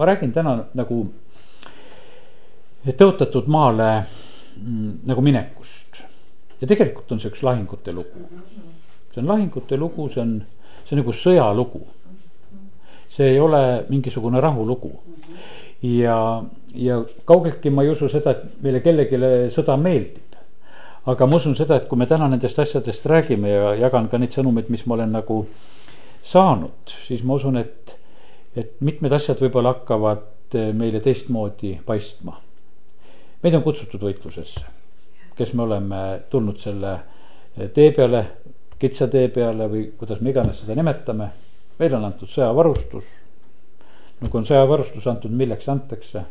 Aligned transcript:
ma 0.00 0.06
räägin 0.08 0.32
täna 0.32 0.54
nagu 0.74 1.02
tõotatud 2.88 3.50
maale 3.52 3.88
mm, 4.00 4.92
nagu 5.10 5.20
minekust. 5.20 5.98
ja 6.60 6.68
tegelikult 6.68 7.12
on 7.12 7.20
see 7.20 7.28
üks 7.28 7.42
lahingute 7.44 7.92
lugu. 7.92 8.24
see 9.12 9.20
on 9.20 9.28
lahingute 9.28 9.76
lugu, 9.76 10.08
see 10.08 10.22
on, 10.22 10.38
see 10.86 10.96
on 10.96 11.02
nagu 11.02 11.12
sõjalugu. 11.12 11.82
see 13.08 13.28
ei 13.34 13.40
ole 13.44 13.84
mingisugune 13.90 14.40
rahulugu. 14.40 14.94
ja, 15.82 16.16
ja 16.74 16.98
kaugeltki 17.28 17.70
ma 17.70 17.84
ei 17.84 17.92
usu 17.92 18.08
seda, 18.08 18.32
et 18.32 18.64
meile 18.64 18.80
kellelegi 18.80 19.52
sõda 19.52 19.76
meeldib 19.76 20.30
aga 21.12 21.26
ma 21.26 21.36
usun 21.36 21.54
seda, 21.56 21.76
et 21.76 21.88
kui 21.88 22.00
me 22.00 22.08
täna 22.08 22.28
nendest 22.28 22.58
asjadest 22.58 23.04
räägime 23.08 23.52
ja 23.52 23.74
jagan 23.84 24.08
ka 24.08 24.16
neid 24.16 24.32
sõnumeid, 24.32 24.72
mis 24.72 24.86
ma 24.86 24.96
olen 24.96 25.12
nagu 25.20 25.42
saanud, 26.24 26.96
siis 27.06 27.20
ma 27.24 27.36
usun, 27.36 27.60
et, 27.60 27.99
et 28.56 28.80
mitmed 28.80 29.12
asjad 29.12 29.40
võib-olla 29.42 29.74
hakkavad 29.76 30.56
meile 30.74 31.00
teistmoodi 31.00 31.76
paistma. 31.86 32.40
meid 33.42 33.54
on 33.54 33.62
kutsutud 33.62 34.02
võitlusesse, 34.02 34.64
kes 35.36 35.54
me 35.54 35.62
oleme 35.62 36.00
tulnud 36.30 36.58
selle 36.58 36.96
tee 37.74 37.92
peale, 37.92 38.24
kitsa 38.78 39.08
tee 39.08 39.28
peale 39.28 39.68
või 39.70 39.84
kuidas 39.98 40.20
me 40.20 40.30
iganes 40.30 40.60
seda 40.60 40.74
nimetame. 40.74 41.30
meile 41.78 41.96
on 41.96 42.04
antud 42.04 42.28
sõjavarustus. 42.28 43.04
nagu 44.20 44.38
on 44.38 44.44
sõjavarustus 44.44 45.06
antud, 45.06 45.30
milleks 45.30 45.68
antakse 45.68 46.24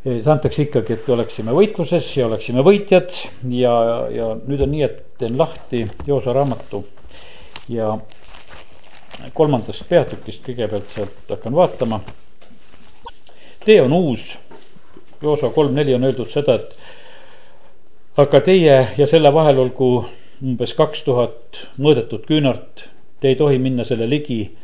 see 0.00 0.30
antakse 0.32 0.64
ikkagi, 0.64 0.96
et 0.96 1.08
oleksime 1.12 1.52
võitluses 1.52 2.06
ja 2.16 2.24
oleksime 2.26 2.62
võitjad 2.64 3.12
ja, 3.52 3.74
ja 4.08 4.30
nüüd 4.38 4.62
on 4.64 4.72
nii, 4.72 4.82
et 4.86 5.02
teen 5.20 5.36
lahti 5.36 5.84
Joosa 6.06 6.32
raamatu 6.32 6.80
ja 7.68 7.92
kolmandast 9.34 9.88
peatükist 9.88 10.44
kõigepealt 10.46 10.88
sealt 10.88 11.30
hakkan 11.30 11.54
vaatama. 11.54 12.00
tee 13.64 13.82
on 13.82 13.92
uus, 13.92 14.38
Joosa 15.22 15.50
kolm 15.50 15.74
neli 15.74 15.94
on 15.94 16.04
öeldud 16.04 16.30
seda, 16.32 16.54
et 16.54 16.76
aga 18.16 18.40
teie 18.40 18.76
ja 18.96 19.06
selle 19.06 19.32
vahel 19.34 19.58
olgu 19.58 19.90
umbes 20.40 20.72
kaks 20.74 21.02
tuhat 21.04 21.60
mõõdetud 21.78 22.24
küünart, 22.28 22.86
te 23.20 23.28
ei 23.28 23.36
tohi 23.36 23.58
minna 23.58 23.84
selle 23.84 24.08
ligi. 24.08 24.56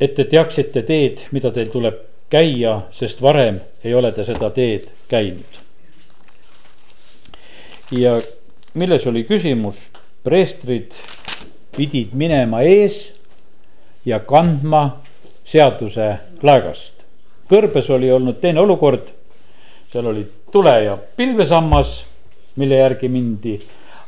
et 0.00 0.14
te 0.14 0.24
teaksite 0.24 0.82
teed, 0.82 1.22
mida 1.32 1.50
teil 1.50 1.70
tuleb 1.72 1.96
käia, 2.30 2.82
sest 2.90 3.22
varem 3.22 3.60
ei 3.84 3.94
ole 3.94 4.12
te 4.12 4.24
seda 4.24 4.50
teed 4.50 4.90
käinud. 5.08 5.62
ja 7.90 8.20
milles 8.74 9.06
oli 9.06 9.24
küsimus, 9.24 9.88
preestrid 10.24 10.94
pidid 11.76 12.14
minema 12.16 12.62
ees 12.64 13.12
ja 14.06 14.20
kandma 14.20 15.02
seaduse 15.44 16.08
laegast. 16.42 16.92
kõrbes 17.50 17.90
oli 17.94 18.10
olnud 18.10 18.40
teine 18.40 18.60
olukord, 18.60 19.12
seal 19.92 20.06
oli 20.10 20.24
tule 20.50 20.74
ja 20.82 20.96
pilvesammas, 21.16 22.00
mille 22.56 22.80
järgi 22.80 23.08
mindi, 23.08 23.54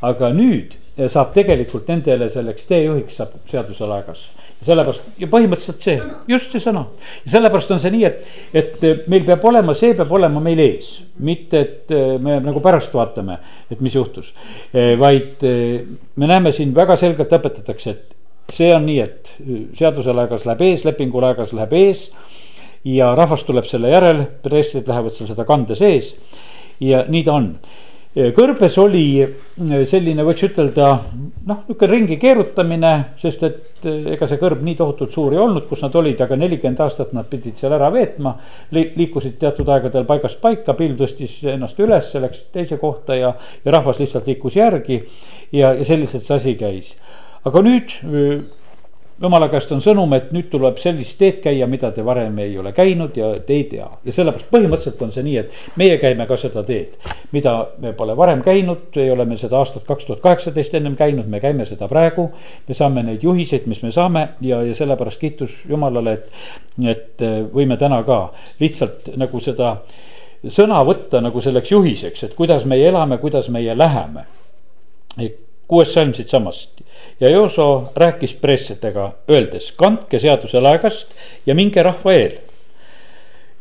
aga 0.02 0.32
nüüd 0.34 0.74
saab 1.06 1.30
tegelikult 1.36 1.86
nendele 1.88 2.26
selleks 2.30 2.66
teejuhiks 2.66 3.20
saab 3.20 3.36
seaduse 3.46 3.86
laegas 3.86 4.24
sellepärast 4.64 5.20
ja 5.22 5.28
põhimõtteliselt 5.30 5.84
see, 5.84 5.96
just 6.28 6.52
see 6.54 6.62
sõna. 6.62 6.84
sellepärast 7.28 7.70
on 7.74 7.82
see 7.82 7.92
nii, 7.94 8.04
et, 8.08 8.36
et 8.58 9.08
meil 9.10 9.24
peab 9.26 9.44
olema, 9.50 9.74
see 9.78 9.94
peab 9.98 10.12
olema 10.18 10.42
meil 10.42 10.60
ees. 10.64 10.90
mitte, 11.24 11.60
et 11.60 11.94
eh, 11.94 12.14
me 12.22 12.38
nagu 12.42 12.62
pärast 12.64 12.94
vaatame, 12.94 13.38
et 13.70 13.80
mis 13.84 13.94
juhtus. 13.94 14.32
Eh, 14.72 14.94
vaid 14.98 15.44
me 16.16 16.30
näeme 16.30 16.52
siin 16.54 16.74
väga 16.74 16.96
selgelt 16.98 17.32
õpetatakse, 17.38 17.94
et 17.94 18.54
see 18.54 18.70
on 18.74 18.86
nii, 18.88 19.00
et 19.04 19.34
seaduse 19.78 20.14
laegas 20.14 20.46
läheb 20.48 20.62
ees, 20.66 20.84
lepingu 20.88 21.22
laegas 21.22 21.54
läheb 21.56 21.74
ees. 21.78 22.08
ja 22.84 23.10
rahvas 23.14 23.42
tuleb 23.44 23.66
selle 23.66 23.90
järel, 23.90 24.22
preestrid 24.42 24.86
lähevad 24.88 25.12
seal 25.12 25.28
seda 25.28 25.44
kandes 25.44 25.82
ees. 25.82 26.14
ja 26.80 27.04
nii 27.08 27.24
ta 27.26 27.34
on 27.34 27.52
kõrbes 28.16 28.74
oli 28.80 29.20
äh, 29.22 29.82
selline, 29.86 30.24
võiks 30.26 30.42
ütelda 30.46 30.88
noh, 30.96 31.60
niisugune 31.68 31.90
ringi 31.92 32.16
keerutamine, 32.20 32.92
sest 33.20 33.44
et 33.46 33.86
äh, 33.86 34.12
ega 34.14 34.28
see 34.28 34.40
kõrb 34.40 34.62
nii 34.64 34.78
tohutult 34.78 35.12
suur 35.14 35.36
ei 35.36 35.42
olnud, 35.42 35.66
kus 35.68 35.84
nad 35.84 35.94
olid, 36.00 36.20
aga 36.24 36.38
nelikümmend 36.40 36.80
aastat 36.84 37.12
nad 37.16 37.28
pidid 37.30 37.58
seal 37.60 37.76
ära 37.76 37.90
veetma 37.94 38.34
Li. 38.74 38.88
liikusid 38.96 39.38
teatud 39.40 39.68
aegadel 39.74 40.08
paigast 40.08 40.40
paika, 40.42 40.74
pilv 40.78 40.98
tõstis 41.02 41.38
ennast 41.52 41.78
üles, 41.84 42.10
läks 42.24 42.46
teise 42.54 42.80
kohta 42.80 43.16
ja, 43.18 43.34
ja 43.64 43.76
rahvas 43.76 44.00
lihtsalt 44.00 44.26
liikus 44.30 44.56
järgi. 44.56 45.02
ja, 45.52 45.74
ja 45.74 45.84
selliselt 45.84 46.24
see 46.24 46.36
asi 46.40 46.56
käis. 46.58 46.94
aga 47.44 47.62
nüüd 47.62 47.98
jumala 49.22 49.48
käest 49.50 49.72
on 49.74 49.80
sõnum, 49.82 50.12
et 50.16 50.30
nüüd 50.34 50.48
tuleb 50.52 50.78
sellist 50.80 51.18
teed 51.18 51.40
käia, 51.42 51.66
mida 51.70 51.90
te 51.94 52.04
varem 52.06 52.36
ei 52.42 52.54
ole 52.58 52.72
käinud 52.76 53.16
ja 53.18 53.32
te 53.46 53.56
ei 53.56 53.64
tea. 53.70 53.88
ja 54.04 54.14
sellepärast 54.14 54.50
põhimõtteliselt 54.52 55.02
on 55.02 55.12
see 55.14 55.24
nii, 55.26 55.36
et 55.42 55.56
meie 55.80 55.96
käime 55.98 56.26
ka 56.26 56.36
seda 56.40 56.62
teed, 56.66 56.94
mida 57.32 57.54
me 57.82 57.92
pole 57.98 58.16
varem 58.16 58.42
käinud, 58.46 58.94
ei 58.96 59.10
ole 59.10 59.26
me 59.28 59.36
seda 59.40 59.58
aastat 59.58 59.86
kaks 59.88 60.06
tuhat 60.06 60.22
kaheksateist 60.24 60.78
ennem 60.78 60.96
käinud, 60.96 61.26
me 61.26 61.40
käime 61.40 61.66
seda 61.66 61.88
praegu. 61.88 62.30
me 62.68 62.74
saame 62.74 63.02
neid 63.02 63.22
juhiseid, 63.22 63.66
mis 63.66 63.82
me 63.82 63.92
saame 63.92 64.28
ja, 64.40 64.62
ja 64.62 64.74
sellepärast 64.74 65.20
kiitus 65.20 65.64
Jumalale, 65.68 66.12
et, 66.12 66.30
et 66.86 67.26
võime 67.54 67.76
täna 67.76 68.02
ka 68.06 68.28
lihtsalt 68.60 69.12
nagu 69.16 69.40
seda 69.40 69.76
sõna 70.46 70.84
võtta 70.86 71.20
nagu 71.20 71.42
selleks 71.42 71.72
juhiseks, 71.74 72.24
et 72.24 72.38
kuidas 72.38 72.64
meie 72.64 72.88
elame, 72.88 73.18
kuidas 73.18 73.50
meie 73.50 73.74
läheme 73.78 74.26
kuues 75.68 75.92
salm 75.92 76.14
siitsamast. 76.14 76.70
ja 77.20 77.30
Jooso 77.30 77.84
rääkis 77.96 78.34
preestritega, 78.36 79.12
öeldes, 79.30 79.72
kandke 79.72 80.18
seaduse 80.18 80.60
laegast 80.60 81.08
ja 81.46 81.54
minge 81.54 81.82
rahva 81.82 82.12
eel. 82.12 82.38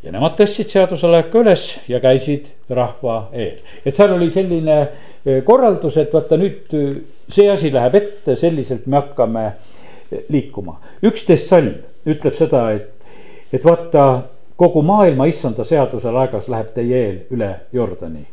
ja 0.02 0.12
nemad 0.14 0.38
tõstsid 0.38 0.72
seaduse 0.72 1.10
laeka 1.10 1.42
üles 1.42 1.66
ja 1.88 2.00
käisid 2.00 2.48
rahva 2.70 3.28
eel, 3.32 3.58
et 3.84 3.94
seal 3.94 4.14
oli 4.16 4.30
selline 4.30 4.78
e, 4.80 5.40
korraldus, 5.44 5.98
et 6.00 6.14
vaata 6.14 6.38
nüüd 6.40 6.72
e, 6.72 6.84
see 7.28 7.50
asi 7.50 7.72
läheb 7.74 7.98
ette, 8.00 8.36
selliselt 8.36 8.86
me 8.86 9.02
hakkame 9.02 9.44
e, 9.44 10.24
liikuma. 10.32 10.78
üksteist 11.04 11.52
salm 11.52 11.74
ütleb 12.08 12.38
seda, 12.38 12.70
et, 12.72 13.20
et 13.52 13.64
vaata 13.64 14.08
kogu 14.56 14.82
maailma 14.82 15.28
issanda 15.28 15.64
seaduse 15.64 16.10
laegas 16.14 16.48
läheb 16.48 16.72
teie 16.74 17.04
eel 17.04 17.20
üle 17.36 17.52
Jordani. 17.72 18.24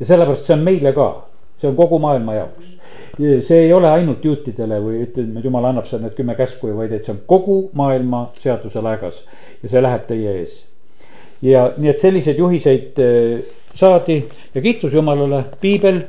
ja 0.00 0.06
sellepärast 0.06 0.50
see 0.50 0.58
on 0.58 0.66
meile 0.66 0.96
ka, 0.96 1.08
see 1.60 1.70
on 1.70 1.78
kogu 1.78 2.02
maailma 2.02 2.40
jaoks 2.40 2.79
see 3.18 3.58
ei 3.66 3.72
ole 3.72 3.90
ainult 3.90 4.24
juutidele 4.24 4.80
või 4.82 5.04
ütleme, 5.04 5.38
et 5.40 5.44
jumal 5.44 5.68
annab 5.70 5.88
seal 5.88 6.02
need 6.04 6.16
kümme 6.16 6.36
käsku, 6.38 6.72
vaid 6.76 6.92
et 6.96 7.06
see 7.06 7.14
on 7.14 7.22
kogu 7.28 7.60
maailma 7.76 8.26
seaduse 8.40 8.82
laegas 8.84 9.22
ja 9.62 9.72
see 9.72 9.82
läheb 9.82 10.06
teie 10.08 10.36
ees. 10.40 10.56
ja 11.42 11.70
nii, 11.76 11.90
et 11.90 12.02
selliseid 12.02 12.38
juhiseid 12.38 13.00
äh, 13.04 13.56
saadi 13.74 14.22
ja 14.54 14.60
kiitus 14.60 14.92
Jumalale, 14.92 15.44
piibel. 15.60 16.02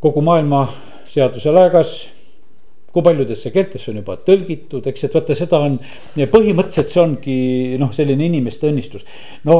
kogu 0.00 0.20
maailma 0.22 0.66
seaduse 1.08 1.50
laegas 1.50 1.96
kui 2.96 3.04
paljudesse 3.04 3.50
keeltesse 3.52 3.90
on 3.90 3.98
juba 4.00 4.14
tõlgitud, 4.24 4.86
eks, 4.88 5.02
et 5.04 5.16
vaata, 5.16 5.34
seda 5.36 5.58
on, 5.66 5.74
põhimõtteliselt 6.32 6.92
see 6.92 7.02
ongi 7.02 7.40
noh, 7.80 7.90
selline 7.92 8.24
inimeste 8.24 8.70
õnnistus. 8.70 9.04
no 9.44 9.58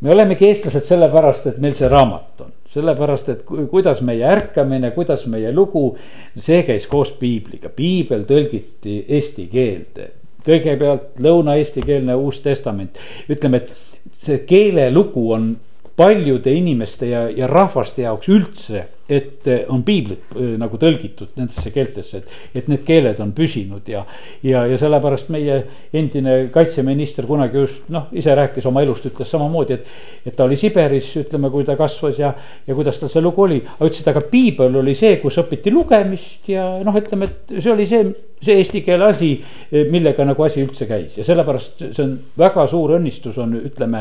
me 0.00 0.14
olemegi 0.14 0.48
eestlased 0.48 0.86
sellepärast, 0.86 1.50
et 1.50 1.58
meil 1.60 1.76
see 1.76 1.90
raamat 1.92 2.46
on, 2.46 2.54
sellepärast 2.70 3.28
et 3.32 3.42
kuidas 3.44 4.02
meie 4.06 4.24
ärkamine, 4.30 4.92
kuidas 4.94 5.26
meie 5.30 5.52
lugu, 5.54 5.96
see 6.38 6.62
käis 6.66 6.86
koos 6.90 7.12
piibliga, 7.18 7.72
piibel 7.74 8.24
tõlgiti 8.28 9.00
eesti 9.08 9.48
keelde. 9.50 10.10
kõigepealt 10.40 11.18
lõuna-eestikeelne 11.20 12.14
Uus 12.16 12.38
Testament, 12.40 12.96
ütleme, 13.28 13.58
et 13.60 14.14
see 14.16 14.38
keelelugu 14.48 15.26
on 15.34 15.50
paljude 15.96 16.52
inimeste 16.56 17.10
ja, 17.10 17.26
ja 17.28 17.46
rahvaste 17.50 18.06
jaoks 18.06 18.30
üldse 18.32 18.86
et 19.10 19.48
eh, 19.50 19.64
on 19.68 19.82
piiblit 19.86 20.34
eh, 20.36 20.54
nagu 20.60 20.78
tõlgitud 20.80 21.34
nendesse 21.38 21.72
keeltesse, 21.74 22.20
et, 22.20 22.36
et 22.60 22.70
need 22.70 22.84
keeled 22.86 23.18
on 23.22 23.32
püsinud 23.36 23.88
ja. 23.90 24.04
ja, 24.46 24.64
ja 24.70 24.78
sellepärast 24.80 25.32
meie 25.34 25.60
endine 25.96 26.36
kaitseminister 26.54 27.26
kunagi 27.28 27.60
just 27.60 27.90
noh, 27.92 28.08
ise 28.16 28.34
rääkis 28.38 28.68
oma 28.70 28.84
elust, 28.86 29.08
ütles 29.10 29.30
samamoodi, 29.34 29.78
et. 29.80 29.92
et 30.30 30.36
ta 30.36 30.46
oli 30.46 30.58
Siberis, 30.60 31.10
ütleme, 31.24 31.50
kui 31.50 31.66
ta 31.66 31.76
kasvas 31.78 32.22
ja, 32.22 32.32
ja 32.66 32.78
kuidas 32.78 33.00
tal 33.00 33.10
see 33.12 33.24
lugu 33.24 33.46
oli, 33.48 33.60
aga 33.66 33.90
ütles, 33.90 34.02
et 34.04 34.12
aga 34.14 34.24
piibel 34.30 34.80
oli 34.82 34.94
see, 34.98 35.18
kus 35.22 35.40
õpiti 35.42 35.74
lugemist 35.74 36.50
ja 36.52 36.66
noh, 36.86 36.96
ütleme, 37.00 37.28
et 37.30 37.56
see 37.58 37.72
oli 37.74 37.88
see 37.90 38.10
see 38.40 38.54
eesti 38.56 38.80
keele 38.80 39.04
asi, 39.10 39.34
eh, 39.68 39.84
millega 39.92 40.24
nagu 40.24 40.46
asi 40.46 40.62
üldse 40.64 40.86
käis 40.88 41.18
ja 41.18 41.26
sellepärast 41.26 41.82
see 41.90 42.04
on 42.06 42.14
väga 42.40 42.64
suur 42.70 42.94
õnnistus 42.96 43.36
on, 43.42 43.52
ütleme, 43.68 44.00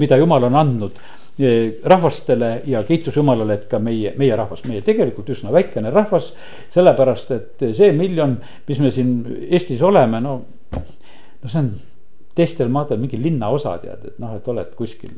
mida 0.00 0.18
jumal 0.18 0.48
on 0.48 0.58
andnud 0.58 0.98
rahvastele 1.84 2.50
ja 2.70 2.82
kiitus 2.86 3.16
Jumalale, 3.16 3.58
et 3.58 3.68
ka 3.70 3.80
meie, 3.82 4.14
meie 4.20 4.36
rahvas, 4.36 4.64
meie 4.68 4.82
tegelikult 4.86 5.30
üsna 5.34 5.52
väikene 5.54 5.92
rahvas. 5.94 6.32
sellepärast, 6.72 7.30
et 7.36 7.68
see 7.76 7.92
miljon, 7.96 8.38
mis 8.68 8.82
me 8.82 8.90
siin 8.94 9.14
Eestis 9.50 9.82
oleme, 9.82 10.20
no, 10.24 10.40
no 10.74 11.48
see 11.48 11.62
on 11.62 11.70
teistel 12.40 12.68
maadel 12.72 13.00
mingi 13.00 13.18
linnaosa 13.20 13.76
tead, 13.82 14.04
et 14.06 14.18
noh, 14.22 14.34
et 14.38 14.48
oled 14.48 14.74
kuskil, 14.78 15.12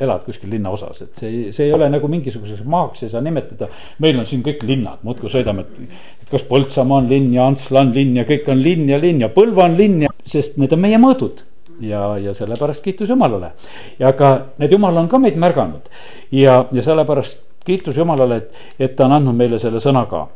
elad 0.00 0.22
kuskil 0.26 0.52
linnaosas, 0.54 1.02
et 1.04 1.22
see, 1.22 1.40
see 1.54 1.68
ei 1.68 1.74
ole 1.74 1.88
nagu 1.90 2.08
mingisuguseks 2.10 2.62
maaks 2.70 3.04
ei 3.04 3.10
saa 3.12 3.22
nimetada. 3.24 3.68
meil 4.04 4.20
on 4.20 4.28
siin 4.28 4.44
kõik 4.46 4.62
linnad, 4.66 5.02
muudkui 5.06 5.32
sõidame, 5.32 5.66
et, 5.66 5.96
et 6.22 6.30
kas 6.30 6.46
Põltsamaa 6.48 7.02
on 7.02 7.10
linn 7.10 7.32
ja 7.34 7.48
Antsla 7.50 7.82
on 7.84 7.90
linn 7.94 8.20
ja 8.20 8.26
kõik 8.28 8.48
on 8.52 8.62
linn 8.62 8.86
ja 8.90 9.00
linn 9.02 9.24
ja 9.24 9.32
Põlva 9.34 9.66
on 9.68 9.76
linn 9.80 10.06
ja 10.06 10.12
sest 10.24 10.60
need 10.62 10.72
on 10.76 10.84
meie 10.84 11.00
mõõdud 11.02 11.42
ja, 11.80 12.18
ja 12.18 12.34
sellepärast 12.34 12.84
kiitus 12.84 13.08
Jumalale. 13.08 13.52
ja 13.98 14.08
aga 14.08 14.36
need 14.58 14.72
Jumal 14.72 14.96
on 14.96 15.08
ka 15.08 15.18
meid 15.18 15.36
märganud 15.36 15.90
ja, 16.32 16.64
ja 16.72 16.82
sellepärast 16.82 17.40
kiitus 17.64 17.96
Jumalale, 17.96 18.36
et, 18.36 18.54
et 18.78 18.96
ta 18.96 19.06
on 19.06 19.16
andnud 19.18 19.36
meile 19.36 19.58
selle 19.58 19.80
sõna 19.80 20.04
ka. 20.10 20.26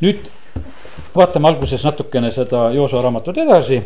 nüüd 0.00 0.24
vaatame 1.16 1.48
alguses 1.48 1.84
natukene 1.84 2.32
seda 2.32 2.68
Jooso 2.74 3.02
raamatut 3.02 3.38
edasi. 3.38 3.80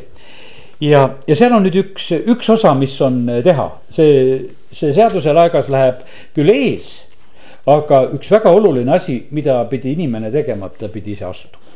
ja, 0.81 1.09
ja 1.29 1.37
seal 1.37 1.55
on 1.55 1.67
nüüd 1.67 1.79
üks, 1.83 2.11
üks 2.35 2.51
osa, 2.51 2.75
mis 2.75 2.95
on 3.05 3.25
teha, 3.45 3.69
see, 3.91 4.45
see 4.73 4.93
seaduse 4.93 5.35
laegas 5.35 5.71
läheb 5.73 6.05
küll 6.37 6.53
ees. 6.55 6.95
aga 7.67 8.07
üks 8.17 8.31
väga 8.31 8.51
oluline 8.51 8.95
asi, 8.95 9.27
mida 9.31 9.63
pidi 9.71 9.93
inimene 9.93 10.31
tegema, 10.31 10.71
ta 10.79 10.89
pidi 10.89 11.17
ise 11.17 11.29
astuma 11.29 11.72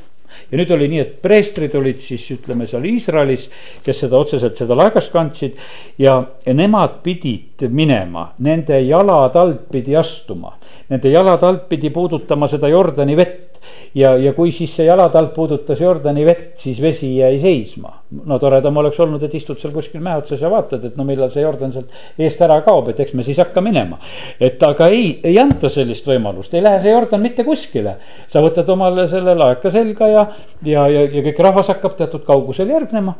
ja 0.51 0.59
nüüd 0.59 0.73
oli 0.77 0.89
nii, 0.93 1.03
et 1.03 1.17
preestrid 1.23 1.75
olid 1.79 2.01
siis 2.03 2.25
ütleme 2.35 2.67
seal 2.69 2.85
Iisraelis, 2.89 3.49
kes 3.85 4.05
seda 4.05 4.19
otseselt 4.21 4.59
seda 4.59 4.77
laegast 4.79 5.13
kandsid. 5.15 5.57
ja, 5.99 6.19
ja 6.47 6.55
nemad 6.55 7.01
pidid 7.05 7.67
minema, 7.71 8.29
nende 8.39 8.81
jalad 8.85 9.37
alt 9.37 9.67
pidi 9.73 9.97
astuma, 9.97 10.53
nende 10.91 11.11
jalad 11.13 11.43
alt 11.47 11.69
pidi 11.71 11.91
puudutama 11.91 12.49
seda 12.51 12.69
Jordani 12.73 13.17
vett 13.17 13.46
ja, 13.95 14.17
ja 14.21 14.33
kui 14.37 14.53
siis 14.55 14.75
see 14.77 14.87
jalad 14.87 15.15
alt 15.17 15.33
puudutas 15.35 15.81
Jordani 15.81 16.25
vett, 16.27 16.51
siis 16.61 16.81
vesi 16.83 17.17
jäi 17.17 17.39
seisma. 17.41 17.93
no 18.27 18.39
toredam 18.39 18.77
oleks 18.77 19.01
olnud, 19.03 19.23
et 19.27 19.35
istud 19.35 19.59
seal 19.59 19.73
kuskil 19.75 20.03
mäe 20.05 20.17
otsas 20.21 20.43
ja 20.43 20.51
vaatad, 20.51 20.85
et 20.87 20.97
no 20.97 21.05
millal 21.05 21.31
see 21.35 21.43
Jordan 21.43 21.73
sealt 21.75 21.97
eest 22.19 22.43
ära 22.47 22.61
kaob, 22.67 22.93
et 22.93 23.01
eks 23.03 23.17
me 23.19 23.25
siis 23.27 23.41
hakka 23.43 23.65
minema. 23.65 23.99
et 24.41 24.63
aga 24.63 24.91
ei, 24.93 25.17
ei 25.25 25.39
anta 25.43 25.71
sellist 25.73 26.07
võimalust, 26.07 26.55
ei 26.55 26.65
lähe 26.65 26.81
see 26.85 26.95
Jordan 26.95 27.25
mitte 27.25 27.45
kuskile. 27.45 27.97
sa 28.29 28.45
võtad 28.45 28.71
omale 28.73 29.09
selle 29.11 29.35
laeka 29.35 29.71
selga 29.71 30.09
ja, 30.13 30.29
ja, 30.63 30.87
ja, 30.93 31.09
ja 31.11 31.27
kõik 31.31 31.43
rahvas 31.49 31.73
hakkab 31.75 31.99
teatud 31.99 32.25
kaugusel 32.27 32.71
järgnema 32.71 33.17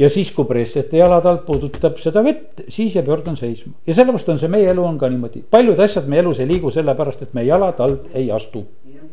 ja 0.00 0.08
siis, 0.10 0.30
kui 0.34 0.48
preestrite 0.48 1.00
jalad 1.00 1.26
alt 1.28 1.44
puudutab 1.46 1.98
seda 2.00 2.22
vett, 2.24 2.64
siis 2.68 2.94
jääb 2.96 3.08
Jordan 3.10 3.36
seisma. 3.36 3.74
ja 3.86 3.94
sellepärast 3.94 4.32
on 4.32 4.40
see 4.40 4.52
meie 4.52 4.70
elu 4.72 4.84
on 4.84 4.98
ka 4.98 5.10
niimoodi, 5.12 5.44
paljud 5.50 5.80
asjad 5.80 6.08
meie 6.08 6.24
elus 6.24 6.40
ei 6.40 6.48
liigu 6.48 6.72
sellepärast, 6.72 7.26
et 7.26 7.34
me 7.36 7.44
jalad 7.44 7.80
alt 7.84 8.08
ei 8.14 8.30
astu 8.32 8.64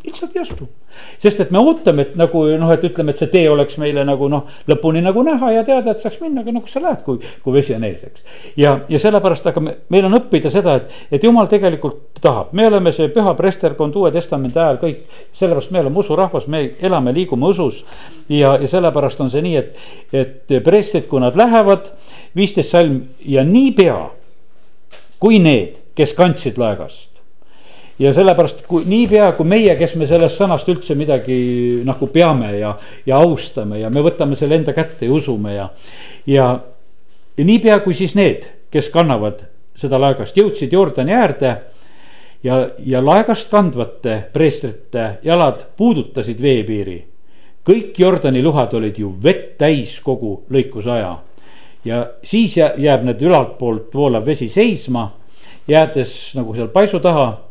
lihtsalt 0.06 0.36
ei 0.36 0.42
astu. 0.42 0.68
sest 1.20 1.40
et 1.44 1.52
me 1.52 1.60
ootame, 1.60 2.06
et 2.08 2.16
nagu 2.20 2.44
noh, 2.60 2.72
et 2.74 2.84
ütleme, 2.88 3.12
et 3.14 3.22
see 3.22 3.30
tee 3.32 3.50
oleks 3.50 3.78
meile 3.82 4.04
nagu 4.08 4.30
noh, 4.32 4.46
lõpuni 4.70 5.02
nagu 5.04 5.24
näha 5.26 5.52
ja 5.56 5.64
teada, 5.68 5.92
et 5.92 6.04
saaks 6.04 6.20
minna, 6.22 6.42
aga 6.42 6.54
no 6.56 6.62
kus 6.64 6.78
sa 6.78 6.82
lähed, 6.84 7.02
kui, 7.06 7.20
kui 7.44 7.56
vesi 7.56 7.76
on 7.76 7.86
ees, 7.88 8.06
eks. 8.08 8.26
ja, 8.60 8.78
ja 8.90 9.02
sellepärast, 9.02 9.50
aga 9.52 9.64
me, 9.64 9.76
meil 9.94 10.08
on 10.08 10.18
õppida 10.20 10.52
seda, 10.54 10.78
et, 10.82 10.96
et 11.18 11.28
jumal 11.28 11.50
tegelikult 11.52 12.22
tahab, 12.24 12.54
me 12.58 12.68
oleme 12.70 12.94
see 12.96 13.12
püha 13.14 13.34
presterkond 13.38 13.98
Uue 14.00 14.12
Testamendi 14.16 14.62
ajal 14.62 14.80
kõik. 14.84 15.04
sellepärast 15.32 15.74
me 15.76 15.84
oleme 15.84 16.04
usurahvas, 16.04 16.48
me 16.52 16.64
elame, 16.80 17.14
liigume 17.16 17.52
usus. 17.52 17.84
ja, 18.30 18.56
ja 18.62 18.72
sellepärast 18.78 19.22
on 19.26 19.34
see 19.34 19.44
nii, 19.46 19.58
et, 19.64 19.84
et 20.14 20.58
prestid, 20.64 21.10
kui 21.12 21.22
nad 21.24 21.36
lähevad, 21.38 21.92
viisteist 22.38 22.76
salm 22.76 23.02
ja 23.26 23.44
niipea 23.44 24.00
kui 25.20 25.40
need, 25.42 25.82
kes 25.98 26.14
kandsid 26.18 26.60
laegast 26.62 27.17
ja 28.00 28.14
sellepärast, 28.14 28.62
kui 28.68 28.86
niipea 28.86 29.32
kui 29.38 29.48
meie, 29.50 29.74
kes 29.78 29.96
me 29.98 30.08
sellest 30.10 30.38
sõnast 30.38 30.70
üldse 30.70 30.96
midagi 30.98 31.38
nagu 31.86 32.10
peame 32.14 32.54
ja, 32.60 32.76
ja 33.06 33.22
austame 33.24 33.82
ja 33.82 33.90
me 33.94 34.04
võtame 34.06 34.38
selle 34.38 34.60
enda 34.60 34.74
kätte 34.76 35.10
ja 35.10 35.14
usume 35.14 35.56
ja. 35.56 35.70
ja, 36.30 36.48
ja 37.38 37.46
niipea 37.46 37.80
kui 37.86 37.98
siis 37.98 38.14
need, 38.18 38.46
kes 38.74 38.92
kannavad 38.94 39.46
seda 39.78 40.00
laegast, 40.02 40.38
jõudsid 40.38 40.74
Jordani 40.74 41.14
äärde. 41.14 41.56
ja, 42.44 42.68
ja 42.86 43.02
laegast 43.06 43.50
kandvate 43.50 44.24
preestrite 44.34 45.18
jalad 45.24 45.66
puudutasid 45.78 46.42
veepiiri. 46.42 47.04
kõik 47.66 47.98
Jordani 47.98 48.44
luhad 48.44 48.74
olid 48.74 49.00
ju 49.00 49.16
vett 49.24 49.58
täis 49.58 50.00
kogu 50.00 50.44
lõikusaja. 50.50 51.18
ja 51.86 52.06
siis 52.24 52.58
jääb 52.58 53.04
need 53.04 53.22
ülaltpoolt 53.22 53.94
voolav 53.94 54.26
vesi 54.26 54.50
seisma, 54.50 55.12
jäädes 55.68 56.36
nagu 56.36 56.54
seal 56.54 56.68
paisu 56.68 57.00
taha 57.00 57.47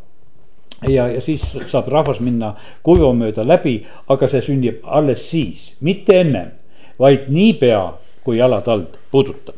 ja, 0.82 1.08
ja 1.08 1.20
siis 1.20 1.44
saab 1.66 1.88
rahvas 1.92 2.20
minna 2.20 2.54
kuiva 2.84 3.12
mööda 3.16 3.44
läbi, 3.46 3.78
aga 4.12 4.28
see 4.30 4.42
sünnib 4.44 4.84
alles 4.84 5.28
siis, 5.30 5.70
mitte 5.80 6.20
ennem, 6.20 6.52
vaid 7.00 7.30
niipea, 7.32 7.82
kui 8.26 8.40
jalad 8.40 8.68
alt 8.68 8.98
puudutab. 9.10 9.54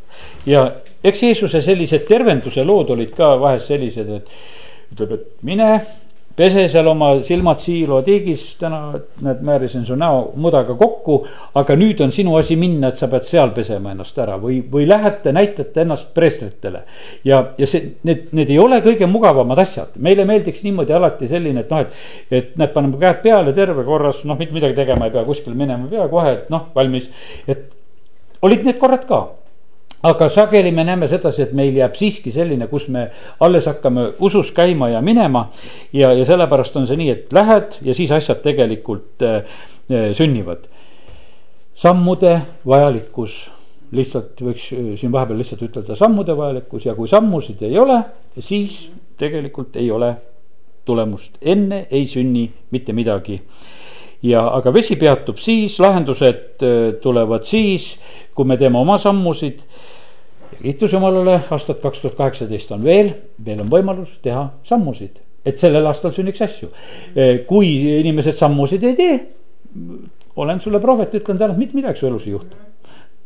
ja 0.46 0.66
eks 1.04 1.22
Jeesuse 1.22 1.60
sellised 1.64 2.06
tervenduse 2.08 2.64
lood 2.64 2.90
olid 2.94 3.14
ka 3.16 3.32
vahest 3.40 3.72
sellised, 3.72 4.08
et 4.08 4.92
ütleb, 4.92 5.14
et 5.14 5.26
mine 5.46 5.70
pese 6.38 6.68
seal 6.70 6.86
oma 6.86 7.10
silmad 7.26 7.58
siilo 7.62 7.98
tiigis, 8.06 8.44
täna 8.60 8.80
näed, 9.24 9.40
määrisin 9.46 9.84
su 9.86 9.96
näo 9.98 10.20
mudaga 10.38 10.76
kokku. 10.78 11.18
aga 11.58 11.76
nüüd 11.76 12.00
on 12.04 12.12
sinu 12.14 12.36
asi 12.38 12.56
minna, 12.56 12.92
et 12.92 13.00
sa 13.00 13.08
pead 13.10 13.26
seal 13.26 13.50
pesema 13.56 13.92
ennast 13.94 14.18
ära 14.22 14.36
või, 14.38 14.60
või 14.70 14.86
lähete, 14.88 15.32
näitate 15.34 15.82
ennast 15.82 16.12
preestritele. 16.14 16.84
ja, 17.24 17.42
ja 17.58 17.66
see, 17.66 17.96
need, 18.06 18.28
need 18.38 18.52
ei 18.54 18.58
ole 18.62 18.78
kõige 18.84 19.08
mugavamad 19.10 19.58
asjad, 19.64 19.98
meile 19.98 20.26
meeldiks 20.28 20.62
niimoodi 20.66 20.94
alati 20.94 21.30
selline, 21.30 21.66
et 21.66 21.74
noh, 21.74 21.82
et. 21.82 21.98
et 22.30 22.54
näed, 22.60 22.72
paneme 22.76 23.00
käed 23.02 23.22
peale, 23.24 23.52
terve 23.56 23.84
korras, 23.84 24.22
noh, 24.28 24.38
mitte 24.38 24.54
midagi 24.54 24.78
tegema 24.78 25.08
ei 25.08 25.14
pea, 25.14 25.26
kuskile 25.26 25.58
minema 25.58 25.88
ei 25.88 25.96
pea 25.96 26.06
kohe, 26.12 26.36
et 26.38 26.54
noh, 26.54 26.70
valmis, 26.74 27.10
et 27.50 27.66
olid 28.46 28.62
need 28.68 28.78
korrad 28.78 29.06
ka 29.08 29.24
aga 30.02 30.28
sageli 30.28 30.72
me 30.72 30.84
näeme 30.84 31.08
sedasi, 31.08 31.42
et 31.42 31.52
meil 31.56 31.76
jääb 31.76 31.96
siiski 31.98 32.32
selline, 32.34 32.68
kus 32.70 32.88
me 32.92 33.08
alles 33.44 33.66
hakkame 33.66 34.08
usus 34.24 34.52
käima 34.54 34.88
ja 34.92 35.02
minema. 35.02 35.48
ja, 35.92 36.12
ja 36.12 36.24
sellepärast 36.24 36.76
on 36.76 36.86
see 36.86 36.98
nii, 37.00 37.10
et 37.10 37.32
lähed 37.32 37.78
ja 37.82 37.94
siis 37.94 38.12
asjad 38.12 38.42
tegelikult 38.42 39.22
äh, 39.22 39.42
sünnivad. 40.12 40.68
sammude 41.74 42.40
vajalikkus, 42.66 43.50
lihtsalt 43.92 44.40
võiks 44.42 44.70
äh, 44.72 44.94
siin 45.00 45.12
vahepeal 45.12 45.38
lihtsalt 45.38 45.66
ütelda 45.66 45.96
sammude 45.96 46.36
vajalikkus 46.36 46.86
ja 46.86 46.94
kui 46.94 47.08
sammusid 47.08 47.62
ei 47.66 47.78
ole, 47.78 48.02
siis 48.38 48.88
tegelikult 49.18 49.76
ei 49.76 49.90
ole 49.90 50.14
tulemust, 50.84 51.36
enne 51.42 51.86
ei 51.90 52.06
sünni 52.06 52.48
mitte 52.70 52.92
midagi 52.92 53.42
ja, 54.22 54.42
aga 54.56 54.72
vesi 54.74 54.96
peatub 54.98 55.38
siis, 55.42 55.78
lahendused 55.82 56.64
äh, 56.64 56.76
tulevad 57.02 57.46
siis, 57.48 57.92
kui 58.34 58.48
me 58.48 58.58
teeme 58.60 58.80
oma 58.80 58.98
sammusid. 58.98 59.64
kiitus 60.58 60.92
Jumalale, 60.92 61.40
aastat 61.50 61.80
kaks 61.82 62.02
tuhat 62.02 62.16
kaheksateist 62.18 62.72
on 62.74 62.84
veel, 62.84 63.12
veel 63.44 63.60
on 63.62 63.70
võimalus 63.70 64.18
teha 64.22 64.48
sammusid, 64.66 65.20
et 65.46 65.58
sellel 65.58 65.86
aastal 65.86 66.14
sünniks 66.16 66.42
asju. 66.42 66.70
Äh, 67.14 67.44
kui 67.46 67.74
inimesed 68.00 68.38
sammusid 68.38 68.86
ei 68.88 68.96
tee, 68.98 69.20
olen 70.38 70.60
sulle 70.60 70.80
prohvet, 70.80 71.14
ütlen 71.18 71.38
täna, 71.38 71.54
et 71.54 71.60
mitte 71.60 71.78
midagi 71.78 72.00
su 72.00 72.10
elus 72.10 72.26
ei 72.26 72.34
juhtu 72.34 72.68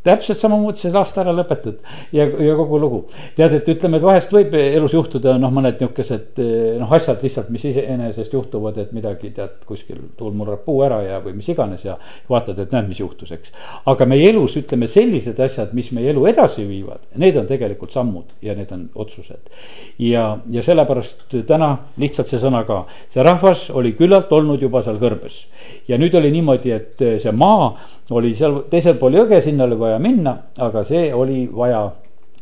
täpselt 0.03 0.39
samamoodi 0.39 0.83
selle 0.83 0.99
aasta 0.99 1.23
ära 1.23 1.35
lõpetad 1.37 1.79
ja, 2.15 2.27
ja 2.27 2.57
kogu 2.59 2.79
lugu. 2.83 3.01
tead, 3.37 3.55
et 3.59 3.69
ütleme, 3.71 3.99
et 3.99 4.06
vahest 4.06 4.32
võib 4.35 4.55
elus 4.59 4.97
juhtuda 4.97 5.37
noh, 5.41 5.53
mõned 5.55 5.79
nihukesed 5.81 6.41
noh, 6.81 6.94
asjad 6.97 7.23
lihtsalt, 7.23 7.53
mis 7.55 7.65
iseenesest 7.71 8.35
juhtuvad, 8.35 8.79
et 8.82 8.93
midagi 8.97 9.31
tead 9.35 9.63
kuskil 9.69 10.01
tuul 10.19 10.35
murrab 10.37 10.65
puu 10.67 10.82
ära 10.87 11.01
ja, 11.06 11.21
või 11.23 11.37
mis 11.39 11.49
iganes 11.53 11.87
ja. 11.87 11.97
vaatad, 12.31 12.59
et 12.63 12.75
näed, 12.75 12.91
mis 12.91 13.03
juhtus, 13.03 13.31
eks. 13.37 13.55
aga 13.93 14.09
meie 14.11 14.31
elus 14.32 14.56
ütleme 14.59 14.91
sellised 14.91 15.39
asjad, 15.43 15.75
mis 15.77 15.93
meie 15.94 16.11
elu 16.13 16.27
edasi 16.32 16.67
viivad, 16.67 17.06
need 17.23 17.39
on 17.39 17.49
tegelikult 17.51 17.94
sammud 17.94 18.35
ja 18.43 18.56
need 18.59 18.75
on 18.75 18.89
otsused. 19.05 19.55
ja, 20.03 20.27
ja 20.51 20.67
sellepärast 20.67 21.39
täna 21.47 21.73
lihtsalt 22.03 22.31
see 22.31 22.43
sõna 22.43 22.65
ka, 22.67 22.82
see 23.13 23.23
rahvas 23.23 23.69
oli 23.71 23.94
küllalt 23.99 24.32
olnud 24.32 24.63
juba 24.63 24.82
seal 24.82 24.99
kõrbes. 25.03 25.44
ja 25.89 25.99
nüüd 26.01 26.15
oli 26.19 26.35
niimoodi, 26.35 26.75
et 26.75 27.06
see 27.23 27.32
maa 27.37 27.73
oli 28.13 28.32
seal 28.37 28.63
teisel 28.71 28.99
pool 29.01 29.15
jõge, 29.17 29.41
sinna 29.44 29.65
oli 29.65 29.79
vaja 29.79 29.92
minna, 29.99 30.37
aga 30.58 30.84
see 30.87 31.11
oli 31.15 31.46
vaja 31.53 31.84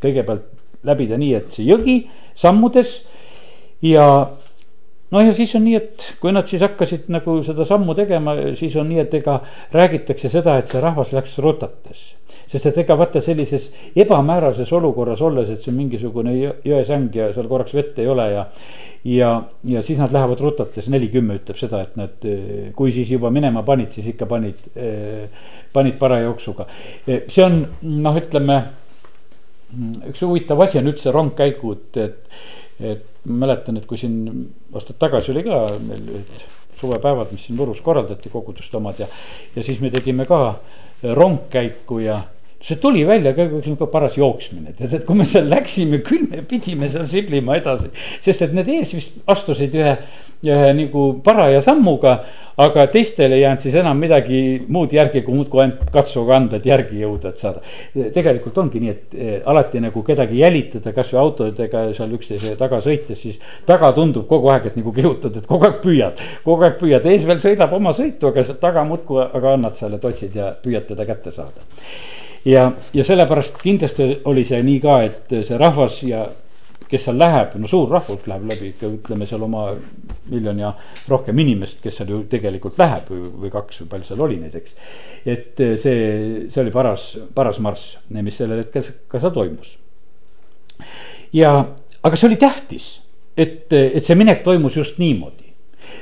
kõigepealt 0.01 0.47
läbida 0.87 1.19
nii, 1.21 1.35
et 1.37 1.51
see 1.53 1.67
jõgi 1.69 1.97
sammudes 2.39 3.01
ja 3.85 4.07
no 5.11 5.23
ja 5.25 5.35
siis 5.35 5.53
on 5.59 5.65
nii, 5.67 5.77
et 5.79 6.07
kui 6.23 6.33
nad 6.35 6.47
siis 6.49 6.63
hakkasid 6.65 7.11
nagu 7.13 7.41
seda 7.47 7.67
sammu 7.67 7.95
tegema, 7.99 8.37
siis 8.59 8.77
on 8.81 8.89
nii, 8.91 9.03
et 9.03 9.15
ega 9.21 9.41
räägitakse 9.75 10.31
seda, 10.33 10.57
et 10.61 10.71
see 10.71 10.83
rahvas 10.83 11.13
läks 11.17 11.37
rutates. 11.43 12.07
sest 12.51 12.67
et 12.67 12.79
ega 12.83 12.95
vaata 12.99 13.21
sellises 13.23 13.69
ebamäärases 13.99 14.71
olukorras 14.75 15.23
olles, 15.27 15.51
et 15.51 15.63
see 15.63 15.73
on 15.73 15.79
mingisugune 15.81 16.35
jõesäng 16.67 17.15
ja 17.15 17.31
seal 17.35 17.49
korraks 17.51 17.75
vett 17.75 17.99
ei 17.99 18.07
ole 18.11 18.27
ja. 18.31 18.45
ja, 19.05 19.31
ja 19.67 19.83
siis 19.83 19.99
nad 19.99 20.15
lähevad 20.15 20.41
rutates, 20.43 20.89
neli 20.91 21.11
kümme 21.11 21.41
ütleb 21.41 21.59
seda, 21.59 21.83
et 21.83 21.97
nad, 21.99 22.29
kui 22.75 22.95
siis 22.95 23.11
juba 23.11 23.31
minema 23.35 23.65
panid, 23.67 23.91
siis 23.95 24.13
ikka 24.15 24.31
panid, 24.31 24.63
panid 25.73 25.99
paraja 25.99 26.29
jooksuga. 26.29 26.67
see 27.07 27.43
on 27.45 27.65
noh, 27.83 28.19
ütleme 28.23 28.63
üks 30.11 30.23
huvitav 30.25 30.61
asi 30.65 30.81
on 30.81 30.91
üldse 30.91 31.13
rongkäigud, 31.15 31.99
et, 32.03 32.41
et 32.81 33.25
mäletan, 33.29 33.77
et 33.77 33.87
kui 33.87 33.99
siin 34.01 34.49
aastad 34.75 34.99
tagasi 34.99 35.33
oli 35.35 35.45
ka 35.45 35.63
meil 35.85 36.07
ühed 36.17 36.45
suvepäevad, 36.81 37.33
mis 37.35 37.47
siin 37.47 37.59
Võrus 37.59 37.83
korraldati, 37.85 38.33
koguduste 38.33 38.79
omad 38.79 39.03
ja. 39.03 39.09
ja 39.57 39.65
siis 39.65 39.81
me 39.85 39.91
tegime 39.93 40.25
ka 40.29 40.41
rongkäiku 41.03 42.01
ja, 42.05 42.21
see 42.61 42.77
tuli 42.77 43.07
välja 43.09 43.33
ka 43.35 43.47
nihuke 43.49 43.87
paras 43.91 44.17
jooksmine, 44.21 44.75
tead, 44.77 44.93
et 44.99 45.05
kui 45.09 45.17
me 45.17 45.25
seal 45.29 45.49
läksime, 45.49 46.03
küll 46.09 46.27
me 46.29 46.43
pidime 46.47 46.91
seal 46.93 47.07
siblima 47.09 47.57
edasi. 47.57 47.89
sest 48.21 48.45
et 48.45 48.53
need 48.57 48.69
ees 48.69 48.93
vist 48.93 49.17
astusid 49.33 49.77
ühe, 49.79 49.95
ühe 50.45 50.75
nagu 50.77 51.05
paraja 51.25 51.63
sammuga, 51.65 52.19
aga 52.61 52.85
teistel 52.93 53.33
ei 53.33 53.47
jäänud 53.47 53.65
siis 53.65 53.79
enam 53.81 53.97
midagi 54.01 54.43
muud 54.69 54.93
järgi, 54.93 55.23
kui 55.25 55.39
muudkui 55.39 55.63
ainult 55.65 55.89
katsuga 55.95 56.37
anda, 56.37 56.61
et 56.61 56.69
järgi 56.69 57.01
jõuda, 57.01 57.33
et 57.33 57.41
saada. 57.41 57.65
tegelikult 58.13 58.61
ongi 58.61 58.85
nii, 58.85 58.93
et 58.93 59.17
eh, 59.17 59.35
alati 59.49 59.81
nagu 59.81 60.05
kedagi 60.05 60.43
jälitada, 60.43 60.93
kasvõi 60.97 61.21
autodega 61.25 61.87
seal 61.97 62.13
üksteise 62.17 62.57
taga 62.61 62.83
sõites, 62.85 63.25
siis 63.25 63.41
taga 63.69 63.95
tundub 63.97 64.29
kogu 64.29 64.53
aeg, 64.53 64.69
et 64.69 64.77
nagu 64.77 64.93
kihutad, 64.93 65.41
et 65.41 65.49
kogu 65.49 65.69
aeg 65.71 65.81
püüad. 65.81 66.21
kogu 66.45 66.69
aeg 66.69 66.77
püüad, 66.83 67.09
ees 67.09 67.25
veel 67.29 67.41
sõidab 67.41 67.73
oma 67.73 67.97
sõitu, 67.97 68.35
aga 68.35 68.45
taga 68.61 68.85
muudkui, 68.85 69.23
aga 69.25 69.57
annad 69.57 69.81
seal, 69.81 69.97
et 69.97 70.05
otsid 70.05 70.37
ja 70.37 70.53
püüad 70.61 70.85
teda 70.93 71.09
kätte 71.09 71.33
saada 71.33 71.65
ja, 72.45 72.73
ja 72.95 73.05
sellepärast 73.05 73.59
kindlasti 73.63 74.21
oli 74.25 74.45
see 74.45 74.63
nii 74.65 74.81
ka, 74.83 75.01
et 75.07 75.35
see 75.47 75.59
rahvas 75.61 76.01
ja 76.07 76.25
kes 76.91 77.05
seal 77.07 77.21
läheb, 77.21 77.53
no 77.61 77.69
suur 77.71 77.91
rahvus 77.93 78.25
läheb 78.27 78.49
läbi 78.51 78.73
ikka 78.73 78.89
ütleme 78.91 79.27
seal 79.29 79.45
oma 79.47 79.69
miljon 80.31 80.59
ja 80.59 80.73
rohkem 81.09 81.39
inimest, 81.39 81.79
kes 81.85 82.01
seal 82.01 82.11
ju 82.11 82.23
tegelikult 82.31 82.81
läheb 82.81 83.13
või, 83.13 83.21
või 83.45 83.53
kaks 83.53 83.83
või 83.83 83.93
palju 83.93 84.09
seal 84.09 84.25
oli 84.27 84.41
neid, 84.41 84.57
eks. 84.59 84.75
et 85.29 85.63
see, 85.79 86.01
see 86.51 86.63
oli 86.65 86.73
paras, 86.75 87.13
paras 87.35 87.61
marss, 87.63 87.95
mis 88.17 88.41
sellel 88.41 88.65
hetkel 88.65 88.91
ka 89.11 89.23
seal 89.23 89.37
toimus. 89.37 89.77
ja, 91.37 91.53
aga 92.03 92.19
see 92.19 92.31
oli 92.33 92.41
tähtis, 92.41 92.91
et, 93.37 93.71
et 93.71 94.03
see 94.03 94.19
minek 94.19 94.43
toimus 94.47 94.81
just 94.81 94.99
niimoodi 94.99 95.50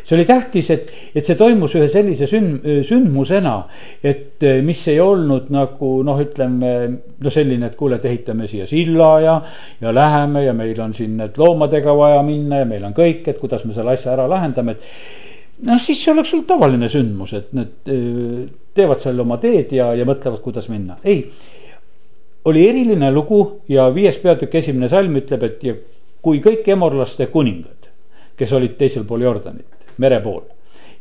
see 0.05 0.17
oli 0.17 0.25
tähtis, 0.29 0.71
et, 0.75 0.91
et 1.15 1.27
see 1.27 1.37
toimus 1.39 1.75
ühe 1.79 1.89
sellise 1.91 2.29
sünd, 2.31 2.67
sündmusena, 2.87 3.55
et 4.03 4.45
eh, 4.47 4.61
mis 4.65 4.83
ei 4.93 5.01
olnud 5.03 5.51
nagu 5.55 5.93
noh, 6.07 6.21
ütleme 6.23 6.73
no 6.89 7.33
selline, 7.33 7.71
et 7.71 7.79
kuule, 7.79 7.99
et 7.99 8.09
ehitame 8.09 8.49
siia 8.51 8.67
silla 8.69 9.11
ja, 9.25 9.39
ja 9.83 9.95
läheme 9.95 10.45
ja 10.47 10.55
meil 10.57 10.81
on 10.85 10.95
siin 10.97 11.17
need 11.21 11.39
loomadega 11.41 11.95
vaja 11.97 12.23
minna 12.27 12.63
ja 12.63 12.69
meil 12.69 12.87
on 12.89 12.97
kõik, 12.97 13.27
et 13.29 13.41
kuidas 13.41 13.67
me 13.69 13.77
selle 13.77 13.95
asja 13.97 14.15
ära 14.15 14.29
lahendame, 14.31 14.77
et 14.77 15.69
noh, 15.69 15.83
siis 15.83 16.01
see 16.03 16.15
oleks 16.15 16.33
sul 16.35 16.47
tavaline 16.49 16.91
sündmus, 16.93 17.35
et 17.39 17.53
need 17.57 17.93
eh, 17.93 18.49
teevad 18.79 19.03
seal 19.03 19.21
oma 19.25 19.41
teed 19.43 19.75
ja, 19.75 19.93
ja 19.99 20.07
mõtlevad, 20.09 20.43
kuidas 20.45 20.71
minna, 20.73 20.99
ei. 21.05 21.25
oli 22.49 22.69
eriline 22.69 23.11
lugu 23.13 23.43
ja 23.69 23.89
viies 23.95 24.21
peatükk 24.23 24.61
esimene 24.61 24.89
salm 24.89 25.17
ütleb, 25.21 25.43
et 25.45 25.65
ja 25.67 25.75
kui 26.23 26.41
kõik 26.45 26.67
emorlaste 26.73 27.29
kuningad, 27.33 27.78
kes 28.39 28.53
olid 28.53 28.77
teisel 28.79 29.05
pool 29.05 29.27
Jordanit 29.27 29.67
mere 29.99 30.21
pool. 30.21 30.43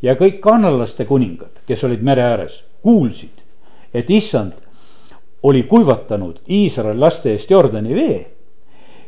ja 0.01 0.13
kõik 0.15 0.39
kannalaste 0.41 1.05
kuningad, 1.05 1.61
kes 1.67 1.83
olid 1.83 2.03
mere 2.05 2.21
ääres, 2.21 2.63
kuulsid, 2.81 3.41
et 3.93 4.09
issand 4.09 4.53
oli 5.43 5.63
kuivatanud 5.63 6.41
Iisraeli 6.49 6.99
laste 6.99 7.31
eest 7.31 7.51
Jordani 7.51 7.95
vee, 7.95 8.19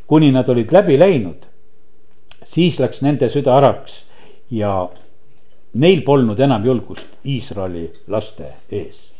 kuni 0.07 0.31
nad 0.31 0.49
olid 0.49 0.71
läbi 0.71 0.97
läinud. 0.99 1.45
siis 2.43 2.79
läks 2.79 3.01
nende 3.01 3.29
süda 3.29 3.55
araks 3.55 4.03
ja 4.51 4.89
neil 5.73 6.01
polnud 6.01 6.39
enam 6.39 6.65
julgust 6.65 7.07
Iisraeli 7.25 7.91
laste 8.07 8.53
ees. 8.71 9.11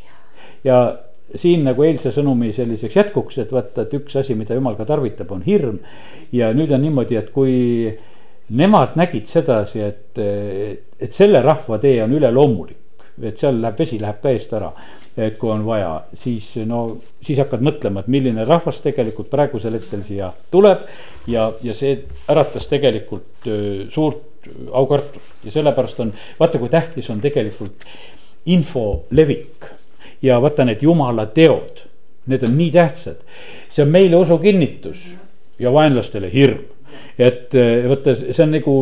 ja 0.64 0.98
siin 1.36 1.64
nagu 1.64 1.84
eilse 1.86 2.10
sõnumi 2.12 2.54
selliseks 2.54 2.96
jätkuks, 2.96 3.38
et 3.38 3.52
vaata, 3.54 3.84
et 3.86 3.94
üks 3.94 4.16
asi, 4.18 4.34
mida 4.36 4.56
jumal 4.58 4.78
ka 4.78 4.86
tarvitab, 4.90 5.32
on 5.32 5.44
hirm. 5.46 5.80
ja 6.32 6.54
nüüd 6.54 6.72
on 6.74 6.82
niimoodi, 6.82 7.16
et 7.20 7.30
kui 7.30 7.98
nemad 8.50 8.96
nägid 8.96 9.28
sedasi, 9.30 9.82
et, 9.86 10.20
et 11.00 11.14
selle 11.14 11.42
rahva 11.46 11.78
tee 11.82 12.02
on 12.04 12.14
üleloomulik. 12.18 12.78
et 13.20 13.38
seal 13.38 13.58
läheb, 13.60 13.76
vesi 13.76 13.98
läheb 14.00 14.22
ka 14.24 14.32
eest 14.32 14.54
ära, 14.56 14.70
et 15.20 15.36
kui 15.38 15.50
on 15.52 15.66
vaja, 15.68 16.06
siis 16.16 16.54
no, 16.64 16.86
siis 17.22 17.42
hakkad 17.42 17.60
mõtlema, 17.66 18.00
et 18.00 18.08
milline 18.08 18.46
rahvas 18.48 18.80
tegelikult 18.80 19.28
praegusel 19.30 19.76
hetkel 19.76 20.04
siia 20.08 20.32
tuleb. 20.52 20.86
ja, 21.28 21.50
ja 21.64 21.76
see 21.76 22.06
äratas 22.32 22.70
tegelikult 22.72 23.50
suurt 23.92 24.48
aukartust 24.72 25.44
ja 25.44 25.52
sellepärast 25.52 26.00
on, 26.00 26.14
vaata 26.40 26.62
kui 26.62 26.72
tähtis 26.72 27.10
on 27.10 27.20
tegelikult 27.22 27.86
info 28.46 29.04
levik. 29.12 29.68
ja 30.22 30.42
vaata 30.42 30.66
need 30.66 30.82
jumala 30.82 31.26
teod, 31.26 31.84
need 32.28 32.44
on 32.44 32.58
nii 32.58 32.72
tähtsad, 32.72 33.22
see 33.70 33.84
on 33.84 33.92
meile 33.92 34.16
usu 34.16 34.38
kinnitus 34.40 35.04
ja 35.60 35.74
vaenlastele 35.76 36.32
hirm 36.34 36.79
et 37.20 37.56
eh, 37.56 37.86
vaata, 37.90 38.14
see 38.16 38.44
on 38.44 38.54
nagu, 38.56 38.76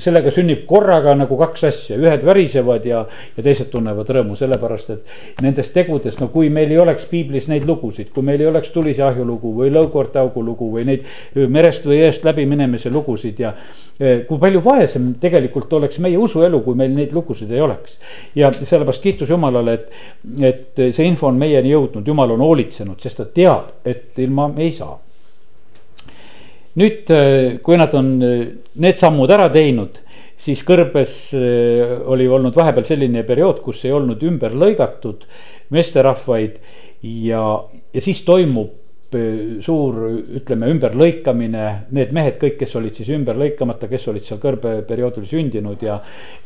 sellega 0.00 0.32
sünnib 0.34 0.64
korraga 0.68 1.14
nagu 1.16 1.36
kaks 1.40 1.64
asja, 1.68 1.96
ühed 2.00 2.24
värisevad 2.26 2.86
ja, 2.88 3.02
ja 3.36 3.44
teised 3.44 3.70
tunnevad 3.72 4.10
rõõmu, 4.12 4.36
sellepärast 4.38 4.92
et. 4.94 5.14
Nendest 5.42 5.72
tegudest, 5.74 6.20
no 6.20 6.28
kui 6.32 6.50
meil 6.52 6.72
ei 6.72 6.80
oleks 6.82 7.06
piiblis 7.10 7.48
neid 7.50 7.64
lugusid, 7.68 8.12
kui 8.12 8.24
meil 8.26 8.42
ei 8.42 8.50
oleks 8.50 8.72
tulise 8.74 9.04
ahju 9.06 9.24
lugu 9.26 9.54
või 9.56 9.72
lõukoorte 9.72 10.20
augu 10.20 10.44
lugu 10.44 10.68
või 10.74 10.84
neid 10.88 11.06
merest 11.52 11.86
või 11.88 12.02
jõest 12.02 12.26
läbi 12.28 12.46
minemise 12.48 12.92
lugusid 12.92 13.40
ja. 13.42 13.54
Eh, 14.02 14.24
kui 14.26 14.40
palju 14.40 14.60
vaesem 14.64 15.12
tegelikult 15.20 15.72
oleks 15.78 16.00
meie 16.02 16.18
usuelu, 16.18 16.60
kui 16.64 16.76
meil 16.78 16.92
neid 16.96 17.12
lugusid 17.16 17.50
ei 17.52 17.60
oleks. 17.62 17.98
ja 18.34 18.50
sellepärast 18.52 19.02
kiitus 19.02 19.30
Jumalale, 19.30 19.78
et, 19.78 19.92
et 20.40 20.84
see 20.92 21.06
info 21.06 21.28
on 21.30 21.38
meieni 21.38 21.72
jõudnud, 21.72 22.06
Jumal 22.06 22.34
on 22.34 22.44
hoolitsenud, 22.44 23.00
sest 23.00 23.20
ta 23.20 23.28
teab, 23.32 23.72
et 23.84 24.18
ilma 24.18 24.48
me 24.52 24.66
ei 24.66 24.76
saa 24.76 24.98
nüüd, 26.80 27.10
äh, 27.12 27.58
kui 27.64 27.78
nad 27.80 27.94
on 27.98 28.12
äh, 28.24 28.44
need 28.80 28.98
sammud 28.98 29.32
ära 29.32 29.48
teinud, 29.52 30.00
siis 30.40 30.62
kõrbes 30.66 31.16
äh, 31.36 31.96
oli 32.10 32.28
olnud 32.30 32.56
vahepeal 32.56 32.86
selline 32.88 33.24
periood, 33.28 33.60
kus 33.64 33.84
ei 33.86 33.94
olnud 33.94 34.22
ümber 34.26 34.56
lõigatud 34.56 35.26
meesterahvaid 35.72 36.60
ja, 37.02 37.42
ja 37.92 38.04
siis 38.04 38.22
toimub 38.28 38.78
suur, 39.60 39.96
ütleme, 40.38 40.70
ümberlõikamine, 40.72 41.64
need 41.92 42.14
mehed 42.16 42.38
kõik, 42.40 42.54
kes 42.62 42.70
olid 42.78 42.96
siis 42.96 43.10
ümber 43.12 43.36
lõikamata, 43.36 43.84
kes 43.90 44.06
olid 44.08 44.24
seal 44.24 44.38
kõrbeperioodil 44.40 45.26
sündinud 45.28 45.84
ja. 45.84 45.98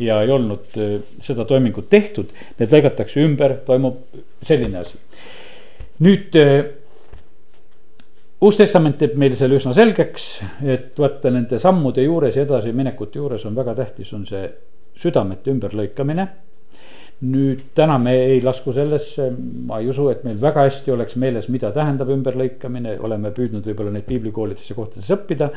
ja 0.03 0.17
ei 0.25 0.33
olnud 0.35 0.75
seda 1.23 1.47
toimingut 1.47 1.87
tehtud, 1.93 2.33
need 2.59 2.75
lõigatakse 2.75 3.23
ümber, 3.23 3.55
toimub 3.69 4.03
selline 4.43 4.83
asi. 4.83 4.99
nüüd 6.03 6.35
uus 8.47 8.59
Testament 8.59 8.99
teeb 9.01 9.17
meile 9.19 9.35
selle 9.35 9.59
üsna 9.59 9.73
selgeks, 9.75 10.25
et 10.69 10.99
vaata 11.01 11.33
nende 11.35 11.59
sammude 11.59 12.05
juures 12.05 12.37
ja 12.37 12.45
edasiminekute 12.47 13.19
juures 13.19 13.45
on 13.49 13.57
väga 13.57 13.75
tähtis, 13.81 14.13
on 14.15 14.27
see 14.29 14.49
südamete 14.97 15.55
ümberlõikamine. 15.55 16.27
nüüd 17.17 17.63
täna 17.73 17.95
me 17.97 18.13
ei 18.13 18.43
lasku 18.45 18.75
sellesse, 18.77 19.31
ma 19.67 19.79
ei 19.81 19.87
usu, 19.89 20.11
et 20.13 20.21
meil 20.27 20.37
väga 20.37 20.67
hästi 20.67 20.93
oleks 20.93 21.17
meeles, 21.17 21.47
mida 21.49 21.71
tähendab 21.73 22.11
ümberlõikamine, 22.13 22.99
oleme 23.01 23.31
püüdnud 23.33 23.65
võib-olla 23.65 23.95
neid 23.95 24.05
piiblikoolides 24.05 24.69
ja 24.69 24.77
kohtades 24.77 25.09
õppida. 25.17 25.49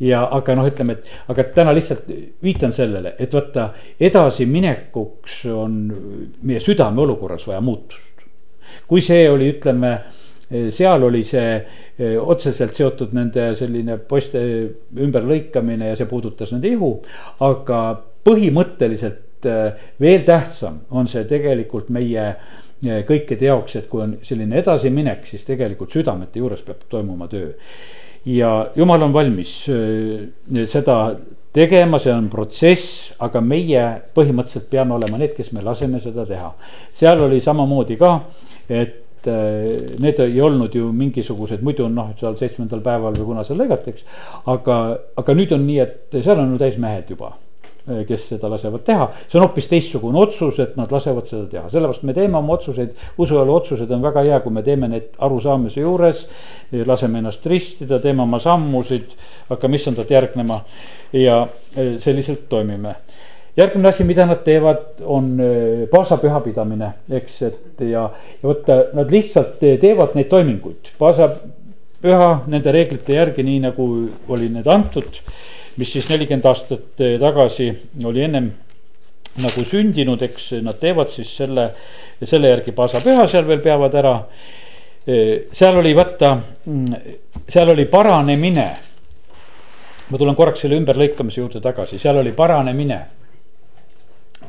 ja 0.00 0.24
aga 0.38 0.56
noh, 0.56 0.66
ütleme, 0.72 0.96
et 0.96 1.12
aga 1.28 1.44
täna 1.60 1.76
lihtsalt 1.76 2.08
viitan 2.42 2.72
sellele, 2.72 3.14
et 3.18 3.36
vaata 3.36 3.68
edasiminekuks 4.00 5.44
on 5.52 5.78
meie 6.42 6.60
südame 6.60 7.04
olukorras 7.04 7.46
vaja 7.46 7.60
muutust. 7.60 8.26
kui 8.88 9.04
see 9.04 9.28
oli, 9.30 9.52
ütleme 9.58 9.98
seal 10.48 11.02
oli 11.02 11.22
see 11.24 12.16
otseselt 12.20 12.74
seotud 12.76 13.14
nende 13.16 13.52
selline 13.58 13.96
poiste 14.08 14.40
ümberlõikamine 15.00 15.92
ja 15.92 15.96
see 15.98 16.08
puudutas 16.10 16.52
nende 16.52 16.68
ihu. 16.68 16.90
aga 17.40 17.80
põhimõtteliselt 18.24 19.48
veel 20.00 20.24
tähtsam 20.24 20.80
on 20.90 21.08
see 21.08 21.24
tegelikult 21.28 21.90
meie 21.94 22.34
kõikide 23.08 23.48
jaoks, 23.48 23.76
et 23.78 23.86
kui 23.88 24.02
on 24.04 24.16
selline 24.24 24.58
edasiminek, 24.60 25.24
siis 25.28 25.44
tegelikult 25.48 25.94
südamete 25.94 26.40
juures 26.40 26.64
peab 26.66 26.84
toimuma 26.88 27.28
töö. 27.28 27.52
ja 28.26 28.70
jumal 28.76 29.02
on 29.02 29.12
valmis 29.12 29.52
seda 30.72 30.98
tegema, 31.54 31.98
see 32.02 32.12
on 32.12 32.28
protsess, 32.32 33.12
aga 33.22 33.40
meie 33.40 33.84
põhimõtteliselt 34.16 34.68
peame 34.70 34.96
olema 34.96 35.20
need, 35.20 35.34
kes 35.36 35.52
me 35.52 35.62
laseme 35.62 36.00
seda 36.00 36.26
teha. 36.26 36.52
seal 36.92 37.22
oli 37.22 37.40
samamoodi 37.40 37.96
ka, 38.00 38.18
et 38.68 39.03
et 39.24 39.30
äh, 39.32 39.96
need 40.02 40.20
ei 40.20 40.40
olnud 40.40 40.74
ju 40.74 40.90
mingisugused, 40.92 41.62
muidu 41.64 41.88
on 41.88 41.96
noh, 41.96 42.12
seal 42.20 42.36
seitsmendal 42.38 42.82
päeval 42.84 43.16
või 43.16 43.32
kuna 43.32 43.46
seal 43.46 43.58
lõigatakse. 43.62 44.04
aga, 44.50 44.76
aga 45.20 45.38
nüüd 45.38 45.54
on 45.56 45.66
nii, 45.66 45.80
et 45.80 46.20
seal 46.20 46.40
on 46.42 46.54
ju 46.54 46.60
täismehed 46.60 47.10
juba 47.14 47.32
äh, 47.32 48.04
kes 48.08 48.28
seda 48.34 48.50
lasevad 48.52 48.84
teha, 48.86 49.08
see 49.24 49.40
on 49.40 49.46
hoopis 49.46 49.68
teistsugune 49.72 50.20
otsus, 50.20 50.60
et 50.62 50.76
nad 50.80 50.92
lasevad 50.92 51.28
seda 51.30 51.48
teha, 51.50 51.66
sellepärast 51.72 52.04
me 52.04 52.16
teeme 52.16 52.38
oma 52.38 52.56
otsuseid. 52.58 52.94
usuelu 53.18 53.54
otsused 53.54 53.90
on 53.96 54.04
väga 54.04 54.24
hea, 54.28 54.40
kui 54.44 54.52
me 54.52 54.64
teeme 54.66 54.90
need 54.92 55.12
arusaamise 55.24 55.84
juures, 55.84 56.26
laseme 56.86 57.22
ennast 57.22 57.46
ristida, 57.46 58.00
teeme 58.00 58.26
oma 58.26 58.40
sammusid, 58.42 59.14
hakkame 59.52 59.80
issandat 59.80 60.10
järgnema 60.10 60.60
ja 61.12 61.44
äh, 61.44 61.96
selliselt 61.98 62.48
toimime 62.48 62.98
järgmine 63.56 63.88
asi, 63.88 64.04
mida 64.04 64.26
nad 64.26 64.42
teevad, 64.44 65.02
on 65.04 65.34
äh, 65.40 65.84
paasapüha 65.90 66.40
pidamine, 66.44 66.90
eks, 67.20 67.42
et 67.48 67.84
ja, 67.86 68.08
ja 68.42 68.48
vaata, 68.48 68.80
nad 68.98 69.12
lihtsalt 69.14 69.60
teevad 69.60 70.16
neid 70.18 70.30
toiminguid, 70.32 70.94
paasapüha 70.98 72.30
nende 72.50 72.74
reeglite 72.74 73.18
järgi, 73.18 73.46
nii 73.46 73.62
nagu 73.68 73.88
oli 74.34 74.50
need 74.52 74.70
antud. 74.70 75.22
mis 75.74 75.90
siis 75.90 76.06
nelikümmend 76.06 76.44
aastat 76.46 77.00
äh, 77.02 77.16
tagasi 77.20 77.70
oli 78.04 78.22
ennem 78.22 78.52
nagu 79.42 79.64
sündinud, 79.66 80.22
eks 80.22 80.52
nad 80.62 80.78
teevad 80.78 81.10
siis 81.10 81.32
selle, 81.36 81.70
selle 82.22 82.52
järgi 82.52 82.72
paasapüha 82.72 83.26
seal 83.26 83.48
veel 83.48 83.62
peavad 83.62 83.94
ära 83.98 84.18
seal 85.04 85.76
oli 85.76 85.90
vaata, 85.92 86.30
seal 87.48 87.68
oli 87.74 87.84
paranemine. 87.92 88.68
ma 90.08 90.18
tulen 90.18 90.36
korraks 90.36 90.62
selle 90.64 90.78
ümberlõikamise 90.78 91.42
juurde 91.42 91.60
tagasi, 91.60 91.98
seal 91.98 92.22
oli 92.22 92.32
paranemine 92.32 93.00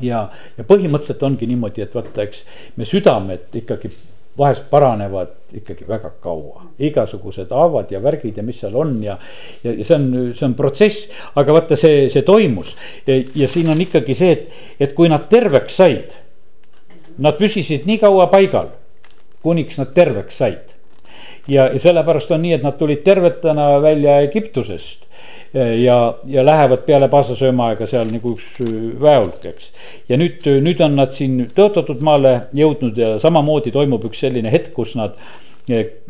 ja, 0.02 0.26
ja 0.58 0.66
põhimõtteliselt 0.68 1.24
ongi 1.24 1.48
niimoodi, 1.50 1.86
et 1.86 1.96
vaata, 1.96 2.26
eks 2.26 2.44
me 2.76 2.88
südamed 2.88 3.56
ikkagi 3.62 3.92
vahest 4.38 4.66
paranevad 4.70 5.56
ikkagi 5.56 5.88
väga 5.88 6.12
kaua, 6.24 6.66
igasugused 6.84 7.52
haavad 7.56 7.92
ja 7.92 8.02
värgid 8.04 8.38
ja 8.38 8.44
mis 8.44 8.60
seal 8.60 8.76
on 8.76 8.98
ja. 9.04 9.18
ja, 9.64 9.72
ja 9.72 9.86
see 9.88 9.96
on, 9.96 10.08
see 10.36 10.48
on 10.50 10.56
protsess, 10.60 11.08
aga 11.40 11.56
vaata, 11.56 11.80
see, 11.80 12.10
see 12.12 12.26
toimus 12.28 12.76
ja, 13.08 13.22
ja 13.36 13.48
siin 13.52 13.72
on 13.72 13.82
ikkagi 13.82 14.18
see, 14.18 14.36
et, 14.36 14.62
et 14.80 14.96
kui 14.98 15.12
nad 15.12 15.30
terveks 15.32 15.82
said. 15.82 16.22
Nad 17.24 17.38
püsisid 17.40 17.86
nii 17.88 18.02
kaua 18.02 18.26
paigal, 18.28 18.74
kuniks 19.46 19.80
nad 19.80 19.94
terveks 19.96 20.42
said 20.44 20.75
ja, 21.48 21.68
ja 21.74 21.80
sellepärast 21.80 22.32
on 22.32 22.44
nii, 22.46 22.54
et 22.58 22.64
nad 22.66 22.78
tulid 22.78 23.04
tervetena 23.06 23.82
välja 23.82 24.20
Egiptusest. 24.26 25.08
ja, 25.54 25.98
ja 26.28 26.46
lähevad 26.46 26.86
peale 26.86 27.08
paasasöömaaega 27.08 27.88
seal 27.88 28.10
nagu 28.12 28.36
üks 28.36 28.60
äh, 28.66 28.70
väeulk, 29.02 29.46
eks. 29.46 29.72
ja 30.10 30.20
nüüd, 30.20 30.46
nüüd 30.62 30.82
on 30.84 30.98
nad 31.00 31.16
siin 31.16 31.46
tõotatud 31.56 32.04
maale 32.04 32.36
jõudnud 32.54 32.98
ja 33.00 33.16
samamoodi 33.20 33.72
toimub 33.72 34.06
üks 34.10 34.26
selline 34.26 34.52
hetk, 34.52 34.74
kus 34.76 34.96
nad 35.00 35.16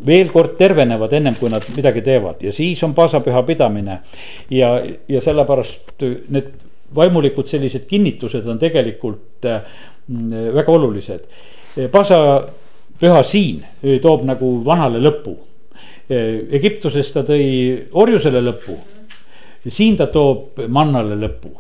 veel 0.06 0.32
kord 0.34 0.58
tervenevad 0.60 1.14
ennem 1.16 1.36
kui 1.40 1.48
nad 1.52 1.64
midagi 1.78 2.02
teevad 2.04 2.42
ja 2.44 2.52
siis 2.52 2.82
on 2.84 2.94
paasapüha 2.98 3.44
pidamine. 3.48 4.02
ja, 4.52 4.82
ja 5.08 5.22
sellepärast 5.22 6.04
need 6.28 6.52
vaimulikud 6.96 7.48
sellised 7.48 7.86
kinnitused 7.88 8.46
on 8.48 8.60
tegelikult 8.60 9.48
väga 10.54 10.72
olulised. 10.72 11.24
paasa 11.92 12.18
püha 13.00 13.22
siin 13.24 13.62
toob 14.02 14.24
nagu 14.28 14.56
vanale 14.66 15.02
lõpu. 15.04 15.36
Egiptuses 16.08 17.08
ta 17.12 17.24
tõi 17.26 17.46
orjusele 17.98 18.42
lõpu, 18.46 18.76
siin 19.68 19.98
ta 19.98 20.06
toob 20.14 20.62
mannale 20.70 21.18
lõpu 21.18 21.54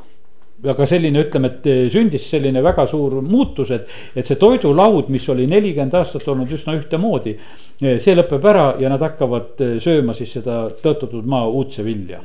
aga 0.65 0.85
selline, 0.89 1.25
ütleme, 1.25 1.51
et 1.51 1.91
sündis 1.93 2.25
selline 2.31 2.61
väga 2.63 2.85
suur 2.89 3.19
muutus, 3.25 3.71
et, 3.75 3.89
et 4.15 4.25
see 4.25 4.39
toidulaud, 4.41 5.11
mis 5.13 5.27
oli 5.29 5.47
nelikümmend 5.49 5.97
aastat 5.99 6.27
olnud 6.31 6.51
üsna 6.57 6.73
ühtemoodi. 6.79 7.35
see 7.81 8.15
lõpeb 8.15 8.47
ära 8.49 8.67
ja 8.79 8.89
nad 8.89 9.03
hakkavad 9.03 9.61
sööma 9.83 10.15
siis 10.17 10.31
seda 10.37 10.65
tõotatud 10.81 11.27
maa 11.27 11.47
uudse 11.51 11.83
vilja 11.85 12.21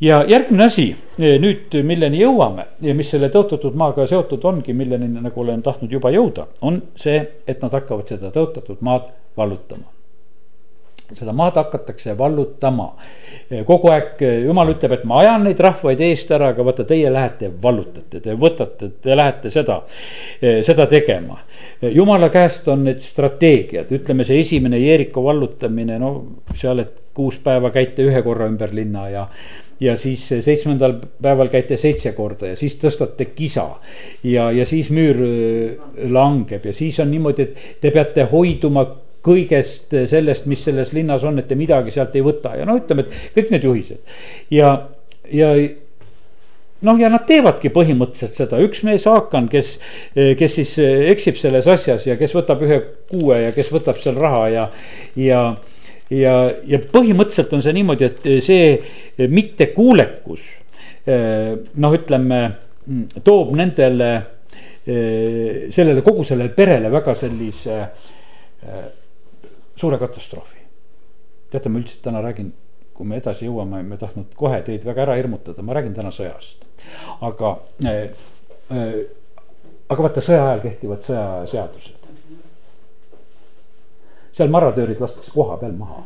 ja 0.00 0.24
järgmine 0.28 0.64
asi 0.64 0.88
e, 1.18 1.36
nüüd, 1.42 1.76
milleni 1.86 2.22
jõuame 2.22 2.66
ja 2.84 2.96
mis 2.96 3.12
selle 3.12 3.30
tõotatud 3.32 3.76
maaga 3.78 4.06
seotud 4.08 4.44
ongi, 4.48 4.74
milleni 4.76 5.10
nagu 5.20 5.44
olen 5.44 5.62
tahtnud 5.62 5.92
juba 5.92 6.12
jõuda, 6.14 6.48
on 6.66 6.82
see, 6.98 7.20
et 7.46 7.62
nad 7.62 7.74
hakkavad 7.76 8.08
seda 8.08 8.32
tõotatud 8.34 8.84
maad 8.86 9.10
vallutama 9.36 9.90
seda 11.10 11.32
maad 11.34 11.56
hakatakse 11.58 12.12
vallutama. 12.14 12.84
E, 13.50 13.64
kogu 13.66 13.88
aeg 13.90 14.20
jumal 14.44 14.68
ütleb, 14.70 14.92
et 14.94 15.06
ma 15.10 15.16
ajan 15.24 15.42
neid 15.48 15.58
rahvaid 15.66 15.98
eest 16.06 16.30
ära, 16.30 16.52
aga 16.54 16.62
vaata, 16.68 16.84
teie 16.86 17.10
lähete 17.10 17.48
vallutate, 17.62 18.20
te 18.22 18.36
võtate, 18.38 18.92
te 19.02 19.16
lähete 19.18 19.50
seda, 19.50 19.80
seda 20.38 20.86
tegema. 20.90 21.40
jumala 21.82 22.28
käest 22.30 22.68
on 22.70 22.84
need 22.86 23.02
strateegiad, 23.02 23.90
ütleme 23.98 24.26
see 24.28 24.38
esimene 24.44 24.78
Jeeriko 24.78 25.24
vallutamine, 25.26 25.98
no 25.98 26.12
seal, 26.54 26.84
et 26.84 27.02
kuus 27.14 27.40
päeva 27.42 27.72
käite 27.74 28.06
ühe 28.06 28.22
korra 28.22 28.46
ümber 28.46 28.70
linna 28.70 29.08
ja 29.10 29.26
ja 29.80 29.96
siis 29.96 30.26
seitsmendal 30.44 30.98
päeval 31.22 31.48
käite 31.52 31.76
seitse 31.80 32.12
korda 32.16 32.52
ja 32.52 32.56
siis 32.56 32.76
tõstate 32.80 33.30
kisa. 33.34 33.66
ja, 34.24 34.50
ja 34.52 34.66
siis 34.66 34.90
müür 34.90 35.22
äh, 35.24 36.10
langeb 36.12 36.66
ja 36.66 36.72
siis 36.76 37.00
on 37.00 37.10
niimoodi, 37.10 37.48
et 37.48 37.78
te 37.80 37.92
peate 37.94 38.28
hoiduma 38.32 38.86
kõigest 39.24 39.92
sellest, 40.08 40.46
mis 40.48 40.62
selles 40.64 40.94
linnas 40.96 41.24
on, 41.28 41.38
et 41.38 41.48
te 41.48 41.58
midagi 41.58 41.92
sealt 41.92 42.14
ei 42.16 42.24
võta. 42.24 42.54
Ja 42.56 42.64
no 42.64 42.78
ütleme, 42.80 43.04
et 43.04 43.36
kõik 43.36 43.50
need 43.52 43.66
juhised. 43.68 44.00
Ja, 44.52 44.70
ja 45.28 45.50
noh, 46.86 47.00
ja 47.00 47.10
nad 47.12 47.26
teevadki 47.28 47.72
põhimõtteliselt 47.74 48.38
seda, 48.38 48.60
üks 48.64 48.80
mees 48.88 49.04
Haakan, 49.08 49.50
kes, 49.52 49.74
kes 50.14 50.56
siis 50.60 50.72
eksib 51.12 51.36
selles 51.40 51.68
asjas 51.70 52.08
ja 52.08 52.16
kes 52.20 52.34
võtab 52.36 52.64
ühe 52.64 52.80
kuue 53.10 53.42
ja 53.44 53.52
kes 53.56 53.68
võtab 53.74 54.00
seal 54.00 54.16
raha 54.20 54.46
ja, 54.54 54.66
ja 55.20 55.42
ja, 56.10 56.34
ja 56.66 56.80
põhimõtteliselt 56.92 57.54
on 57.56 57.62
see 57.64 57.74
niimoodi, 57.76 58.08
et 58.08 58.26
see 58.44 59.28
mittekuulekus 59.30 60.48
noh, 61.06 61.96
ütleme 61.96 62.40
toob 63.24 63.52
nendele, 63.58 64.10
sellele 64.86 66.02
kogu 66.04 66.24
sellele 66.26 66.52
perele 66.56 66.90
väga 66.92 67.14
sellise 67.18 67.76
suure 69.80 69.98
katastroofi. 70.00 70.58
teate, 71.50 71.68
ma 71.68 71.80
üldiselt 71.80 72.02
täna 72.04 72.20
räägin, 72.22 72.52
kui 72.94 73.06
me 73.08 73.16
edasi 73.18 73.46
jõuame, 73.48 73.80
me 73.82 73.96
tahtnud 73.98 74.34
kohe 74.38 74.60
teid 74.66 74.84
väga 74.86 75.06
ära 75.06 75.16
hirmutada, 75.18 75.64
ma 75.66 75.74
räägin 75.74 75.94
täna 75.96 76.12
sõjast. 76.14 76.66
aga, 77.26 77.56
aga 79.88 80.02
vaata, 80.04 80.22
sõja 80.24 80.44
ajal 80.50 80.62
kehtivad 80.66 81.06
sõjaseadused 81.06 81.99
seal 84.32 84.50
maratöörid 84.50 85.00
lastakse 85.00 85.32
koha 85.34 85.56
peal 85.56 85.72
maha. 85.72 86.04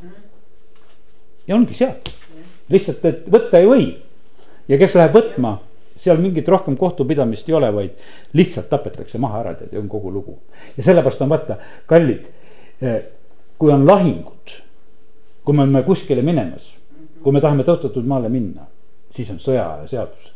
ja 1.46 1.56
ongi 1.56 1.74
seadus, 1.76 2.14
lihtsalt, 2.72 3.04
et 3.04 3.30
võtta 3.30 3.60
ei 3.60 3.68
või. 3.68 3.86
ja 4.68 4.78
kes 4.80 4.94
läheb 4.96 5.16
võtma, 5.16 5.58
seal 6.00 6.20
mingit 6.20 6.48
rohkem 6.48 6.76
kohtupidamist 6.76 7.48
ei 7.48 7.54
ole, 7.54 7.70
vaid 7.74 8.06
lihtsalt 8.32 8.70
tapetakse 8.72 9.18
maha 9.18 9.42
ära, 9.42 9.54
tead, 9.58 9.72
ja 9.72 9.80
on 9.80 9.88
kogu 9.88 10.12
lugu. 10.12 10.38
ja 10.76 10.82
sellepärast 10.82 11.22
on 11.22 11.32
vaata, 11.32 11.58
kallid, 11.86 12.30
eh, 12.80 13.02
kui 13.58 13.72
on 13.72 13.86
lahingud, 13.86 14.54
kui 15.44 15.56
me 15.56 15.66
oleme 15.66 15.82
kuskile 15.82 16.22
minemas, 16.22 16.72
kui 17.22 17.32
me 17.32 17.40
tahame 17.40 17.64
tõotatud 17.64 18.06
maale 18.08 18.28
minna, 18.32 18.66
siis 19.12 19.30
on 19.30 19.42
sõjaaja 19.42 19.86
seadused. 19.88 20.32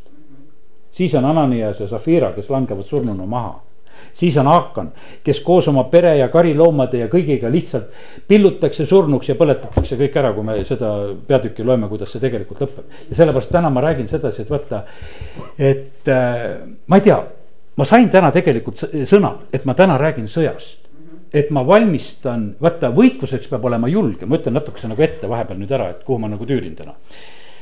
siis 0.93 1.15
on 1.15 1.25
Ananias 1.25 1.81
ja 1.81 1.87
Zafira, 1.87 2.33
kes 2.33 2.51
langevad 2.51 2.85
surnuna 2.85 3.27
maha 3.27 3.68
siis 4.13 4.37
on 4.41 4.49
Aakan, 4.51 4.91
kes 5.25 5.41
koos 5.47 5.69
oma 5.69 5.85
pere 5.93 6.17
ja 6.19 6.29
kariloomade 6.33 7.03
ja 7.03 7.09
kõigiga 7.13 7.51
lihtsalt 7.53 7.93
pillutakse 8.29 8.87
surnuks 8.87 9.29
ja 9.29 9.37
põletatakse 9.39 9.99
kõik 10.01 10.19
ära, 10.21 10.33
kui 10.37 10.47
me 10.47 10.59
seda 10.69 10.93
peatükki 11.29 11.67
loeme, 11.67 11.89
kuidas 11.89 12.13
see 12.15 12.23
tegelikult 12.23 12.65
lõpeb. 12.65 12.99
ja 13.11 13.21
sellepärast 13.23 13.53
täna 13.53 13.71
ma 13.71 13.85
räägin 13.85 14.09
sedasi, 14.09 14.43
et 14.43 14.51
vaata, 14.51 14.83
et 15.59 16.13
äh, 16.13 16.45
ma 16.87 17.01
ei 17.01 17.07
tea, 17.09 17.23
ma 17.77 17.87
sain 17.89 18.11
täna 18.11 18.33
tegelikult 18.35 18.85
sõna, 19.07 19.35
et 19.53 19.65
ma 19.65 19.75
täna 19.79 19.99
räägin 20.01 20.29
sõjast 20.31 20.89
et 21.33 21.51
ma 21.53 21.61
valmistan, 21.67 22.55
vaata 22.61 22.91
võitluseks 22.95 23.51
peab 23.51 23.67
olema 23.69 23.89
julge, 23.93 24.27
ma 24.27 24.39
ütlen 24.39 24.57
natukese 24.57 24.89
nagu 24.89 25.03
ette 25.05 25.29
vahepeal 25.29 25.59
nüüd 25.61 25.73
ära, 25.77 25.91
et 25.93 26.05
kuhu 26.07 26.19
ma 26.23 26.31
nagu 26.33 26.47
tüürin 26.49 26.77
täna. 26.77 26.95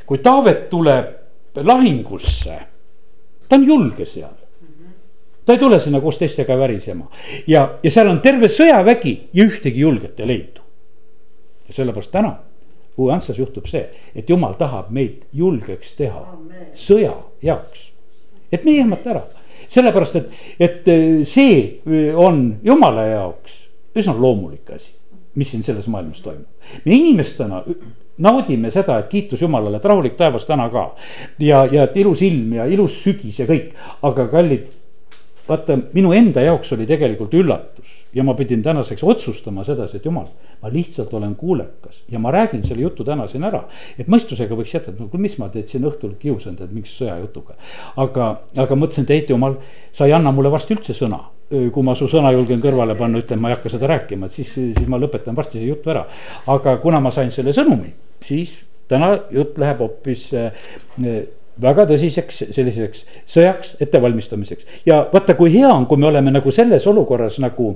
kui 0.06 0.18
Taavet 0.22 0.68
tuleb 0.70 1.64
lahingusse, 1.66 2.58
ta 3.48 3.56
on 3.56 3.64
julge 3.66 4.06
seal 4.06 4.45
ta 5.46 5.52
ei 5.54 5.58
tule 5.58 5.78
sinna 5.80 6.00
koos 6.00 6.18
teistega 6.18 6.58
värisema 6.58 7.06
ja, 7.46 7.68
ja 7.82 7.90
seal 7.90 8.10
on 8.10 8.20
terve 8.24 8.50
sõjavägi 8.52 9.14
ja 9.32 9.46
ühtegi 9.46 9.80
julget 9.80 10.20
ei 10.20 10.28
leidu. 10.32 10.64
ja 11.68 11.78
sellepärast 11.78 12.10
täna 12.10 12.34
uue 12.96 13.12
Antsas 13.12 13.38
juhtub 13.38 13.66
see, 13.68 13.84
et 14.16 14.30
jumal 14.30 14.56
tahab 14.58 14.90
meid 14.94 15.26
julgeks 15.36 15.94
teha 15.98 16.22
sõja 16.74 17.14
jaoks. 17.42 17.90
et 18.52 18.64
me 18.64 18.72
ei 18.74 18.82
ehmata 18.84 19.12
ära, 19.12 19.22
sellepärast 19.68 20.20
et, 20.22 20.40
et 20.60 20.88
äh, 20.92 21.04
see 21.24 21.58
äh, 21.86 22.16
on 22.16 22.58
jumala 22.64 23.06
jaoks 23.10 23.62
üsna 23.96 24.16
loomulik 24.18 24.70
asi, 24.74 24.90
mis 25.36 25.50
siin 25.52 25.62
selles 25.64 25.86
maailmas 25.92 26.20
toimub. 26.24 26.72
me 26.84 26.96
inimestena 26.96 27.62
naudime 28.18 28.70
seda, 28.72 28.98
et 28.98 29.08
kiitus 29.12 29.42
Jumalale, 29.44 29.76
et 29.76 29.84
rahulik 29.84 30.16
taevas 30.16 30.46
täna 30.48 30.68
ka. 30.72 30.88
ja, 31.40 31.66
ja 31.72 31.84
et 31.84 31.96
ilus 32.00 32.22
ilm 32.24 32.54
ja 32.56 32.64
ilus 32.64 32.96
sügis 33.02 33.40
ja 33.42 33.46
kõik, 33.48 33.74
aga 34.02 34.28
kallid 34.32 34.70
vaata, 35.48 35.76
minu 35.94 36.12
enda 36.16 36.42
jaoks 36.44 36.72
oli 36.76 36.86
tegelikult 36.88 37.34
üllatus 37.38 37.92
ja 38.16 38.24
ma 38.26 38.34
pidin 38.38 38.62
tänaseks 38.64 39.04
otsustama 39.04 39.64
sedasi, 39.66 39.98
et 39.98 40.08
jumal, 40.08 40.26
ma 40.62 40.70
lihtsalt 40.72 41.12
olen 41.14 41.34
kuulekas 41.38 42.02
ja 42.12 42.20
ma 42.22 42.32
räägin 42.34 42.64
selle 42.66 42.82
jutu 42.82 43.04
täna 43.04 43.26
siin 43.30 43.44
ära. 43.44 43.62
et 43.98 44.08
mõistusega 44.08 44.56
võiks 44.58 44.74
jätta, 44.74 44.92
et 44.94 45.00
no 45.00 45.08
mis 45.20 45.38
ma 45.38 45.48
teid 45.52 45.68
siin 45.70 45.86
õhtul 45.86 46.16
kiusan, 46.20 46.56
tead 46.56 46.72
mingi 46.74 46.90
sõjajutuga. 46.90 47.56
aga, 48.02 48.28
aga 48.56 48.78
mõtlesin, 48.78 49.06
et 49.06 49.14
Heit 49.14 49.30
Jumal, 49.30 49.58
sa 49.92 50.06
ei 50.06 50.14
anna 50.16 50.32
mulle 50.32 50.50
varsti 50.50 50.76
üldse 50.76 50.96
sõna. 50.96 51.20
kui 51.46 51.82
ma 51.86 51.94
su 51.94 52.08
sõna 52.10 52.32
julgen 52.34 52.60
kõrvale 52.60 52.96
panna, 52.98 53.20
ütlen, 53.22 53.38
ma 53.38 53.52
ei 53.52 53.54
hakka 53.54 53.70
seda 53.70 53.86
rääkima, 53.86 54.26
et 54.26 54.32
siis, 54.32 54.48
siis 54.52 54.88
ma 54.90 54.98
lõpetan 54.98 55.36
varsti 55.36 55.60
see 55.60 55.68
jutu 55.68 55.90
ära. 55.90 56.06
aga 56.46 56.76
kuna 56.82 57.00
ma 57.00 57.10
sain 57.10 57.30
selle 57.30 57.52
sõnumi, 57.54 57.92
siis 58.20 58.62
täna 58.88 59.12
jutt 59.30 59.58
läheb 59.58 59.82
hoopis 59.84 60.30
väga 61.62 61.86
tõsiseks 61.90 62.42
selliseks 62.54 63.04
sõjaks 63.28 63.76
ettevalmistamiseks. 63.80 64.82
Ja 64.86 65.04
vaata, 65.12 65.36
kui 65.38 65.52
hea 65.54 65.68
on, 65.72 65.86
kui 65.86 66.00
me 66.00 66.10
oleme 66.10 66.34
nagu 66.34 66.52
selles 66.54 66.86
olukorras 66.86 67.38
nagu 67.42 67.72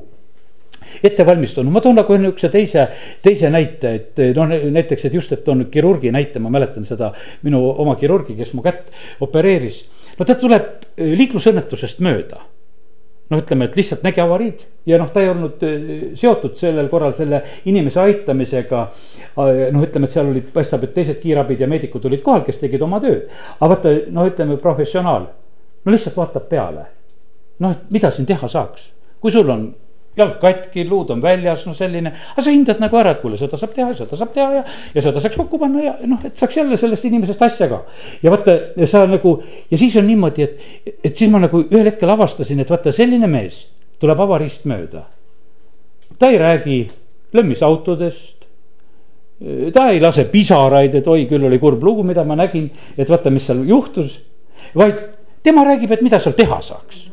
ette 1.05 1.25
valmistunud, 1.27 1.73
ma 1.73 1.83
toon 1.85 1.99
nagu 2.01 2.17
niisuguse 2.17 2.49
teise, 2.53 2.87
teise 3.23 3.51
näite, 3.53 3.93
et 3.99 4.23
noh, 4.37 4.55
näiteks, 4.73 5.07
et 5.07 5.17
just, 5.17 5.33
et 5.37 5.45
toon 5.45 5.67
kirurgi 5.73 6.13
näite, 6.13 6.41
ma 6.43 6.53
mäletan 6.53 6.87
seda 6.89 7.13
minu 7.45 7.63
oma 7.71 7.97
kirurgi, 8.01 8.37
kes 8.39 8.55
mu 8.57 8.65
kätt 8.65 8.89
opereeris. 9.21 9.85
no 10.19 10.25
ta 10.25 10.37
tuleb 10.41 10.97
liiklusõnnetusest 10.99 12.01
mööda 12.05 12.41
noh, 13.31 13.39
ütleme, 13.39 13.69
et 13.69 13.77
lihtsalt 13.79 14.05
nägi 14.07 14.23
avariid 14.23 14.65
ja 14.91 14.99
noh, 15.01 15.11
ta 15.13 15.23
ei 15.23 15.31
olnud 15.31 15.63
seotud 16.19 16.57
sellel 16.59 16.89
korral 16.93 17.15
selle 17.17 17.43
inimese 17.71 18.01
aitamisega. 18.03 18.87
noh, 19.37 19.85
ütleme, 19.85 20.09
et 20.09 20.15
seal 20.15 20.31
olid, 20.33 20.49
paistab, 20.55 20.85
et 20.87 20.95
teised 20.97 21.21
kiirabid 21.23 21.63
ja 21.63 21.69
meedikud 21.71 22.07
olid 22.11 22.25
kohal, 22.27 22.43
kes 22.47 22.59
tegid 22.63 22.83
oma 22.83 23.01
tööd. 23.03 23.29
aga 23.59 23.71
vaata, 23.75 23.95
noh, 24.11 24.27
ütleme 24.31 24.59
professionaal, 24.61 25.29
no 25.85 25.95
lihtsalt 25.95 26.19
vaatab 26.19 26.49
peale. 26.51 26.89
noh, 27.61 27.77
mida 27.91 28.11
siin 28.11 28.27
teha 28.27 28.49
saaks, 28.49 28.91
kui 29.21 29.31
sul 29.31 29.51
on 29.51 29.71
jalg 30.21 30.39
katki, 30.43 30.85
luud 30.89 31.11
on 31.15 31.23
väljas, 31.23 31.65
no 31.69 31.75
selline. 31.77 32.13
aga 32.35 32.45
sa 32.45 32.53
hindad 32.53 32.81
nagu 32.83 32.99
ära, 33.01 33.15
et 33.15 33.23
kuule, 33.23 33.39
seda 33.41 33.59
saab 33.61 33.75
teha, 33.77 33.93
seda 33.99 34.19
saab 34.19 34.33
teha 34.35 34.49
ja, 34.59 34.65
ja 34.95 35.05
seda 35.05 35.23
saaks 35.23 35.39
kokku 35.39 35.61
panna 35.61 35.85
ja 35.85 35.95
noh, 36.09 36.21
et 36.27 36.41
saaks 36.41 36.59
jälle 36.61 36.79
sellest 36.81 37.07
inimesest 37.09 37.45
asja 37.47 37.69
ka. 37.71 37.83
ja 38.23 38.33
vaata, 38.33 38.57
sa 38.91 39.05
nagu 39.09 39.37
ja 39.71 39.81
siis 39.81 39.97
on 40.01 40.09
niimoodi, 40.09 40.49
et, 40.49 40.67
et 41.05 41.15
siis 41.15 41.31
ma 41.33 41.43
nagu 41.43 41.63
ühel 41.67 41.89
hetkel 41.89 42.13
avastasin, 42.13 42.61
et 42.63 42.73
vaata, 42.73 42.93
selline 42.95 43.31
mees 43.31 43.63
tuleb 44.01 44.21
avariist 44.27 44.67
mööda. 44.71 45.07
ta 46.19 46.31
ei 46.31 46.39
räägi 46.41 46.81
lömmisautodest 47.37 48.47
ta 49.73 49.89
ei 49.89 50.01
lase 50.03 50.27
pisaraid, 50.29 50.99
et 50.99 51.07
oi, 51.09 51.25
küll 51.29 51.47
oli 51.49 51.59
kurb 51.59 51.83
lugu, 51.85 52.05
mida 52.05 52.25
ma 52.29 52.37
nägin, 52.37 52.67
et 52.99 53.09
vaata, 53.09 53.33
mis 53.33 53.47
seal 53.49 53.65
juhtus. 53.69 54.21
vaid 54.77 55.01
tema 55.43 55.65
räägib, 55.65 55.93
et 55.97 56.03
mida 56.05 56.21
seal 56.21 56.37
teha 56.37 56.61
saaks. 56.61 57.09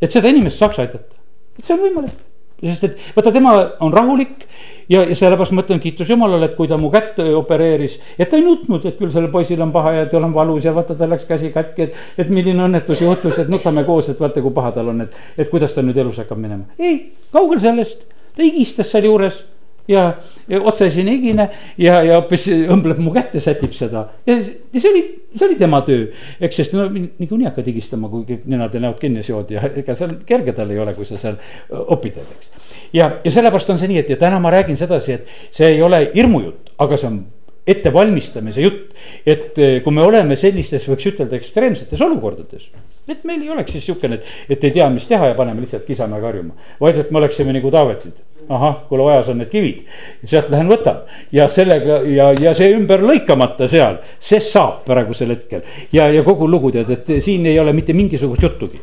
et 0.00 0.12
seda 0.12 0.28
inimest 0.28 0.60
saaks 0.60 0.78
aidata 0.78 1.16
et 1.58 1.64
see 1.64 1.76
on 1.76 1.82
võimalik 1.86 2.25
sest 2.62 2.84
et 2.88 3.06
vaata, 3.16 3.32
tema 3.34 3.52
on 3.84 3.92
rahulik 3.92 4.46
ja, 4.88 5.02
ja 5.02 5.16
sellepärast 5.16 5.52
ma 5.56 5.64
ütlen 5.64 5.80
kiitus 5.82 6.10
Jumalale, 6.10 6.48
et 6.48 6.54
kui 6.56 6.68
ta 6.70 6.78
mu 6.80 6.90
kätt 6.92 7.20
opereeris. 7.20 7.98
et 8.18 8.30
ta 8.30 8.38
ei 8.38 8.44
nutnud, 8.44 8.84
et 8.88 8.98
küll 8.98 9.12
sellel 9.12 9.30
poisil 9.32 9.60
on 9.62 9.72
paha 9.74 9.92
ja 9.98 10.06
tal 10.10 10.24
on 10.24 10.34
valus 10.34 10.64
ja 10.64 10.74
vaata, 10.76 10.96
tal 10.96 11.12
läks 11.12 11.26
käsi 11.28 11.52
katki, 11.54 11.88
et. 11.88 11.98
et 12.18 12.32
milline 12.32 12.64
õnnetus 12.68 13.02
juhtus, 13.04 13.38
et 13.42 13.52
nutame 13.52 13.84
koos, 13.84 14.08
et 14.12 14.20
vaata, 14.20 14.42
kui 14.44 14.54
paha 14.56 14.72
tal 14.78 14.92
on, 14.94 15.04
et, 15.04 15.20
et 15.36 15.50
kuidas 15.50 15.74
ta 15.76 15.84
nüüd 15.84 15.98
elus 16.00 16.22
hakkab 16.22 16.40
minema. 16.40 16.64
ei, 16.78 17.12
kaugel 17.34 17.60
sellest, 17.62 18.08
ta 18.36 18.44
higistas 18.44 18.90
sealjuures 18.94 19.44
ja, 19.88 20.06
ja 20.48 20.60
otsesine 20.62 21.16
higine 21.16 21.48
ja, 21.78 22.00
ja 22.04 22.18
hoopis 22.18 22.48
õmbleb 22.52 23.00
mu 23.04 23.12
kätte, 23.14 23.40
sätib 23.42 23.74
seda 23.76 24.06
ja, 24.26 24.38
see 24.42 24.90
oli, 24.90 25.04
see 25.34 25.46
oli 25.48 25.58
tema 25.60 25.82
töö. 25.86 26.08
eks, 26.40 26.60
sest 26.62 26.76
no 26.76 26.88
niikuinii 26.90 27.48
hakkad 27.50 27.70
higistama, 27.70 28.10
kui 28.12 28.26
kõik 28.28 28.48
nenad 28.50 28.74
ja 28.74 28.82
näod 28.86 29.00
kinni 29.02 29.24
seod 29.26 29.52
ja 29.54 29.64
ega 29.74 29.96
seal 29.98 30.18
kerge 30.28 30.56
tal 30.56 30.72
ei 30.74 30.82
ole, 30.82 30.96
kui 30.96 31.08
sa 31.08 31.20
seal 31.20 31.38
õpid, 31.70 32.20
eks. 32.24 32.52
ja, 32.96 33.10
ja 33.22 33.32
sellepärast 33.32 33.74
on 33.74 33.80
see 33.80 33.90
nii, 33.92 34.02
et 34.04 34.12
ja 34.14 34.20
täna 34.26 34.42
ma 34.42 34.54
räägin 34.54 34.78
sedasi, 34.78 35.18
et 35.20 35.34
see 35.50 35.74
ei 35.76 35.82
ole 35.82 36.06
hirmujutt, 36.14 36.74
aga 36.82 37.00
see 37.00 37.10
on 37.12 37.24
ettevalmistamise 37.66 38.62
jutt. 38.62 38.94
et 39.26 39.58
eh, 39.58 39.80
kui 39.82 39.94
me 39.94 40.04
oleme 40.06 40.36
sellistes, 40.38 40.86
võiks 40.90 41.08
ütelda 41.10 41.36
ekstreemsetes 41.38 42.02
olukordades. 42.06 42.70
et 43.08 43.24
meil 43.24 43.42
ei 43.42 43.50
oleks 43.50 43.74
siis 43.74 43.88
sihukene, 43.90 44.20
et, 44.20 44.32
et 44.54 44.64
ei 44.64 44.76
tea, 44.78 44.88
mis 44.90 45.06
teha 45.06 45.32
ja 45.32 45.38
paneme 45.38 45.64
lihtsalt 45.64 45.86
kisama 45.86 46.20
ja 46.20 46.28
karjuma. 46.28 46.54
vaid 46.80 47.02
et 47.02 47.10
me 47.10 47.22
oleksime 47.22 47.54
nagu 47.56 47.70
Taavetid 47.74 48.22
ahah, 48.48 48.76
kuule, 48.88 49.04
vajas 49.08 49.30
on 49.32 49.40
need 49.40 49.50
kivid, 49.50 49.82
sealt 50.24 50.50
lähen 50.52 50.68
võtan 50.70 51.02
ja 51.34 51.48
sellega 51.50 52.00
ja, 52.10 52.28
ja 52.40 52.52
see 52.56 52.70
ümber 52.76 53.02
lõikamata 53.02 53.68
seal, 53.70 53.98
see 54.22 54.40
saab 54.42 54.84
praegusel 54.86 55.32
hetkel. 55.34 55.64
ja, 55.92 56.08
ja 56.12 56.22
kogu 56.26 56.48
lugu 56.50 56.70
tead, 56.74 56.90
et 56.94 57.10
siin 57.24 57.46
ei 57.46 57.58
ole 57.60 57.74
mitte 57.76 57.96
mingisugust 57.96 58.42
juttugi 58.42 58.80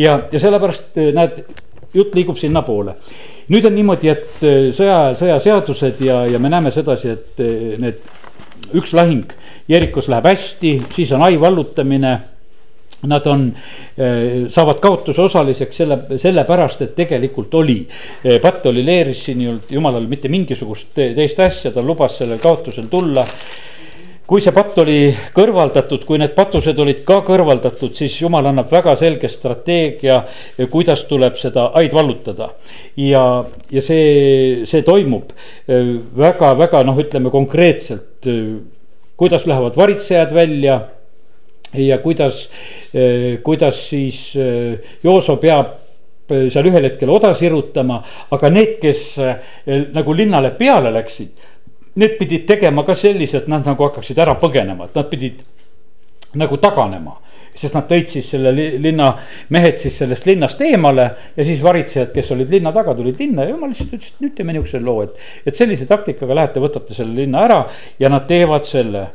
ja, 0.00 0.18
ja 0.32 0.42
sellepärast 0.42 1.00
näed, 1.16 1.40
jutt 1.96 2.14
liigub 2.14 2.36
sinnapoole. 2.36 2.96
nüüd 3.52 3.66
on 3.68 3.76
niimoodi, 3.76 4.12
et 4.12 4.38
sõja 4.76 5.00
ajal 5.06 5.18
sõjaseadused 5.22 6.04
ja, 6.04 6.22
ja 6.28 6.38
me 6.42 6.52
näeme 6.52 6.72
sedasi, 6.74 7.16
et 7.16 7.44
need 7.80 8.04
üks 8.76 8.92
lahing 8.96 9.30
Jerikos 9.68 10.08
läheb 10.10 10.26
hästi, 10.26 10.72
siis 10.94 11.12
on 11.14 11.24
hai 11.24 11.36
vallutamine 11.40 12.16
Nad 13.04 13.26
on, 13.26 13.52
eh, 13.98 14.46
saavad 14.48 14.80
kaotuse 14.80 15.20
osaliseks 15.20 15.76
selle, 15.82 15.98
sellepärast, 16.16 16.82
et 16.82 16.94
tegelikult 16.96 17.54
oli, 17.54 17.86
eh, 18.24 18.40
patt 18.40 18.66
oli 18.66 18.84
leeris 18.84 19.24
siin 19.28 19.40
ju, 19.40 19.58
jumalal 19.70 20.06
mitte 20.08 20.28
mingisugust 20.32 20.94
teist 20.94 21.40
asja, 21.40 21.70
ta 21.72 21.84
lubas 21.84 22.16
sellel 22.18 22.40
kaotusel 22.40 22.88
tulla 22.88 23.24
kui 24.26 24.42
see 24.42 24.50
patt 24.50 24.74
oli 24.82 25.12
kõrvaldatud, 25.36 26.02
kui 26.06 26.18
need 26.18 26.32
patused 26.34 26.78
olid 26.82 27.04
ka 27.06 27.20
kõrvaldatud, 27.26 27.92
siis 27.94 28.16
jumal 28.18 28.48
annab 28.50 28.72
väga 28.72 28.96
selge 28.98 29.30
strateegia, 29.30 30.24
kuidas 30.72 31.04
tuleb 31.06 31.36
seda 31.38 31.68
haid 31.76 31.94
vallutada. 31.94 32.50
ja, 32.96 33.44
ja 33.70 33.82
see, 33.82 34.64
see 34.66 34.82
toimub 34.82 35.30
väga-väga 35.68 36.80
eh, 36.80 36.88
noh, 36.88 36.98
ütleme 36.98 37.30
konkreetselt, 37.30 38.26
kuidas 39.16 39.46
lähevad 39.46 39.76
varitsejad 39.76 40.34
välja 40.34 40.80
ja 41.74 41.98
kuidas, 41.98 42.48
eh, 42.94 43.38
kuidas 43.42 43.88
siis 43.88 44.36
eh, 44.36 44.78
Jooso 45.02 45.36
peab 45.42 45.74
eh, 46.30 46.46
seal 46.50 46.70
ühel 46.70 46.88
hetkel 46.88 47.10
oda 47.10 47.32
sirutama, 47.34 48.00
aga 48.34 48.50
need, 48.50 48.78
kes 48.82 49.02
nagu 49.94 50.14
linnale 50.16 50.54
peale 50.58 50.92
läksid. 50.94 51.44
Need 51.96 52.18
pidid 52.18 52.44
tegema 52.48 52.84
ka 52.84 52.94
sellise, 52.94 53.40
et 53.40 53.46
nad 53.48 53.64
nagu 53.64 53.86
hakkaksid 53.88 54.18
ära 54.20 54.34
põgenema, 54.40 54.88
et 54.88 54.98
nad 54.98 55.06
pidid 55.10 55.44
nagu 56.36 56.58
taganema. 56.60 57.22
sest 57.56 57.72
nad 57.72 57.86
tõid 57.88 58.10
siis 58.12 58.26
selle 58.28 58.50
linna 58.52 59.06
mehed 59.48 59.78
siis 59.80 59.94
sellest 60.02 60.26
linnast 60.28 60.60
eemale 60.60 61.06
ja 61.38 61.44
siis 61.46 61.62
varitsejad, 61.64 62.10
kes 62.12 62.28
olid 62.34 62.50
linna 62.52 62.68
taga, 62.68 62.92
tulid 62.98 63.16
linna 63.16 63.46
ja 63.46 63.54
jumal 63.54 63.70
lihtsalt 63.72 63.94
ütles, 63.96 64.10
et 64.12 64.20
nüüd 64.20 64.34
teeme 64.36 64.52
niisuguse 64.52 64.80
loo, 64.84 65.06
et. 65.06 65.16
et 65.48 65.56
sellise 65.56 65.86
taktikaga 65.88 66.36
lähete, 66.36 66.60
võtate 66.60 66.92
selle 66.92 67.16
linna 67.16 67.46
ära 67.46 67.62
ja 67.96 68.12
nad 68.12 68.28
teevad 68.28 68.68
selle. 68.68 69.06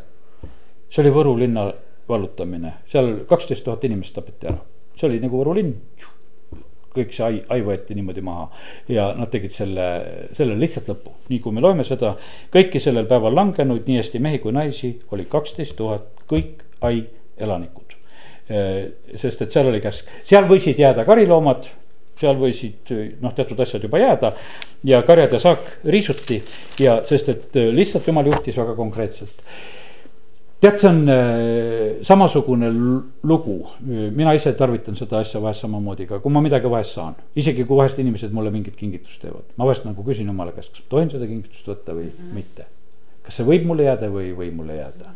see 0.90 1.04
oli 1.04 1.14
Võru 1.14 1.36
linna 1.38 1.68
vallutamine, 2.12 2.74
seal 2.92 3.14
kaksteist 3.30 3.66
tuhat 3.66 3.86
inimest 3.88 4.16
tapeti 4.18 4.50
ära, 4.52 4.60
see 4.98 5.08
oli 5.10 5.22
nagu 5.24 5.40
Võru 5.42 5.56
linn. 5.58 5.78
kõik 6.92 7.14
see 7.16 7.24
ai, 7.24 7.38
ai 7.56 7.62
võeti 7.64 7.96
niimoodi 7.96 8.20
maha 8.20 8.50
ja 8.92 9.06
nad 9.16 9.30
tegid 9.32 9.54
selle, 9.56 9.86
selle 10.36 10.58
lihtsalt 10.60 10.90
lõpu, 10.92 11.14
nii 11.30 11.40
kui 11.40 11.56
me 11.56 11.64
loeme 11.64 11.86
seda. 11.88 12.18
kõiki 12.52 12.82
sellel 12.84 13.08
päeval 13.08 13.36
langenuid, 13.36 13.86
nii 13.88 14.02
hästi 14.02 14.20
mehi 14.20 14.42
kui 14.44 14.52
naisi, 14.52 14.98
oli 15.16 15.26
kaksteist 15.32 15.78
tuhat, 15.80 16.10
kõik 16.28 16.66
ai 16.82 17.06
elanikud. 17.38 17.96
sest 19.16 19.42
et 19.42 19.52
seal 19.52 19.70
oli 19.72 19.80
käsk, 19.80 20.10
seal 20.28 20.50
võisid 20.50 20.80
jääda 20.80 21.06
kariloomad 21.08 21.70
seal 22.22 22.38
võisid 22.38 22.92
noh, 23.22 23.34
teatud 23.36 23.60
asjad 23.64 23.86
juba 23.88 24.02
jääda 24.02 24.34
ja 24.88 25.02
karjad 25.08 25.36
ja 25.36 25.40
saak 25.42 25.70
riisuti 25.88 26.42
ja 26.82 27.00
sest, 27.08 27.32
et 27.34 27.62
lihtsalt 27.74 28.08
jumal 28.08 28.28
juhtis 28.30 28.60
väga 28.62 28.76
konkreetselt 28.78 29.42
tead, 30.62 30.78
see 30.78 30.90
on 30.90 31.00
äh, 31.10 32.02
samasugune 32.08 32.70
lugu, 33.28 33.58
mina 33.86 34.36
ise 34.38 34.54
tarvitan 34.58 34.98
seda 35.00 35.22
asja 35.22 35.42
vahest 35.42 35.66
samamoodi 35.66 36.08
ka, 36.10 36.20
kui 36.24 36.34
ma 36.34 36.44
midagi 36.44 36.70
vahest 36.72 36.98
saan. 37.00 37.18
isegi 37.36 37.66
kui 37.66 37.80
vahest 37.80 38.00
inimesed 38.04 38.34
mulle 38.36 38.54
mingit 38.54 38.78
kingitust 38.78 39.24
teevad, 39.26 39.48
ma 39.58 39.66
vahest 39.70 39.88
nagu 39.90 40.06
küsin 40.06 40.30
jumala 40.30 40.54
käest, 40.56 40.76
kas 40.76 40.86
ma 40.86 40.94
tohin 40.96 41.12
seda 41.14 41.30
kingitust 41.30 41.74
võtta 41.74 41.98
või 41.98 42.12
mitte 42.36 42.70
see 43.32 43.48
võib 43.48 43.66
mulle 43.70 43.88
jääda 43.88 44.12
või 44.12 44.30
ei 44.30 44.36
või 44.38 44.52
mulle 44.56 44.78
jääda. 44.78 45.16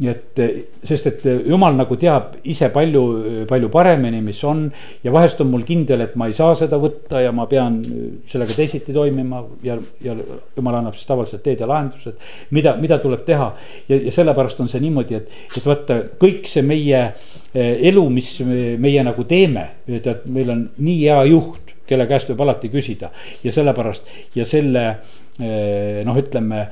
nii 0.00 0.08
et, 0.08 0.40
sest 0.88 1.06
et 1.10 1.24
jumal 1.44 1.74
nagu 1.76 1.96
teab 2.00 2.38
ise 2.48 2.70
palju, 2.72 3.02
palju 3.48 3.68
paremini, 3.68 4.22
mis 4.24 4.38
on. 4.48 4.62
ja 5.04 5.12
vahest 5.12 5.40
on 5.44 5.50
mul 5.52 5.66
kindel, 5.68 6.00
et 6.00 6.14
ma 6.16 6.30
ei 6.30 6.36
saa 6.36 6.54
seda 6.56 6.78
võtta 6.80 7.20
ja 7.20 7.32
ma 7.36 7.44
pean 7.50 7.80
sellega 8.30 8.56
teisiti 8.56 8.94
toimima 8.96 9.42
ja, 9.66 9.76
ja 10.00 10.16
jumal 10.56 10.80
annab 10.80 10.96
siis 10.96 11.08
tavaliselt 11.10 11.44
teed 11.44 11.60
ja 11.60 11.68
lahendused. 11.68 12.16
mida, 12.50 12.76
mida 12.80 12.98
tuleb 12.98 13.24
teha 13.28 13.50
ja, 13.88 13.96
ja 13.96 14.14
sellepärast 14.14 14.60
on 14.64 14.72
see 14.72 14.80
niimoodi, 14.86 15.20
et, 15.20 15.42
et 15.56 15.66
vaata 15.66 16.00
kõik 16.20 16.48
see 16.48 16.64
meie 16.64 17.02
eh, 17.54 17.88
elu, 17.90 18.06
mis 18.10 18.32
meie 18.80 19.04
nagu 19.04 19.26
teeme, 19.28 19.66
tead, 19.90 20.24
meil 20.32 20.54
on 20.56 20.64
nii 20.78 21.02
hea 21.02 21.20
juht 21.34 21.74
kelle 21.90 22.06
käest 22.10 22.30
võib 22.30 22.44
alati 22.46 22.70
küsida 22.72 23.10
ja 23.44 23.52
sellepärast 23.54 24.36
ja 24.38 24.46
selle 24.48 24.86
eh, 25.42 26.00
noh, 26.06 26.18
ütleme 26.18 26.66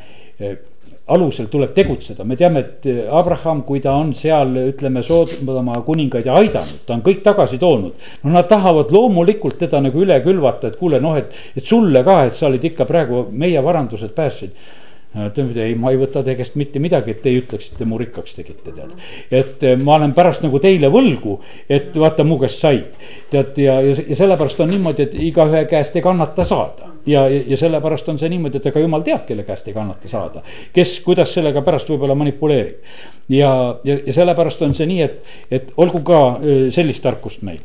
alusel 1.08 1.48
tuleb 1.48 1.72
tegutseda, 1.76 2.24
me 2.24 2.36
teame, 2.36 2.64
et 2.64 2.88
Abraham, 3.14 3.62
kui 3.68 3.80
ta 3.84 3.94
on 3.96 4.12
seal, 4.16 4.52
ütleme, 4.68 5.02
Soodoma 5.04 5.78
kuningaid 5.86 6.28
aidanud, 6.32 6.82
ta 6.86 6.96
on 6.96 7.04
kõik 7.06 7.22
tagasi 7.24 7.60
toonud. 7.60 8.08
no 8.24 8.34
nad 8.34 8.48
tahavad 8.48 8.92
loomulikult 8.92 9.58
teda 9.58 9.80
nagu 9.84 10.04
üle 10.04 10.20
külvata, 10.24 10.68
et 10.68 10.76
kuule 10.80 11.00
noh, 11.00 11.16
et, 11.16 11.32
et 11.56 11.64
sulle 11.64 12.04
ka, 12.04 12.20
et 12.28 12.36
sa 12.36 12.48
olid 12.50 12.64
ikka 12.72 12.86
praegu 12.88 13.26
meie 13.32 13.62
varandused 13.64 14.12
päästsid 14.16 14.76
ütleme, 15.16 15.54
ei, 15.64 15.74
ma 15.78 15.92
ei 15.92 15.98
võta 16.00 16.20
teie 16.24 16.36
käest 16.36 16.56
mitte 16.60 16.80
midagi, 16.82 17.14
et 17.14 17.22
teie 17.24 17.40
ütleksite, 17.40 17.86
mu 17.88 17.98
rikkaks 18.00 18.34
tegite, 18.36 18.74
tead. 18.74 18.92
et 19.30 19.64
eh, 19.64 19.76
ma 19.80 19.96
olen 19.96 20.12
pärast 20.16 20.44
nagu 20.44 20.60
teile 20.60 20.90
võlgu, 20.92 21.38
et 21.68 21.96
vaata 21.96 22.26
mu 22.28 22.36
käest 22.42 22.60
said. 22.60 22.98
tead 23.30 23.58
ja, 23.62 23.78
ja, 23.84 23.94
ja 23.96 24.18
sellepärast 24.18 24.60
on 24.60 24.70
niimoodi, 24.72 25.08
et 25.08 25.16
igaühe 25.28 25.64
käest 25.70 25.96
ei 25.96 26.04
kannata 26.04 26.44
saada. 26.44 26.92
ja, 27.06 27.24
ja, 27.28 27.40
ja 27.54 27.56
sellepärast 27.56 28.12
on 28.12 28.20
see 28.20 28.28
niimoodi, 28.34 28.60
et 28.60 28.68
ega 28.68 28.84
jumal 28.84 29.06
teab, 29.06 29.24
kelle 29.30 29.46
käest 29.48 29.68
ei 29.68 29.74
kannata 29.74 30.12
saada. 30.12 30.44
kes, 30.76 30.98
kuidas 31.06 31.32
sellega 31.34 31.64
pärast 31.64 31.88
võib-olla 31.88 32.18
manipuleerib. 32.18 32.84
ja, 33.32 33.50
ja, 33.84 33.98
ja 34.04 34.12
sellepärast 34.20 34.62
on 34.68 34.76
see 34.76 34.86
nii, 34.92 35.02
et, 35.08 35.34
et 35.50 35.74
olgu 35.76 36.04
ka 36.04 36.22
eh, 36.42 36.68
sellist 36.74 37.02
tarkust 37.02 37.42
meil 37.42 37.64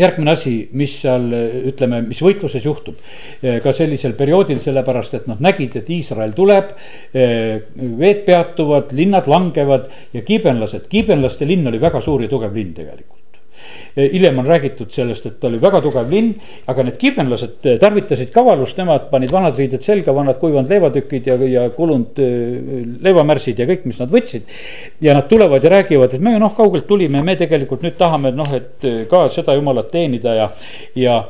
järgmine 0.00 0.34
asi, 0.34 0.54
mis 0.78 0.94
seal 1.02 1.28
ütleme, 1.70 2.00
mis 2.06 2.22
võitluses 2.24 2.64
juhtub 2.64 2.98
eh, 3.42 3.58
ka 3.64 3.72
sellisel 3.76 4.16
perioodil, 4.18 4.60
sellepärast 4.62 5.18
et 5.18 5.28
nad 5.30 5.42
nägid, 5.44 5.78
et 5.80 5.92
Iisrael 5.98 6.34
tuleb. 6.36 6.74
Eh, 7.12 7.60
veed 8.00 8.24
peatuvad, 8.26 8.92
linnad 8.96 9.30
langevad 9.30 9.88
ja 10.14 10.24
kiibenlased, 10.26 10.88
kiibenlaste 10.90 11.48
linn 11.48 11.70
oli 11.70 11.80
väga 11.82 12.02
suur 12.04 12.24
ja 12.24 12.30
tugev 12.30 12.54
linn 12.56 12.74
tegelikult 12.76 13.17
hiljem 13.96 14.38
on 14.38 14.46
räägitud 14.48 14.92
sellest, 14.94 15.26
et 15.26 15.38
ta 15.40 15.48
oli 15.50 15.60
väga 15.62 15.80
tugev 15.84 16.10
linn, 16.10 16.34
aga 16.70 16.86
need 16.86 16.98
kibenlased 17.00 17.68
tarvitasid 17.80 18.32
kavalust, 18.34 18.78
nemad 18.80 19.08
panid 19.12 19.32
vanad 19.34 19.58
riided 19.58 19.84
selga, 19.84 20.14
vanad 20.16 20.40
kuivanud 20.40 20.70
leivatükid 20.70 21.30
ja, 21.30 21.38
ja 21.48 21.68
kulunud 21.74 22.20
leivamärsid 23.04 23.62
ja 23.62 23.68
kõik, 23.68 23.86
mis 23.88 24.00
nad 24.02 24.12
võtsid. 24.12 24.48
ja 25.04 25.14
nad 25.16 25.28
tulevad 25.28 25.64
ja 25.64 25.74
räägivad, 25.78 26.14
et 26.14 26.24
me 26.24 26.36
noh, 26.38 26.54
kaugelt 26.56 26.86
tulime, 26.88 27.22
me 27.22 27.36
tegelikult 27.36 27.82
nüüd 27.86 27.98
tahame 27.98 28.32
noh, 28.34 28.52
et 28.54 28.88
ka 29.10 29.26
seda 29.32 29.56
jumalat 29.58 29.90
teenida 29.92 30.34
ja, 30.38 30.50
ja 30.96 31.22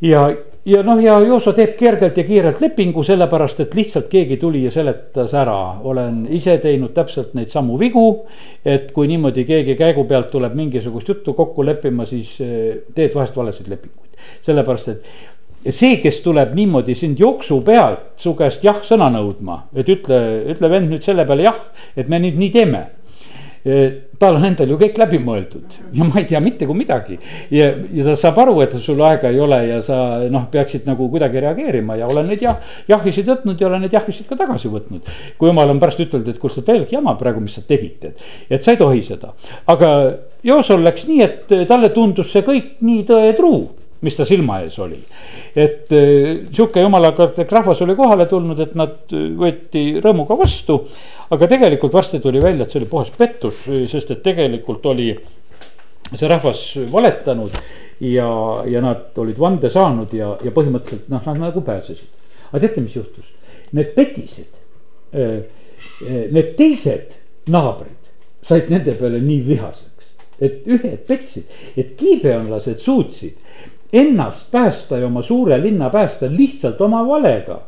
ja, 0.00 0.30
ja 0.64 0.82
noh, 0.84 1.00
ja 1.02 1.16
Jooso 1.24 1.52
teeb 1.56 1.72
kergelt 1.78 2.18
ja 2.20 2.24
kiirelt 2.26 2.60
lepingu, 2.60 3.02
sellepärast 3.06 3.62
et 3.64 3.74
lihtsalt 3.74 4.10
keegi 4.12 4.36
tuli 4.40 4.64
ja 4.64 4.70
seletas 4.70 5.34
ära. 5.34 5.80
olen 5.82 6.26
ise 6.30 6.58
teinud 6.58 6.92
täpselt 6.94 7.34
neid 7.34 7.48
samu 7.48 7.78
vigu. 7.78 8.26
et 8.64 8.92
kui 8.92 9.08
niimoodi 9.08 9.44
keegi 9.44 9.76
käigu 9.76 10.04
pealt 10.04 10.30
tuleb 10.30 10.54
mingisugust 10.54 11.08
juttu 11.08 11.34
kokku 11.34 11.64
leppima, 11.64 12.06
siis 12.06 12.36
eh, 12.40 12.80
teed 12.94 13.14
vahest 13.14 13.36
valesid 13.36 13.68
lepinguid. 13.68 14.16
sellepärast, 14.42 14.88
et 14.88 15.74
see, 15.74 15.96
kes 16.00 16.20
tuleb 16.24 16.54
niimoodi 16.56 16.94
sind 16.94 17.20
jooksu 17.20 17.60
pealt 17.64 18.12
su 18.20 18.34
käest 18.36 18.64
jah-sõna 18.64 19.10
nõudma, 19.12 19.64
et 19.74 19.88
ütle, 19.88 20.20
ütle 20.52 20.70
vend 20.72 20.92
nüüd 20.92 21.04
selle 21.04 21.26
peale 21.28 21.48
jah, 21.48 21.60
et 21.96 22.08
me 22.08 22.20
nüüd 22.20 22.38
nii 22.40 22.50
teeme 22.54 22.86
tal 24.20 24.36
on 24.38 24.44
endal 24.44 24.70
ju 24.72 24.76
kõik 24.80 24.98
läbi 25.00 25.18
mõeldud 25.20 25.74
ja 25.96 26.04
ma 26.04 26.20
ei 26.20 26.26
tea 26.28 26.40
mitte 26.44 26.68
kui 26.68 26.76
midagi. 26.76 27.18
ja, 27.52 27.70
ja 27.92 28.06
ta 28.06 28.14
saab 28.16 28.38
aru, 28.44 28.54
et 28.64 28.76
sul 28.80 29.00
aega 29.04 29.28
ei 29.32 29.40
ole 29.40 29.58
ja 29.66 29.80
sa 29.84 29.96
noh, 30.32 30.46
peaksid 30.52 30.88
nagu 30.88 31.08
kuidagi 31.12 31.42
reageerima 31.44 31.98
ja 32.00 32.08
olen 32.08 32.28
neid 32.30 32.44
jah, 32.44 32.56
jahisid 32.88 33.28
võtnud 33.28 33.60
ja 33.60 33.68
olen 33.68 33.84
neid 33.84 33.96
jahisid 33.96 34.28
ka 34.28 34.38
tagasi 34.40 34.72
võtnud. 34.72 35.12
kui 35.38 35.52
jumal 35.52 35.72
on 35.74 35.82
pärast 35.82 36.00
ütelnud, 36.00 36.28
et 36.28 36.40
kuule, 36.40 36.54
sa 36.54 36.64
täielik 36.64 36.92
jama 36.92 37.16
praegu, 37.20 37.42
mis 37.44 37.58
sa 37.58 37.64
tegid, 37.66 38.08
et, 38.12 38.24
et 38.48 38.64
sa 38.64 38.72
ei 38.72 38.80
tohi 38.80 39.04
seda. 39.04 39.34
aga 39.68 39.92
Joosol 40.44 40.84
läks 40.86 41.04
nii, 41.08 41.20
et 41.20 41.52
talle 41.68 41.92
tundus 41.92 42.32
see 42.32 42.44
kõik 42.46 42.80
nii 42.80 43.04
tõetruu 43.08 43.79
mis 44.00 44.16
ta 44.16 44.24
silma 44.24 44.60
ees 44.64 44.78
oli. 44.80 44.98
et 45.54 45.92
eh, 45.92 46.46
sihuke 46.52 46.82
jumalakartlik 46.84 47.52
rahvas 47.52 47.82
oli 47.84 47.96
kohale 47.98 48.26
tulnud, 48.30 48.60
et 48.60 48.74
nad 48.78 49.12
eh, 49.12 49.26
võeti 49.36 49.84
rõõmuga 50.00 50.38
vastu. 50.40 50.80
aga 51.30 51.50
tegelikult 51.50 51.94
varsti 51.94 52.20
tuli 52.20 52.42
välja, 52.42 52.64
et 52.64 52.72
see 52.72 52.80
oli 52.80 52.90
puhas 52.90 53.12
pettus, 53.16 53.66
sest 53.92 54.10
et 54.16 54.22
tegelikult 54.24 54.86
oli 54.90 55.12
see 56.10 56.28
rahvas 56.28 56.64
valetanud 56.90 57.54
ja, 58.00 58.30
ja 58.66 58.82
nad 58.82 59.18
olid 59.22 59.38
vande 59.38 59.70
saanud 59.70 60.12
ja, 60.16 60.32
ja 60.42 60.52
põhimõtteliselt 60.54 61.12
noh, 61.12 61.22
nad 61.26 61.44
nagu 61.44 61.62
pääsesid. 61.66 62.08
aga 62.50 62.64
teate, 62.64 62.84
mis 62.84 62.96
juhtus? 62.96 63.30
Need 63.76 63.94
petised, 63.94 64.60
eh, 65.14 65.40
need 66.32 66.54
teised 66.58 67.18
naabrid 67.50 68.00
said 68.42 68.70
nende 68.72 68.94
peale 68.98 69.20
nii 69.22 69.42
vihaseks, 69.46 70.12
et 70.40 70.64
ühed 70.70 71.04
petsid, 71.08 71.58
et 71.78 71.92
kiibeonlased 71.98 72.80
suutsid 72.80 73.36
ennast 73.92 74.50
päästa 74.50 74.98
ja 74.98 75.06
oma 75.06 75.22
suure 75.22 75.62
linna 75.62 75.90
päästa 75.90 76.26
lihtsalt 76.30 76.80
oma 76.80 77.06
valega. 77.08 77.60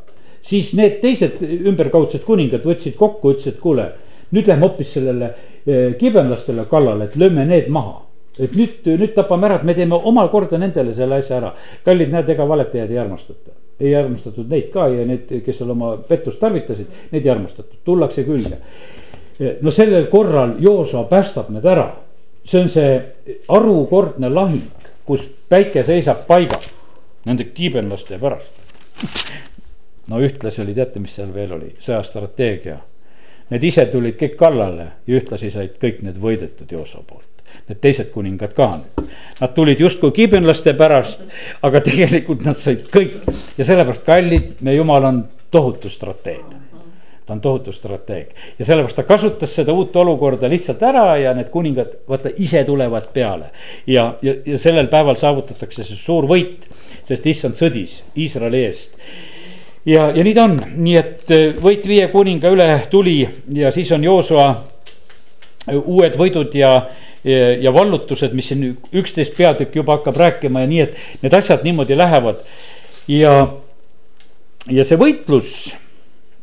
siis 0.43 0.73
need 0.75 0.99
teised 1.01 1.39
ümberkaudsed 1.43 2.25
kuningad 2.27 2.65
võtsid 2.67 2.97
kokku, 2.99 3.31
ütlesid, 3.31 3.61
kuule, 3.63 3.93
nüüd 4.35 4.49
lähme 4.51 4.67
hoopis 4.67 4.97
sellele 4.97 5.29
eh, 5.67 5.95
kibenlastele 5.99 6.65
kallale, 6.71 7.05
et 7.05 7.15
lööme 7.17 7.45
need 7.47 7.69
maha 7.71 8.01
et 8.41 8.55
nüüd, 8.57 8.87
nüüd 8.87 9.13
tapame 9.17 9.49
ära, 9.49 9.59
et 9.61 9.67
me 9.69 9.75
teeme 9.77 9.99
omal 10.09 10.31
korda 10.33 10.59
nendele 10.61 10.95
selle 10.97 11.19
asja 11.21 11.37
ära. 11.39 11.53
kallid, 11.85 12.13
näed, 12.13 12.31
ega 12.33 12.47
valetajaid 12.49 12.91
ei 12.91 12.99
armastata. 12.99 13.57
ei 13.81 13.95
armastatud 13.99 14.49
neid 14.49 14.71
ka 14.73 14.87
ja 14.89 15.07
need, 15.07 15.31
kes 15.45 15.59
seal 15.59 15.71
oma 15.75 15.97
pettust 16.09 16.41
tarvitasid, 16.41 16.87
neid 17.13 17.27
ei 17.27 17.31
armastatud, 17.31 17.81
tullakse 17.85 18.25
külge. 18.25 18.59
no 19.61 19.71
sellel 19.71 20.07
korral 20.11 20.57
Joosa 20.61 21.05
päästab 21.11 21.51
need 21.51 21.67
ära. 21.67 21.91
see 22.45 22.61
on 22.61 22.69
see 22.69 22.95
harukordne 23.49 24.29
lahing 24.29 24.89
kus 25.07 25.27
päike 25.49 25.85
seisab 25.87 26.27
paigal 26.27 26.63
nende 27.25 27.45
kiibenlaste 27.45 28.19
pärast. 28.19 28.53
no 30.07 30.21
ühtlasi 30.21 30.63
oli, 30.63 30.75
teate, 30.75 31.01
mis 31.01 31.15
seal 31.17 31.35
veel 31.35 31.53
oli, 31.55 31.75
sõjastrateegia. 31.79 32.79
Need 33.53 33.67
ise 33.69 33.85
tulid 33.93 34.17
kõik 34.21 34.35
kallale 34.41 34.87
ja 35.07 35.19
ühtlasi 35.19 35.51
said 35.53 35.77
kõik 35.83 36.03
need 36.03 36.19
võidetud 36.21 36.71
Jooso 36.73 37.05
poolt. 37.07 37.29
Need 37.69 37.83
teised 37.85 38.09
kuningad 38.15 38.55
ka 38.57 38.69
nüüd, 38.81 39.13
nad 39.41 39.55
tulid 39.55 39.81
justkui 39.81 40.15
kiibenlaste 40.17 40.73
pärast, 40.79 41.21
aga 41.63 41.83
tegelikult 41.85 42.47
nad 42.49 42.57
said 42.57 42.89
kõik 42.93 43.21
ja 43.59 43.69
sellepärast 43.69 44.07
kallid, 44.09 44.57
meie 44.61 44.81
jumal 44.81 45.05
on 45.11 45.23
tohutu 45.53 45.93
strateeg 45.93 46.62
ta 47.33 47.37
on 47.39 47.41
tohutu 47.41 47.73
strateeg 47.73 48.33
ja 48.59 48.65
sellepärast 48.65 48.97
ta 49.01 49.03
kasutas 49.09 49.55
seda 49.55 49.73
uut 49.73 49.97
olukorda 49.97 50.49
lihtsalt 50.53 50.83
ära 50.85 51.17
ja 51.17 51.33
need 51.35 51.49
kuningad, 51.51 51.95
vaata 52.09 52.31
ise 52.37 52.65
tulevad 52.65 53.09
peale. 53.13 53.51
ja, 53.87 54.15
ja, 54.23 54.35
ja 54.47 54.59
sellel 54.59 54.91
päeval 54.93 55.17
saavutatakse 55.17 55.85
see 55.85 55.97
suur 55.97 56.29
võit, 56.29 56.69
sest 57.09 57.27
issand 57.27 57.57
sõdis 57.57 58.03
Iisraeli 58.17 58.65
eest 58.67 58.99
ja, 59.87 60.11
ja 60.13 60.25
nii 60.25 60.35
ta 60.37 60.45
on, 60.51 60.59
nii 60.77 60.99
et 61.01 61.33
äh, 61.33 61.49
võit 61.63 61.89
viie 61.89 62.09
kuninga 62.13 62.53
üle 62.53 62.69
tuli 62.91 63.23
ja 63.55 63.73
siis 63.73 63.93
on 63.97 64.05
Joosua 64.05 64.49
äh, 64.53 65.79
uued 65.79 66.19
võidud 66.21 66.55
ja, 66.59 66.75
ja, 67.25 67.53
ja 67.69 67.75
vallutused, 67.75 68.37
mis 68.37 68.53
siin 68.53 68.69
üksteist 68.93 69.37
peatükk 69.39 69.81
juba 69.81 69.97
hakkab 69.99 70.21
rääkima 70.21 70.67
ja 70.67 70.71
nii, 70.71 70.85
et 70.85 71.25
need 71.25 71.39
asjad 71.39 71.65
niimoodi 71.65 71.97
lähevad. 71.97 72.45
ja, 73.09 73.39
ja 74.69 74.85
see 74.85 75.01
võitlus 75.01 75.73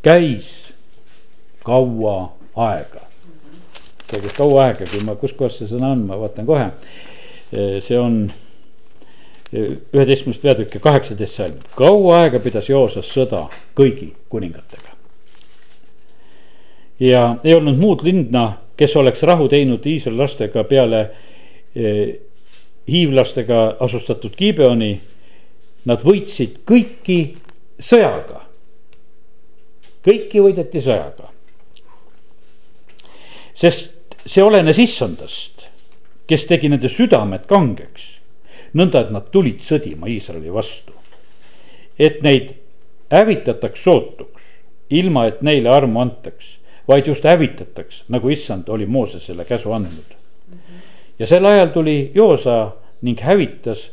käis 0.04 0.59
kaua 1.64 2.34
aega. 2.56 3.02
käigus 4.08 4.34
kaua 4.34 4.66
aega, 4.66 4.86
kui 4.92 5.04
ma, 5.06 5.16
kus 5.16 5.34
kohas 5.38 5.60
see 5.60 5.70
sõna 5.70 5.94
on, 5.94 6.06
ma 6.10 6.18
vaatan 6.20 6.48
kohe. 6.50 6.70
see 7.82 7.98
on 8.00 8.24
üheteistkümnes 9.54 10.40
peatükk 10.42 10.76
ja 10.78 10.80
kaheksateist 10.80 11.36
salm. 11.36 11.60
kaua 11.76 12.22
aega 12.24 12.40
pidas 12.40 12.70
Joosas 12.70 13.10
sõda 13.10 13.48
kõigi 13.78 14.14
kuningatega. 14.30 14.96
ja 17.00 17.36
ei 17.44 17.54
olnud 17.54 17.78
muud 17.78 18.04
linna, 18.04 18.54
kes 18.78 18.96
oleks 18.96 19.24
rahu 19.24 19.48
teinud 19.48 19.86
Iisraeli 19.86 20.20
lastega 20.20 20.64
peale 20.64 21.10
hiivlastega 22.90 23.76
asustatud 23.80 24.36
Gibeoni. 24.38 25.00
Nad 25.86 26.02
võitsid 26.04 26.60
kõiki 26.68 27.20
sõjaga. 27.80 28.42
kõiki 30.04 30.42
võideti 30.44 30.82
sõjaga 30.84 31.30
sest 33.60 34.16
see 34.26 34.44
olenes 34.44 34.80
issandast, 34.80 35.66
kes 36.30 36.46
tegi 36.48 36.70
nende 36.72 36.90
südamed 36.92 37.48
kangeks. 37.50 38.16
nõnda, 38.74 39.02
et 39.02 39.10
nad 39.12 39.32
tulid 39.34 39.64
sõdima 39.66 40.08
Iisraeli 40.08 40.52
vastu. 40.54 40.94
et 42.00 42.22
neid 42.24 42.54
hävitataks 43.12 43.84
sootuks, 43.84 44.42
ilma 44.90 45.26
et 45.28 45.42
neile 45.42 45.70
armu 45.70 46.00
antaks, 46.00 46.58
vaid 46.88 47.08
just 47.08 47.24
hävitataks, 47.24 48.04
nagu 48.10 48.30
issand 48.30 48.70
oli 48.70 48.86
Moosesele 48.86 49.46
käsu 49.46 49.72
andnud. 49.72 50.16
ja 51.20 51.28
sel 51.28 51.46
ajal 51.46 51.68
tuli 51.68 52.12
Joosa 52.16 52.72
ning 53.02 53.20
hävitas 53.20 53.92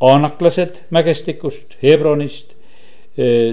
aanaklased 0.00 0.82
mägestikust, 0.90 1.76
Hebronist, 1.82 2.54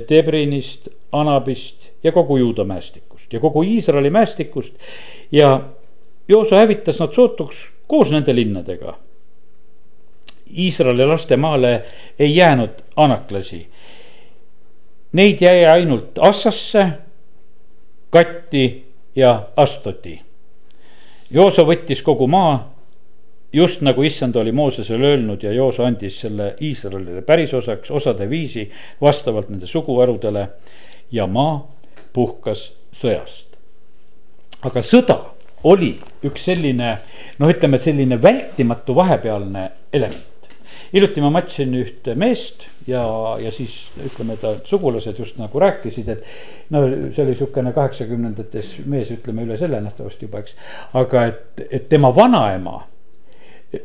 Debrinist, 0.09 0.87
Anabist 1.11 1.89
ja 2.03 2.11
kogu 2.11 2.37
Juuda 2.37 2.63
mäestikust 3.23 3.33
ja 3.33 3.39
kogu 3.39 3.63
Iisraeli 3.63 4.09
mäestikust 4.09 4.73
ja 5.31 5.61
Joosa 6.27 6.55
hävitas 6.55 6.99
nad 6.99 7.13
sootuks 7.13 7.71
koos 7.87 8.11
nende 8.11 8.35
linnadega. 8.35 8.97
Iisraeli 10.57 11.05
laste 11.05 11.37
maale 11.37 11.83
ei 12.19 12.35
jäänud 12.35 12.83
anaklasi. 12.95 13.69
Neid 15.13 15.41
jäi 15.41 15.65
ainult 15.65 16.19
Assasse, 16.19 16.87
Katti 18.09 18.93
ja 19.15 19.49
Astoti. 19.55 20.21
Joosa 21.31 21.63
võttis 21.63 22.01
kogu 22.03 22.27
maa, 22.27 22.73
just 23.53 23.81
nagu 23.81 24.03
issand 24.03 24.35
oli 24.35 24.51
Moosesele 24.51 25.07
öelnud 25.07 25.43
ja 25.43 25.51
Joosa 25.51 25.85
andis 25.85 26.19
selle 26.19 26.55
Iisraelile 26.61 27.21
pärisosaks 27.21 27.91
osade 27.91 28.29
viisi 28.29 28.69
vastavalt 29.01 29.49
nende 29.49 29.67
suguharudele 29.67 30.47
ja 31.11 31.27
maa 31.27 31.67
puhkas 32.13 32.82
sõjast 32.93 33.53
aga 34.67 34.83
sõda 34.85 35.17
oli 35.69 35.95
üks 36.27 36.45
selline 36.49 36.97
noh, 37.39 37.49
ütleme 37.51 37.79
selline 37.79 38.19
vältimatu 38.21 38.95
vahepealne 38.95 39.69
element. 39.95 40.47
hiljuti 40.93 41.21
ma 41.23 41.29
matsin 41.33 41.73
ühte 41.77 42.15
meest 42.19 42.67
ja, 42.87 43.03
ja 43.39 43.51
siis 43.51 43.89
ütleme, 44.03 44.35
ta 44.39 44.55
sugulased 44.67 45.19
just 45.19 45.37
nagu 45.39 45.59
rääkisid, 45.59 46.09
et. 46.09 46.25
no 46.69 46.83
see 46.87 47.23
oli 47.25 47.35
sihukene 47.35 47.73
kaheksakümnendates 47.75 48.75
mees, 48.85 49.11
ütleme 49.15 49.47
üle 49.47 49.57
selle 49.59 49.81
nähtavasti 49.83 50.27
juba, 50.27 50.43
eks. 50.43 50.57
aga 50.99 51.27
et, 51.31 51.63
et 51.69 51.87
tema 51.89 52.11
vanaema 52.15 52.81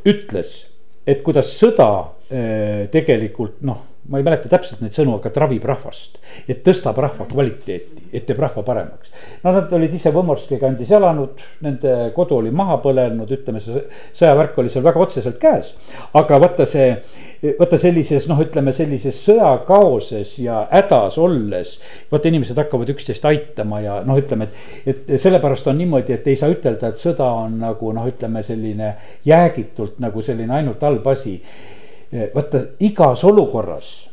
ütles, 0.06 0.66
et 1.08 1.22
kuidas 1.24 1.54
sõda 1.56 1.88
eh, 2.28 2.88
tegelikult 2.92 3.62
noh, 3.66 3.86
ma 4.08 4.18
ei 4.18 4.24
mäleta 4.24 4.48
täpselt 4.48 4.80
neid 4.80 4.94
sõnu, 4.96 5.18
aga 5.18 5.30
travib 5.32 5.64
rahvast. 5.68 6.18
et 6.48 6.62
tõstab 6.64 6.96
rahva 7.02 7.26
kvaliteeti, 7.28 8.08
et 8.12 8.24
teeb 8.26 8.38
rahva 8.40 8.62
paremaks. 8.64 9.10
no 9.44 9.52
nad 9.52 9.72
olid 9.76 9.94
ise 9.94 10.12
Võmorski 10.14 10.58
kandis 10.60 10.90
elanud, 10.96 11.42
nende 11.64 11.94
kodu 12.16 12.38
oli 12.38 12.50
maha 12.50 12.78
põlenud, 12.84 13.28
ütleme 13.36 13.60
see 13.60 13.82
sõjavärk 14.16 14.56
oli 14.58 14.72
seal 14.72 14.86
väga 14.86 15.02
otseselt 15.04 15.38
käes. 15.42 15.74
aga 16.16 16.40
vaata 16.40 16.66
see, 16.66 16.88
vaata 17.58 17.80
sellises 17.80 18.28
noh, 18.30 18.40
ütleme 18.40 18.72
sellises 18.72 19.20
sõjakaoses 19.28 20.34
ja 20.42 20.62
hädas 20.72 21.18
olles. 21.20 21.78
vaata 22.10 22.32
inimesed 22.32 22.56
hakkavad 22.64 22.88
üksteist 22.94 23.28
aitama 23.28 23.82
ja 23.84 24.00
noh, 24.08 24.16
ütleme, 24.20 24.48
et, 24.86 25.04
et 25.04 25.20
sellepärast 25.20 25.68
on 25.68 25.78
niimoodi, 25.78 26.16
et 26.16 26.28
ei 26.32 26.36
saa 26.36 26.48
ütelda, 26.52 26.94
et 26.94 27.02
sõda 27.02 27.28
on 27.44 27.60
nagu 27.60 27.92
noh, 27.92 28.08
ütleme 28.08 28.42
selline 28.42 28.94
jäägitult 29.28 30.00
nagu 30.00 30.24
selline 30.24 30.62
ainult 30.62 30.80
halb 30.82 31.12
asi 31.12 31.36
vaata 32.34 32.62
igas 32.80 33.24
olukorras 33.24 34.08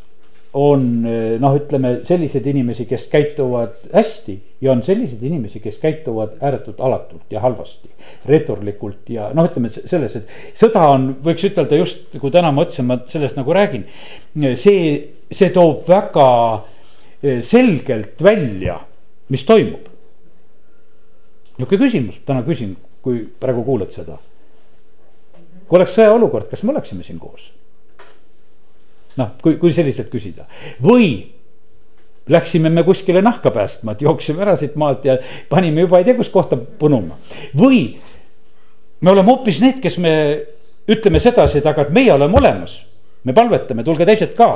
on 0.56 0.84
noh, 1.04 1.56
ütleme 1.58 1.98
selliseid 2.08 2.46
inimesi, 2.48 2.86
kes 2.88 3.10
käituvad 3.12 3.90
hästi 3.92 4.36
ja 4.64 4.72
on 4.72 4.84
selliseid 4.84 5.24
inimesi, 5.28 5.60
kes 5.60 5.78
käituvad 5.82 6.38
ääretult 6.40 6.80
alatult 6.80 7.32
ja 7.32 7.42
halvasti. 7.44 7.90
reeturlikult 8.26 9.10
ja 9.12 9.28
noh, 9.36 9.50
ütleme 9.50 9.72
selles, 9.74 10.16
et 10.16 10.32
sõda 10.56 10.86
on, 10.94 11.10
võiks 11.26 11.44
ütelda 11.50 11.80
just, 11.82 12.08
kui 12.22 12.32
täna 12.32 12.54
ma 12.56 12.64
ütlesin, 12.64 12.88
ma 12.88 13.02
sellest 13.12 13.36
nagu 13.36 13.56
räägin. 13.56 13.84
see, 14.56 14.86
see 15.32 15.52
toob 15.52 15.84
väga 15.90 16.30
selgelt 17.42 18.24
välja, 18.24 18.80
mis 19.30 19.44
toimub. 19.44 19.92
nihuke 21.58 21.78
küsimus 21.80 22.22
täna 22.26 22.44
küsin, 22.48 22.78
kui 23.04 23.26
praegu 23.40 23.64
kuulad 23.68 23.92
seda. 23.92 24.18
kui 25.68 25.80
oleks 25.80 26.00
sõjaolukord, 26.00 26.48
kas 26.48 26.64
me 26.64 26.72
oleksime 26.72 27.04
siin 27.04 27.20
koos? 27.20 27.52
Noh, 29.20 29.36
kui, 29.42 29.58
kui 29.62 29.74
selliselt 29.76 30.12
küsida. 30.12 30.48
Või 30.84 31.36
läksime 32.30 32.70
me 32.70 32.84
kuskile 32.84 33.22
nahka 33.22 33.52
päästma, 33.54 33.94
et 33.94 34.02
jooksime 34.02 34.42
ära 34.46 34.56
siit 34.58 34.76
maalt 34.80 35.06
ja 35.06 35.18
panime 35.50 35.86
juba 35.86 36.02
ei 36.02 36.08
tea, 36.08 36.18
kus 36.18 36.32
kohta 36.34 36.58
punuma. 36.58 37.18
või 37.58 37.98
me 39.02 39.12
oleme 39.12 39.30
hoopis 39.30 39.62
need, 39.62 39.80
kes 39.84 39.98
me 40.02 40.16
ütleme 40.90 41.22
sedasi, 41.22 41.60
et 41.60 41.70
aga, 41.70 41.86
et 41.86 41.94
meie 41.94 42.14
oleme 42.14 42.38
olemas. 42.40 42.82
me 43.24 43.34
palvetame, 43.34 43.84
tulge 43.84 44.06
teised 44.06 44.36
ka. 44.38 44.50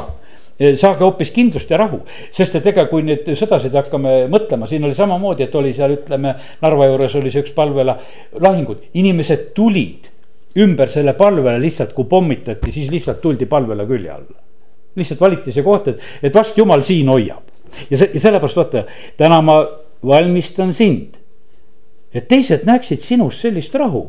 Saage 0.59 1.05
hoopis 1.05 1.29
kindlust 1.31 1.69
ja 1.71 1.77
rahu, 1.79 2.01
sest 2.35 2.57
et 2.59 2.65
ega 2.67 2.83
kui 2.89 2.99
nüüd 3.07 3.29
sõdasid 3.39 3.73
hakkame 3.79 4.25
mõtlema, 4.27 4.67
siin 4.67 4.83
oli 4.83 4.97
samamoodi, 4.97 5.45
et 5.45 5.55
oli 5.55 5.71
seal, 5.73 5.93
ütleme, 5.95 6.33
Narva 6.61 6.89
juures 6.89 7.15
oli 7.15 7.31
see 7.31 7.45
üks 7.45 7.53
palvela 7.55 7.95
lahingud, 8.43 8.89
inimesed 8.99 9.53
tulid 9.55 10.11
ümber 10.59 10.91
selle 10.91 11.15
palvele 11.15 11.61
lihtsalt, 11.63 11.95
kui 11.95 12.09
pommitati, 12.11 12.75
siis 12.75 12.91
lihtsalt 12.91 13.21
tuldi 13.23 13.47
palvele 13.47 13.87
külje 13.87 14.11
alla 14.11 14.48
lihtsalt 14.95 15.21
valiti 15.21 15.53
see 15.53 15.65
koht, 15.65 15.91
et, 15.91 16.05
et 16.23 16.35
vast 16.35 16.57
jumal 16.57 16.81
siin 16.85 17.09
hoiab. 17.11 17.51
ja 17.89 17.97
see, 17.97 18.09
ja 18.13 18.19
sellepärast 18.19 18.57
vaata, 18.57 18.85
täna 19.17 19.41
ma 19.45 19.59
valmistan 20.05 20.73
sind. 20.73 21.19
et 22.13 22.27
teised 22.27 22.65
näeksid 22.65 23.03
sinus 23.05 23.41
sellist 23.41 23.75
rahu 23.75 24.07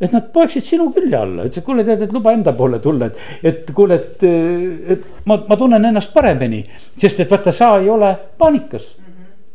et 0.00 0.12
nad 0.16 0.30
poeksid 0.32 0.64
sinu 0.64 0.88
külje 0.94 1.16
alla, 1.16 1.44
ütlesid, 1.44 1.64
kuule, 1.66 1.84
tead, 1.84 2.06
et 2.06 2.14
luba 2.16 2.32
enda 2.32 2.54
poole 2.56 2.78
tulla, 2.80 3.10
et, 3.10 3.18
et 3.44 3.72
kuule, 3.76 3.98
et, 4.00 4.24
et 4.94 5.26
ma, 5.28 5.36
ma 5.44 5.58
tunnen 5.60 5.84
ennast 5.90 6.14
paremini. 6.14 6.62
sest 6.96 7.20
et 7.20 7.30
vaata, 7.30 7.52
sa 7.52 7.74
ei 7.78 7.90
ole 7.92 8.14
paanikas 8.40 8.94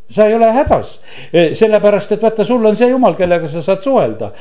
sa 0.10 0.28
ei 0.28 0.36
ole 0.36 0.52
hädas, 0.54 1.00
e, 1.34 1.48
sellepärast 1.58 2.12
et 2.16 2.22
vaata, 2.22 2.46
sul 2.46 2.66
on 2.66 2.78
see 2.78 2.90
jumal, 2.92 3.16
kellega 3.18 3.48
sa 3.50 3.64
saad 3.66 3.82
suhelda. 3.82 4.32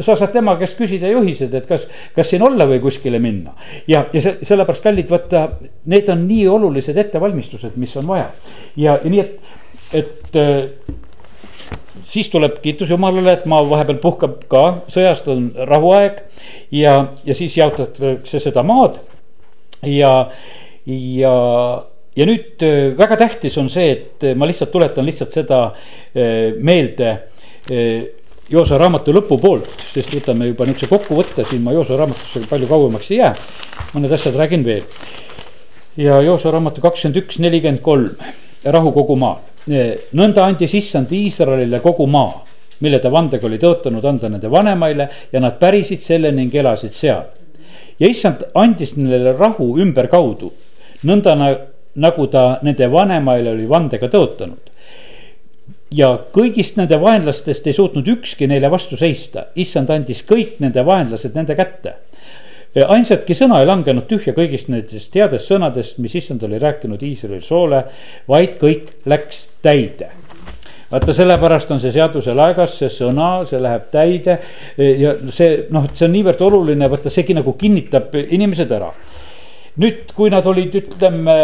sa 0.00 0.16
saad 0.16 0.32
tema 0.34 0.56
käest 0.58 0.78
küsida 0.78 1.10
juhised, 1.12 1.54
et 1.54 1.68
kas, 1.68 1.86
kas 2.16 2.32
siin 2.32 2.42
olla 2.42 2.66
või 2.66 2.80
kuskile 2.82 3.20
minna. 3.22 3.54
ja, 3.86 4.06
ja 4.12 4.24
see, 4.24 4.38
sellepärast 4.42 4.82
kallid, 4.82 5.10
vaata, 5.10 5.44
need 5.92 6.10
on 6.12 6.26
nii 6.28 6.48
olulised 6.48 6.98
ettevalmistused, 6.98 7.76
mis 7.76 7.96
on 8.02 8.10
vaja. 8.10 8.30
ja, 8.76 8.98
nii, 9.04 9.20
et, 9.20 9.54
et 10.02 10.42
e, 10.42 10.48
siis 12.04 12.28
tuleb 12.32 12.58
kiitus 12.62 12.90
Jumalale, 12.90 13.36
et 13.36 13.46
maa 13.46 13.62
vahepeal 13.68 14.02
puhkab 14.02 14.42
ka, 14.50 14.64
sõjast 14.90 15.30
on 15.32 15.48
rahuaeg 15.70 16.22
ja, 16.74 16.98
ja 17.24 17.38
siis 17.38 17.56
jaotatakse 17.56 18.42
seda 18.42 18.64
maad 18.66 18.98
ja, 19.86 20.12
ja 20.86 21.34
ja 22.16 22.26
nüüd 22.28 22.62
äh, 22.64 22.92
väga 22.98 23.16
tähtis 23.20 23.56
on 23.60 23.70
see, 23.72 23.92
et 23.92 24.26
äh, 24.26 24.34
ma 24.36 24.48
lihtsalt 24.48 24.72
tuletan 24.72 25.06
lihtsalt 25.08 25.32
seda 25.34 25.64
äh, 25.72 26.52
meelde 26.58 27.18
Joosa 28.52 28.76
raamatu 28.76 29.12
lõpupoolt, 29.14 29.68
sest 29.94 30.10
võtame 30.16 30.48
juba 30.48 30.66
niisuguse 30.66 30.90
kokkuvõtte 30.90 31.44
siin, 31.46 31.62
ma 31.62 31.72
Joosa 31.72 31.94
raamatusse 31.96 32.42
palju 32.50 32.66
kauemaks 32.68 33.12
ei 33.12 33.20
jää. 33.20 33.30
mõned 33.94 34.12
asjad 34.12 34.34
räägin 34.36 34.64
veel. 34.66 34.82
ja 35.96 36.20
Joosa 36.20 36.50
raamatu 36.50 36.82
kakskümmend 36.82 37.22
üks, 37.22 37.38
nelikümmend 37.38 37.80
kolm, 37.80 38.10
rahu 38.64 38.92
kogu 38.92 39.16
maal. 39.16 39.38
nõnda 40.12 40.44
andis 40.44 40.74
issand 40.74 41.12
Iisraelile 41.12 41.80
kogu 41.80 42.06
maa, 42.06 42.42
mille 42.80 42.98
ta 42.98 43.12
vandega 43.14 43.46
oli 43.46 43.62
tõotanud 43.62 44.04
anda 44.04 44.28
nende 44.28 44.50
vanemaile 44.50 45.08
ja 45.32 45.40
nad 45.40 45.56
pärisid 45.62 46.02
selle 46.02 46.32
ning 46.32 46.54
elasid 46.54 46.92
seal. 46.92 47.22
ja 48.00 48.08
issand 48.08 48.42
andis 48.54 48.96
neile 48.96 49.38
rahu 49.38 49.78
ümberkaudu, 49.78 50.52
nõnda 51.06 51.38
nagu 51.94 52.26
ta 52.26 52.58
nende 52.62 52.88
vanemaile 52.90 53.52
oli 53.52 53.66
vandega 53.68 54.08
tõotanud. 54.08 54.70
ja 55.92 56.14
kõigist 56.32 56.78
nende 56.80 56.96
vaenlastest 56.96 57.66
ei 57.68 57.74
suutnud 57.76 58.06
ükski 58.08 58.46
neile 58.48 58.70
vastu 58.72 58.96
seista, 58.96 59.50
issand 59.60 59.90
andis 59.92 60.22
kõik 60.24 60.54
nende 60.64 60.80
vaenlased 60.84 61.34
nende 61.36 61.52
kätte. 61.54 61.92
Ainsatki 62.72 63.36
sõna 63.36 63.58
ei 63.60 63.68
langenud 63.68 64.06
tühja 64.08 64.32
kõigist 64.32 64.70
nendest 64.72 65.12
headest 65.14 65.50
sõnadest, 65.50 65.98
mis 66.00 66.14
issand 66.16 66.42
oli 66.48 66.56
rääkinud 66.62 67.02
Iisraeli 67.04 67.44
soole, 67.44 67.82
vaid 68.28 68.56
kõik 68.62 68.88
läks 69.04 69.46
täide. 69.60 70.08
Vaata, 70.92 71.12
sellepärast 71.16 71.70
on 71.72 71.80
see 71.80 71.92
seaduse 71.92 72.32
laegas, 72.36 72.78
see 72.80 72.88
sõna, 72.92 73.44
see 73.48 73.60
läheb 73.60 73.90
täide. 73.92 74.38
Ja 74.76 75.12
see 75.28 75.66
noh, 75.72 75.84
see 75.92 76.08
on 76.08 76.16
niivõrd 76.16 76.40
oluline, 76.48 76.88
vaata 76.88 77.12
seegi 77.12 77.36
nagu 77.36 77.52
kinnitab 77.60 78.16
inimesed 78.22 78.72
ära 78.72 78.88
nüüd, 79.80 80.12
kui 80.16 80.32
nad 80.32 80.46
olid, 80.46 80.74
ütleme 80.82 81.36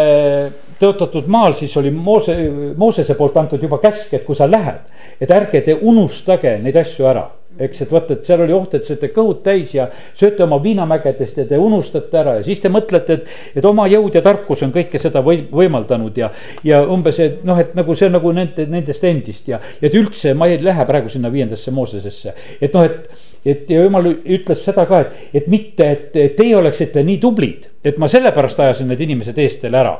tõotatud 0.79 1.27
maal, 1.31 1.55
siis 1.57 1.73
oli 1.79 1.91
Moose, 1.91 2.35
Moosese 2.77 3.17
poolt 3.19 3.37
antud 3.41 3.63
juba 3.63 3.81
käsk, 3.83 4.13
et 4.13 4.25
kui 4.27 4.37
sa 4.37 4.47
lähed, 4.49 4.85
et 5.19 5.31
ärge 5.31 5.63
te 5.65 5.75
unustage 5.75 6.57
neid 6.63 6.77
asju 6.79 7.09
ära 7.09 7.27
eks, 7.59 7.81
et 7.83 7.91
vaata, 7.91 8.15
et 8.15 8.27
seal 8.27 8.43
oli 8.43 8.53
oht, 8.55 8.75
et 8.77 8.85
sööte 8.87 9.09
kõhud 9.13 9.41
täis 9.45 9.73
ja 9.75 9.89
sööte 10.17 10.45
oma 10.45 10.59
viinamägedest 10.63 11.41
ja 11.41 11.45
te 11.49 11.59
unustate 11.59 12.19
ära 12.21 12.37
ja 12.37 12.45
siis 12.45 12.61
te 12.63 12.71
mõtlete, 12.71 13.19
et. 13.19 13.33
et 13.59 13.65
oma 13.67 13.87
jõud 13.91 14.15
ja 14.15 14.23
tarkus 14.25 14.63
on 14.65 14.73
kõike 14.75 15.01
seda 15.01 15.23
või, 15.25 15.41
võimaldanud 15.51 16.17
ja, 16.19 16.31
ja 16.63 16.81
umbes, 16.87 17.19
et 17.23 17.43
noh, 17.47 17.59
et 17.59 17.73
nagu 17.77 17.95
see 17.97 18.09
on 18.09 18.15
nagu 18.19 18.33
nende, 18.35 18.67
nendest 18.69 19.03
endist 19.09 19.51
ja. 19.51 19.59
et 19.81 19.95
üldse 19.97 20.35
ma 20.37 20.47
ei 20.49 20.61
lähe 20.63 20.85
praegu 20.87 21.11
sinna 21.11 21.31
viiendasse 21.33 21.73
Moosesesse, 21.75 22.35
et 22.61 22.77
noh, 22.77 22.87
et. 22.87 23.27
Et 23.45 23.69
ja 23.69 23.83
jumal 23.83 24.11
ütles 24.11 24.63
seda 24.65 24.85
ka, 24.89 25.03
et, 25.05 25.19
et 25.41 25.49
mitte, 25.51 25.89
et 25.89 26.37
teie 26.37 26.55
oleksite 26.57 27.03
nii 27.05 27.19
tublid, 27.21 27.69
et 27.85 27.99
ma 28.01 28.09
sellepärast 28.11 28.59
ajasin 28.59 28.89
need 28.91 29.03
inimesed 29.07 29.37
eest 29.39 29.63
teile 29.63 29.83
ära, 29.83 29.97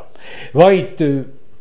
vaid 0.58 1.04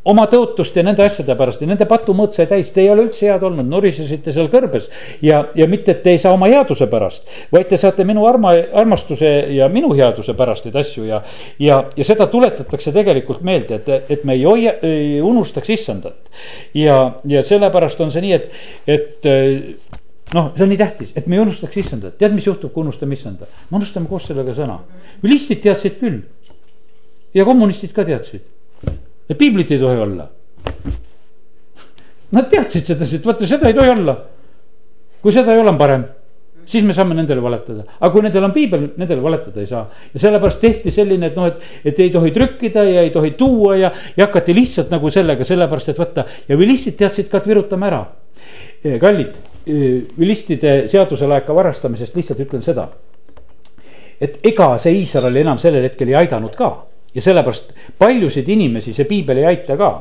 oma 0.07 0.25
tõotuste 0.31 0.79
ja 0.79 0.85
nende 0.87 1.03
asjade 1.03 1.35
pärast 1.37 1.61
ja 1.63 1.67
nende 1.69 1.85
patumõõt 1.89 2.35
sai 2.35 2.47
täis, 2.49 2.71
te 2.73 2.81
ei 2.83 2.89
ole 2.91 3.05
üldse 3.07 3.27
head 3.27 3.43
olnud, 3.45 3.67
nurisesite 3.67 4.31
seal 4.35 4.47
kõrbes. 4.51 4.87
ja, 5.25 5.41
ja 5.55 5.67
mitte, 5.67 5.91
et 5.91 6.03
te 6.03 6.13
ei 6.15 6.21
saa 6.21 6.33
oma 6.35 6.47
headuse 6.51 6.87
pärast, 6.91 7.27
vaid 7.51 7.67
te 7.69 7.77
saate 7.77 8.05
minu 8.07 8.25
arma, 8.27 8.53
armastuse 8.81 9.29
ja 9.55 9.69
minu 9.69 9.91
headuse 9.97 10.33
pärast 10.39 10.65
neid 10.65 10.79
asju 10.79 11.05
ja. 11.09 11.21
ja, 11.59 11.83
ja 11.97 12.07
seda 12.07 12.29
tuletatakse 12.31 12.93
tegelikult 12.95 13.43
meelde, 13.45 13.81
et, 13.81 14.11
et 14.17 14.25
me 14.25 14.37
ei 14.39 14.45
hoia, 14.47 14.77
ei 14.85 15.19
unustaks 15.21 15.75
issandat. 15.75 16.31
ja, 16.73 16.99
ja 17.27 17.43
sellepärast 17.43 18.01
on 18.01 18.11
see 18.13 18.23
nii, 18.23 18.39
et, 18.39 18.59
et 18.87 19.98
noh, 20.33 20.51
see 20.55 20.65
on 20.65 20.71
nii 20.73 20.79
tähtis, 20.79 21.15
et 21.17 21.27
me 21.27 21.37
ei 21.37 21.43
unustaks 21.43 21.77
issandat, 21.81 22.17
tead, 22.19 22.35
mis 22.35 22.45
juhtub, 22.47 22.73
kui 22.73 22.83
unustame 22.85 23.17
issanda, 23.17 23.49
me 23.71 23.81
unustame 23.81 24.09
koos 24.11 24.29
sellega 24.29 24.53
sõna. 24.57 24.79
vilistid 25.23 25.61
teadsid 25.65 25.99
küll 26.01 26.21
ja 27.33 27.45
kommunistid 27.45 27.93
ka 27.95 28.05
teadsid 28.05 28.45
et 29.29 29.37
piiblit 29.37 29.71
ei 29.71 29.79
tohi 29.79 29.97
olla. 30.01 30.27
Nad 32.31 32.49
teadsid 32.49 32.85
sedasi, 32.85 33.19
et 33.19 33.25
vaata, 33.25 33.47
seda 33.49 33.69
ei 33.69 33.77
tohi 33.77 33.89
olla. 33.89 34.17
kui 35.19 35.33
seda 35.35 35.51
ei 35.51 35.59
ole, 35.59 35.69
on 35.69 35.77
parem 35.77 36.05
siis 36.69 36.83
me 36.85 36.93
saame 36.93 37.15
nendele 37.17 37.41
valetada, 37.41 37.81
aga 37.97 38.09
kui 38.13 38.21
nendel 38.21 38.45
on 38.45 38.51
piibel, 38.53 38.83
nendele 39.01 39.23
valetada 39.23 39.59
ei 39.59 39.67
saa. 39.67 39.81
ja 40.13 40.19
sellepärast 40.21 40.59
tehti 40.61 40.91
selline, 40.93 41.31
et 41.31 41.35
noh, 41.35 41.47
et, 41.49 41.63
et 41.91 41.99
ei 41.99 42.11
tohi 42.13 42.29
trükkida 42.31 42.83
ja 42.85 43.01
ei 43.07 43.09
tohi 43.09 43.31
tuua 43.39 43.75
ja, 43.79 43.89
ja 44.17 44.27
hakati 44.27 44.53
lihtsalt 44.55 44.93
nagu 44.93 45.09
sellega, 45.09 45.43
sellepärast 45.43 45.89
et 45.89 45.99
vaata 45.99 46.25
ja 46.47 46.57
vilistid 46.59 46.99
teadsid 46.99 47.31
ka, 47.31 47.41
et 47.41 47.49
virutame 47.49 47.89
ära. 47.89 48.03
Kallid, 48.99 49.35
vilistide 50.19 50.87
seaduselaeka 50.87 51.55
varastamisest 51.55 52.15
lihtsalt 52.15 52.39
ütlen 52.39 52.63
seda. 52.63 52.87
et 54.21 54.39
ega 54.43 54.73
see 54.77 54.97
Iisrael 54.99 55.35
enam 55.39 55.57
sellel 55.57 55.85
hetkel 55.87 56.09
ei 56.11 56.15
aidanud 56.19 56.55
ka 56.55 56.69
ja 57.15 57.21
sellepärast 57.21 57.73
paljusid 57.99 58.47
inimesi 58.49 58.93
see 58.93 59.07
piibel 59.07 59.37
ei 59.37 59.45
aita 59.45 59.77
ka. 59.77 59.91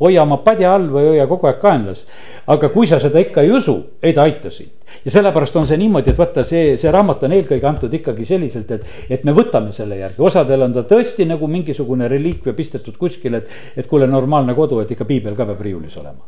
hoia 0.00 0.22
oma 0.22 0.38
padja 0.40 0.74
all 0.74 0.88
või 0.88 1.10
hoia 1.12 1.26
kogu 1.26 1.46
aeg 1.46 1.58
kaenlas. 1.60 2.06
aga 2.46 2.68
kui 2.68 2.86
sa 2.86 2.98
seda 2.98 3.20
ikka 3.20 3.42
ei 3.42 3.50
usu, 3.52 3.76
ei 4.02 4.12
ta 4.12 4.22
aita 4.22 4.50
sind. 4.50 4.72
Ja 5.04 5.10
sellepärast 5.10 5.56
on 5.56 5.66
see 5.68 5.78
niimoodi, 5.80 6.12
et 6.12 6.18
vaata, 6.20 6.44
see, 6.46 6.74
see 6.80 6.92
raamat 6.92 7.24
on 7.26 7.34
eelkõige 7.36 7.68
antud 7.68 7.94
ikkagi 8.00 8.26
selliselt, 8.28 8.70
et, 8.76 8.94
et 9.16 9.24
me 9.28 9.34
võtame 9.36 9.72
selle 9.74 9.98
järgi, 10.00 10.22
osadel 10.26 10.66
on 10.66 10.74
ta 10.76 10.84
tõesti 10.88 11.26
nagu 11.28 11.48
mingisugune 11.50 12.08
reliikvia 12.10 12.54
pistetud 12.56 12.96
kuskile, 13.00 13.42
et. 13.42 13.58
et 13.80 13.88
kuule, 13.90 14.06
normaalne 14.10 14.54
kodu, 14.54 14.80
et 14.82 14.90
ikka 14.94 15.06
piibel 15.08 15.34
ka 15.38 15.46
peab 15.48 15.60
riiulis 15.64 15.96
olema. 16.00 16.24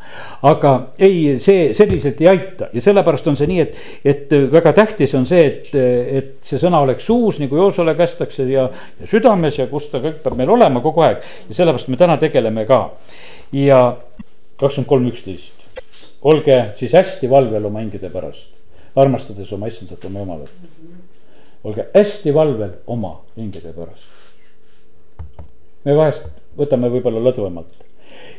aga 0.48 0.72
ei, 1.02 1.38
see 1.42 1.70
selliselt 1.76 2.20
ei 2.22 2.30
aita 2.32 2.68
ja 2.72 2.84
sellepärast 2.84 3.28
on 3.30 3.38
see 3.38 3.50
nii, 3.50 3.66
et, 3.66 3.78
et 4.14 4.36
väga 4.52 4.72
tähtis 4.76 5.14
on 5.18 5.26
see, 5.28 5.44
et, 5.46 5.74
et 5.76 6.34
see 6.44 6.60
sõna 6.62 6.82
oleks 6.84 7.06
suus, 7.06 7.40
nagu 7.42 7.58
Joosole 7.58 7.94
kästakse 7.98 8.46
ja, 8.50 8.68
ja 9.00 9.10
südames 9.10 9.58
ja 9.58 9.68
kus 9.70 9.90
ta 9.92 10.02
kõik 10.02 10.22
peab 10.24 10.38
meil 10.38 10.52
olema 10.54 10.82
kogu 10.84 11.04
aeg. 11.06 11.24
ja 11.48 11.58
sellepärast 11.60 11.90
me 11.92 12.00
täna 12.00 12.18
tegeleme 12.22 12.66
ka 12.68 12.84
ja 13.56 13.82
kakskümmend 14.60 14.88
kolm, 14.88 15.10
üksteist 15.12 15.61
olge 16.22 16.58
siis 16.78 16.92
hästi 16.94 17.30
valvel 17.30 17.64
oma 17.66 17.82
hingede 17.82 18.10
pärast, 18.12 18.50
armastades 18.96 19.50
oma 19.52 19.68
issandat, 19.70 20.04
oma 20.06 20.22
jumalat. 20.22 20.52
olge 21.64 21.86
hästi 21.94 22.34
valvel 22.34 22.76
oma 22.86 23.16
hingede 23.36 23.72
pärast. 23.72 24.06
me 25.84 25.96
vahest 25.96 26.28
võtame 26.58 26.90
võib-olla 26.92 27.22
lõdvemalt. 27.26 27.82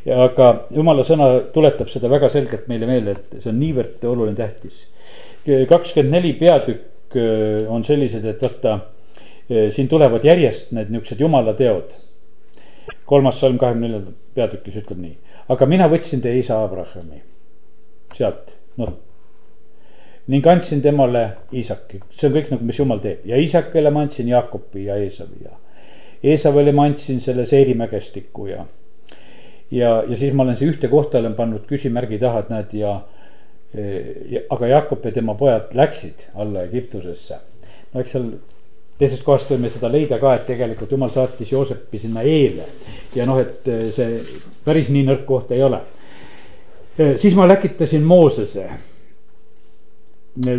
ja 0.05 0.23
aga 0.23 0.53
jumala 0.71 1.03
sõna 1.03 1.27
tuletab 1.53 1.89
seda 1.91 2.09
väga 2.09 2.29
selgelt 2.29 2.67
meile 2.67 2.87
meelde, 2.87 3.17
et 3.17 3.41
see 3.41 3.51
on 3.51 3.59
niivõrd 3.59 4.05
oluline, 4.07 4.35
tähtis. 4.35 4.87
kakskümmend 5.69 6.15
neli 6.15 6.33
peatükk 6.39 7.17
äh, 7.17 7.67
on 7.67 7.83
sellised, 7.83 8.25
et 8.25 8.41
vaata, 8.41 8.79
äh, 9.51 9.67
siin 9.75 9.91
tulevad 9.91 10.23
järjest 10.23 10.71
need 10.71 10.93
niuksed 10.93 11.19
jumala 11.19 11.53
teod. 11.53 11.91
kolmas 13.05 13.39
salm 13.39 13.57
kahekümne 13.57 13.87
neljandat 13.87 14.15
peatükis 14.35 14.79
ütleb 14.79 14.99
nii, 14.99 15.13
aga 15.51 15.65
mina 15.67 15.87
võtsin 15.91 16.21
teie 16.23 16.39
isa 16.39 16.63
Abrahami 16.63 17.32
sealt, 18.17 18.53
noh. 18.77 18.93
ning 20.31 20.45
andsin 20.47 20.81
temale 20.81 21.23
Iisaki, 21.53 21.99
see 22.15 22.29
on 22.29 22.35
kõik 22.37 22.53
nagu, 22.53 22.67
mis 22.67 22.79
jumal 22.79 23.01
teeb 23.03 23.25
ja 23.27 23.39
Iisakile 23.41 23.91
ma 23.91 24.05
andsin 24.05 24.29
Jaakopi 24.31 24.85
ja 24.87 24.95
Eesavi 25.01 25.43
ja. 25.43 25.57
Eesavile 26.23 26.71
ma 26.71 26.85
andsin 26.87 27.19
selle 27.21 27.45
Seiri 27.45 27.73
mägestiku 27.75 28.47
ja. 28.47 28.63
ja, 29.71 29.97
ja 30.07 30.17
siis 30.17 30.33
ma 30.33 30.45
olen 30.45 30.55
siia 30.55 30.71
ühte 30.71 30.87
kohta 30.91 31.19
olen 31.19 31.35
pannud 31.35 31.65
küsimärgi 31.67 32.21
taha, 32.21 32.45
et 32.45 32.53
näed 32.53 32.77
ja, 32.79 32.93
ja. 34.31 34.45
aga 34.55 34.71
Jaakop 34.71 35.05
ja 35.05 35.11
tema 35.11 35.35
pojad 35.35 35.75
läksid 35.75 36.29
alla 36.39 36.63
Egiptusesse. 36.69 37.41
no 37.93 37.99
eks 37.99 38.15
seal 38.15 38.31
teisest 38.97 39.25
kohast 39.25 39.51
võime 39.51 39.67
seda 39.73 39.89
leida 39.91 40.21
ka, 40.21 40.37
et 40.37 40.45
tegelikult 40.47 40.91
jumal 40.95 41.11
saatis 41.11 41.51
Joosepi 41.51 41.99
sinna 41.99 42.23
eele. 42.23 42.69
ja 43.15 43.27
noh, 43.27 43.41
et 43.43 43.67
see 43.97 44.23
päris 44.63 44.93
nii 44.93 45.03
nõrk 45.09 45.27
koht 45.27 45.51
ei 45.51 45.63
ole 45.65 45.81
siis 46.97 47.35
ma 47.35 47.47
läkitasin 47.47 48.03
Moosese. 48.03 48.69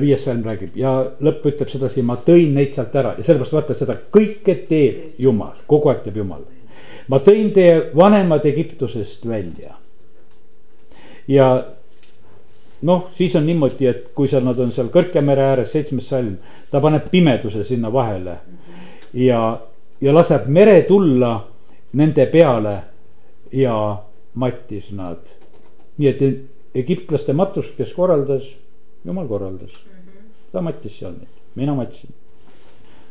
viies 0.00 0.24
salm 0.24 0.44
räägib 0.46 0.76
ja 0.78 0.90
lõpp 1.20 1.46
ütleb 1.50 1.70
sedasi, 1.70 2.02
ma 2.06 2.14
tõin 2.26 2.52
neid 2.54 2.70
sealt 2.72 2.94
ära 2.94 3.16
ja 3.18 3.24
sellepärast 3.26 3.56
vaata 3.56 3.74
seda 3.74 3.96
kõike 4.14 4.54
teeb 4.68 5.18
Jumal, 5.18 5.56
kogu 5.66 5.90
aeg 5.90 6.04
teeb 6.04 6.16
Jumal. 6.16 6.44
ma 7.08 7.18
tõin 7.18 7.50
teie 7.52 7.90
vanemad 7.96 8.46
Egiptusest 8.46 9.26
välja. 9.26 9.74
ja 11.28 11.64
noh, 12.82 13.08
siis 13.12 13.36
on 13.36 13.46
niimoodi, 13.46 13.86
et 13.86 14.08
kui 14.14 14.28
seal 14.28 14.44
nad 14.44 14.58
on 14.58 14.70
seal 14.70 14.88
Kõrgemere 14.94 15.42
ääres, 15.42 15.72
seitsmes 15.72 16.08
salm, 16.08 16.36
ta 16.70 16.80
paneb 16.80 17.10
pimeduse 17.10 17.64
sinna 17.64 17.92
vahele. 17.92 18.36
ja, 19.14 19.60
ja 20.00 20.14
laseb 20.14 20.46
mere 20.46 20.82
tulla 20.82 21.48
nende 21.92 22.26
peale 22.26 22.82
ja 23.52 23.96
mattis 24.34 24.90
nad 24.92 25.43
nii 25.98 26.08
et 26.10 26.22
egiptlaste 26.74 27.32
matust, 27.36 27.76
kes 27.78 27.92
korraldas, 27.94 28.46
jumal 29.04 29.28
korraldas 29.28 29.70
mm. 29.70 29.90
-hmm. 29.90 30.28
ta 30.52 30.60
mattis 30.60 30.98
seal 30.98 31.12
neid, 31.12 31.40
mina 31.54 31.74
mattisin. 31.74 32.10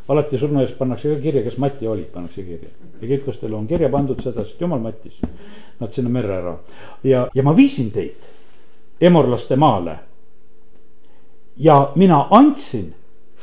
alati 0.08 0.38
surnu 0.38 0.62
eest 0.62 0.78
pannakse 0.78 1.16
ka 1.16 1.22
kirja, 1.22 1.44
kes 1.44 1.58
Mati 1.58 1.88
olid, 1.88 2.06
pannakse 2.06 2.44
kirja. 2.44 2.70
egiptlastele 3.02 3.56
on 3.56 3.68
kirja 3.68 3.90
pandud 3.90 4.22
seda, 4.22 4.44
sest 4.46 4.62
jumal 4.62 4.80
mattis 4.80 5.22
nad 5.80 5.92
sinna 5.92 6.10
merre 6.10 6.36
ära. 6.36 6.58
ja, 7.04 7.28
ja 7.36 7.44
ma 7.44 7.56
viisin 7.56 7.92
teid 7.92 8.28
emorlaste 9.02 9.56
maale. 9.56 10.00
ja 11.58 11.92
mina 11.96 12.28
andsin 12.30 12.94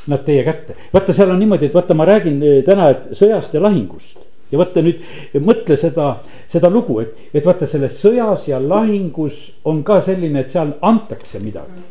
nad 0.07 0.25
teie 0.25 0.45
kätte. 0.45 0.77
vaata, 0.93 1.13
seal 1.13 1.31
on 1.31 1.39
niimoodi, 1.39 1.67
et 1.67 1.75
vaata, 1.75 1.95
ma 1.95 2.05
räägin 2.05 2.43
eh, 2.43 2.65
täna, 2.65 2.91
et 2.91 3.11
sõjast 3.13 3.55
ja 3.55 3.63
lahingust 3.63 4.30
ja 4.51 4.59
vaata 4.59 4.83
nüüd 4.85 5.01
mõtle 5.45 5.77
seda, 5.79 6.11
seda 6.51 6.71
lugu, 6.73 7.01
et, 7.05 7.17
et 7.35 7.47
vaata 7.47 7.69
selles 7.69 7.97
sõjas 8.03 8.49
ja 8.51 8.61
lahingus 8.63 9.47
on 9.69 9.83
ka 9.87 10.01
selline, 10.05 10.43
et 10.43 10.53
seal 10.53 10.75
antakse 10.83 11.41
midagi. 11.43 11.83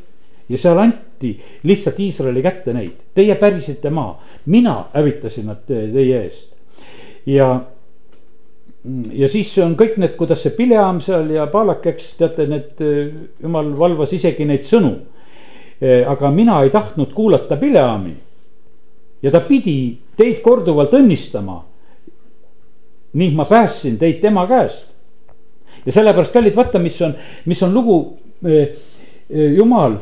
ja 0.50 0.58
seal 0.58 0.80
anti 0.82 1.36
lihtsalt 1.64 2.00
Iisraeli 2.00 2.42
kätte 2.42 2.74
neid, 2.74 2.96
teie 3.14 3.36
pärisite 3.36 3.90
maa, 3.94 4.16
mina 4.46 4.86
hävitasin 4.94 5.46
nad 5.46 5.66
teie 5.68 6.24
eest. 6.24 6.50
ja, 7.26 7.50
ja 9.14 9.30
siis 9.30 9.58
on 9.64 9.76
kõik 9.80 9.98
need, 9.98 10.16
kuidas 10.18 10.44
see 10.44 10.56
Pileam 10.58 11.02
seal 11.02 11.30
ja 11.32 11.48
Paalak, 11.48 11.86
eks 11.86 12.16
teate, 12.18 12.48
need 12.48 12.82
jumal 13.42 13.76
valvas 13.78 14.14
isegi 14.14 14.46
neid 14.46 14.66
sõnu. 14.68 14.96
aga 15.80 16.32
mina 16.32 16.58
ei 16.64 16.70
tahtnud 16.70 17.14
kuulata 17.16 17.56
Pileami 17.56 18.18
ja 19.24 19.32
ta 19.32 19.40
pidi 19.40 20.00
teid 20.18 20.42
korduvalt 20.44 20.94
õnnistama 20.96 21.69
ning 23.14 23.36
ma 23.36 23.46
päästsin 23.46 23.98
teid 23.98 24.22
tema 24.22 24.48
käest. 24.48 24.86
ja 25.86 25.92
sellepärast, 25.92 26.34
kallid, 26.34 26.56
vaata, 26.56 26.80
mis 26.80 27.02
on, 27.02 27.16
mis 27.46 27.64
on 27.64 27.74
lugu. 27.74 28.18
Eh, 28.46 28.70
eh, 29.30 29.54
jumal 29.54 29.98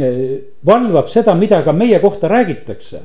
eh, 0.00 0.38
valvab 0.66 1.08
seda, 1.10 1.34
mida 1.34 1.62
ka 1.62 1.72
meie 1.72 1.98
kohta 1.98 2.28
räägitakse. 2.28 3.00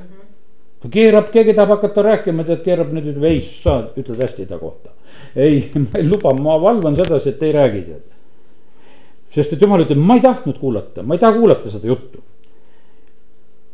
ta 0.80 0.88
keerab, 0.88 1.30
keegi 1.32 1.54
tahab 1.54 1.76
hakata 1.76 2.02
rääkima, 2.02 2.44
tead, 2.44 2.62
keerab 2.64 2.92
nüüd, 2.92 3.08
ütleb 3.10 3.24
ei, 3.24 3.40
sa 3.40 3.78
ütled 3.96 4.20
hästi 4.22 4.46
ta 4.46 4.58
kohta. 4.58 4.90
ei, 5.36 5.70
ma 5.74 5.98
ei 5.98 6.08
luba, 6.08 6.34
ma 6.34 6.60
valvan 6.60 6.96
sedasi, 6.96 7.34
et 7.34 7.42
ei 7.42 7.52
räägi, 7.52 7.82
tead. 7.82 8.04
sest 9.34 9.56
et 9.56 9.62
jumal 9.62 9.84
ütleb, 9.86 9.98
ma 9.98 10.18
ei 10.18 10.24
tahtnud 10.24 10.58
kuulata, 10.60 11.02
ma 11.02 11.16
ei 11.16 11.22
taha 11.22 11.38
kuulata 11.38 11.70
seda 11.70 11.88
juttu. 11.88 12.20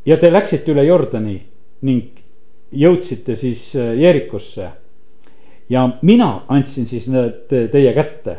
ja 0.06 0.16
te 0.16 0.32
läksite 0.32 0.72
üle 0.72 0.86
Jordani 0.86 1.40
ning 1.82 2.22
jõudsite 2.72 3.36
siis 3.36 3.74
Jeerikosse 3.74 4.70
ja 5.72 5.88
mina 6.02 6.42
andsin 6.48 6.86
siis 6.86 7.08
need 7.08 7.48
teie 7.48 7.92
kätte. 7.96 8.36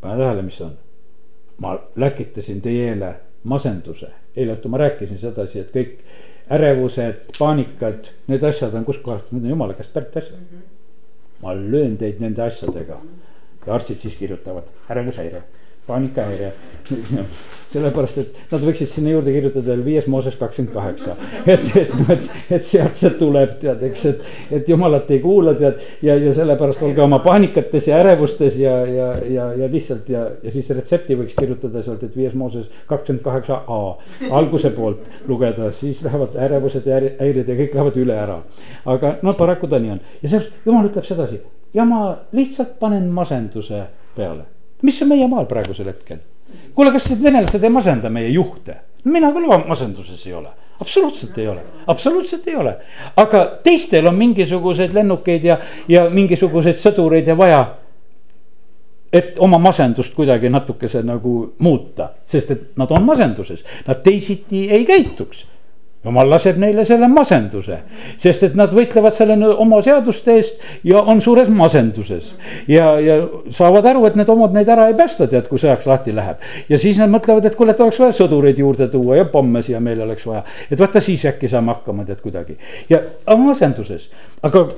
pane 0.00 0.16
tähele, 0.16 0.42
mis 0.42 0.60
on. 0.60 0.76
ma 1.58 1.78
läkitasin 1.96 2.60
teie 2.60 2.88
eele 2.92 3.14
masenduse, 3.42 4.10
eile 4.36 4.54
õhtul 4.54 4.72
ma 4.72 4.78
rääkisin 4.82 5.18
sedasi, 5.18 5.60
et 5.60 5.74
kõik 5.74 5.98
ärevused, 6.54 7.26
paanikad, 7.38 8.10
need 8.28 8.42
asjad 8.44 8.74
on 8.74 8.84
kuskohast, 8.84 9.32
need 9.32 9.46
on 9.46 9.54
jumala 9.54 9.74
käest 9.74 9.92
pärit 9.94 10.16
asjad. 10.22 10.62
ma 11.42 11.54
löön 11.54 11.96
teid 11.98 12.22
nende 12.22 12.42
asjadega 12.42 13.00
ja 13.66 13.74
arstid 13.74 14.00
siis 14.00 14.16
kirjutavad 14.16 14.70
ärevushäire 14.90 15.42
paanikahäire 15.86 16.52
sellepärast, 17.74 18.18
et 18.22 18.52
nad 18.52 18.62
võiksid 18.64 18.90
sinna 18.90 19.12
juurde 19.14 19.32
kirjutada 19.34 19.72
veel 19.72 19.82
viies 19.86 20.06
Mooses 20.10 20.36
kakskümmend 20.38 20.74
kaheksa. 20.74 21.16
et, 21.46 21.64
et 21.80 21.94
et, 22.14 22.28
et 22.58 22.66
sealt 22.68 22.98
see 23.00 23.10
tuleb, 23.18 23.56
tead, 23.62 23.82
eks, 23.88 24.04
et, 24.10 24.28
et 24.58 24.70
jumalat 24.70 25.10
ei 25.14 25.20
kuula, 25.22 25.54
tead. 25.58 25.80
ja, 26.04 26.16
ja 26.20 26.34
sellepärast 26.36 26.84
olge 26.86 27.02
oma 27.04 27.20
paanikates 27.24 27.88
ja 27.90 27.98
ärevustes 28.02 28.58
ja, 28.60 28.76
ja, 28.86 29.08
ja, 29.30 29.48
ja 29.64 29.70
lihtsalt 29.70 30.08
ja, 30.12 30.26
ja 30.42 30.54
siis 30.54 30.70
retsepti 30.76 31.18
võiks 31.18 31.36
kirjutada 31.38 31.82
sealt, 31.82 32.04
et 32.06 32.16
viies 32.16 32.36
Mooses 32.38 32.70
kakskümmend 32.90 33.24
kaheksa 33.24 33.62
A. 33.66 33.80
alguse 34.30 34.70
poolt 34.76 35.28
lugeda, 35.28 35.72
siis 35.74 36.02
lähevad 36.06 36.38
ärevused 36.46 36.86
ja 36.88 37.00
häired 37.18 37.48
ja 37.48 37.58
kõik 37.58 37.76
lähevad 37.76 38.00
üle 38.00 38.18
ära. 38.26 38.40
aga 38.84 39.16
noh, 39.22 39.36
paraku 39.38 39.70
ta 39.70 39.82
nii 39.82 39.96
on 39.96 40.02
ja 40.22 40.28
sellepärast 40.28 40.66
jumal 40.68 40.90
ütleb 40.90 41.06
sedasi 41.08 41.40
ja 41.74 41.86
ma 41.88 42.06
lihtsalt 42.32 42.76
panen 42.80 43.08
masenduse 43.14 43.86
peale 44.14 44.53
mis 44.84 45.02
on 45.02 45.10
meie 45.10 45.28
maal 45.30 45.48
praegusel 45.50 45.88
hetkel? 45.90 46.20
kuule, 46.74 46.92
kas 46.94 47.08
need 47.10 47.22
venelased 47.24 47.64
ei 47.64 47.72
masenda 47.72 48.10
meie 48.12 48.28
juhte? 48.34 48.76
mina 49.04 49.30
küll 49.34 49.48
masenduses 49.68 50.26
ei 50.26 50.34
ole, 50.34 50.50
absoluutselt 50.80 51.38
ei 51.38 51.48
ole, 51.48 51.62
absoluutselt 51.86 52.48
ei 52.48 52.56
ole. 52.56 52.76
aga 53.16 53.44
teistel 53.62 54.06
on 54.08 54.18
mingisuguseid 54.18 54.94
lennukeid 54.96 55.44
ja, 55.44 55.58
ja 55.88 56.08
mingisuguseid 56.10 56.80
sõdureid 56.80 57.28
ja 57.28 57.36
vaja. 57.38 57.64
et 59.12 59.38
oma 59.38 59.58
masendust 59.58 60.14
kuidagi 60.14 60.50
natukese 60.50 61.02
nagu 61.06 61.54
muuta, 61.58 62.10
sest 62.24 62.50
et 62.50 62.64
nad 62.76 62.90
on 62.90 63.04
masenduses, 63.04 63.64
nad 63.86 64.00
teisiti 64.02 64.66
ei 64.70 64.84
käituks 64.84 65.44
jumal 66.04 66.28
laseb 66.30 66.58
neile 66.60 66.84
selle 66.84 67.08
masenduse, 67.08 67.78
sest 68.20 68.46
et 68.48 68.56
nad 68.58 68.72
võitlevad 68.74 69.14
selle 69.16 69.36
oma 69.50 69.80
seaduste 69.84 70.36
eest 70.38 70.64
ja 70.86 71.02
on 71.02 71.22
suures 71.24 71.48
masenduses. 71.48 72.34
ja, 72.68 72.94
ja 73.00 73.18
saavad 73.50 73.86
aru, 73.90 74.06
et 74.08 74.18
need 74.20 74.32
omad 74.32 74.56
neid 74.56 74.68
ära 74.68 74.88
ei 74.90 74.96
päästa, 74.98 75.28
tead, 75.30 75.48
kui 75.48 75.60
sõjaks 75.62 75.88
lahti 75.90 76.14
läheb. 76.16 76.42
ja 76.68 76.80
siis 76.80 77.00
nad 77.00 77.12
mõtlevad, 77.12 77.46
et 77.48 77.58
kuule, 77.58 77.74
et 77.74 77.84
oleks 77.84 78.00
vaja 78.02 78.16
sõdureid 78.20 78.60
juurde 78.60 78.88
tuua 78.92 79.20
ja 79.22 79.28
pomme 79.28 79.62
siia 79.64 79.80
meile 79.80 80.04
oleks 80.06 80.26
vaja. 80.28 80.44
et 80.70 80.80
vaata, 80.80 81.00
siis 81.04 81.24
äkki 81.30 81.48
saame 81.48 81.72
hakkama, 81.74 82.04
tead 82.08 82.20
kuidagi 82.24 82.58
ja 82.90 83.00
masenduses, 83.36 84.10
aga 84.42 84.68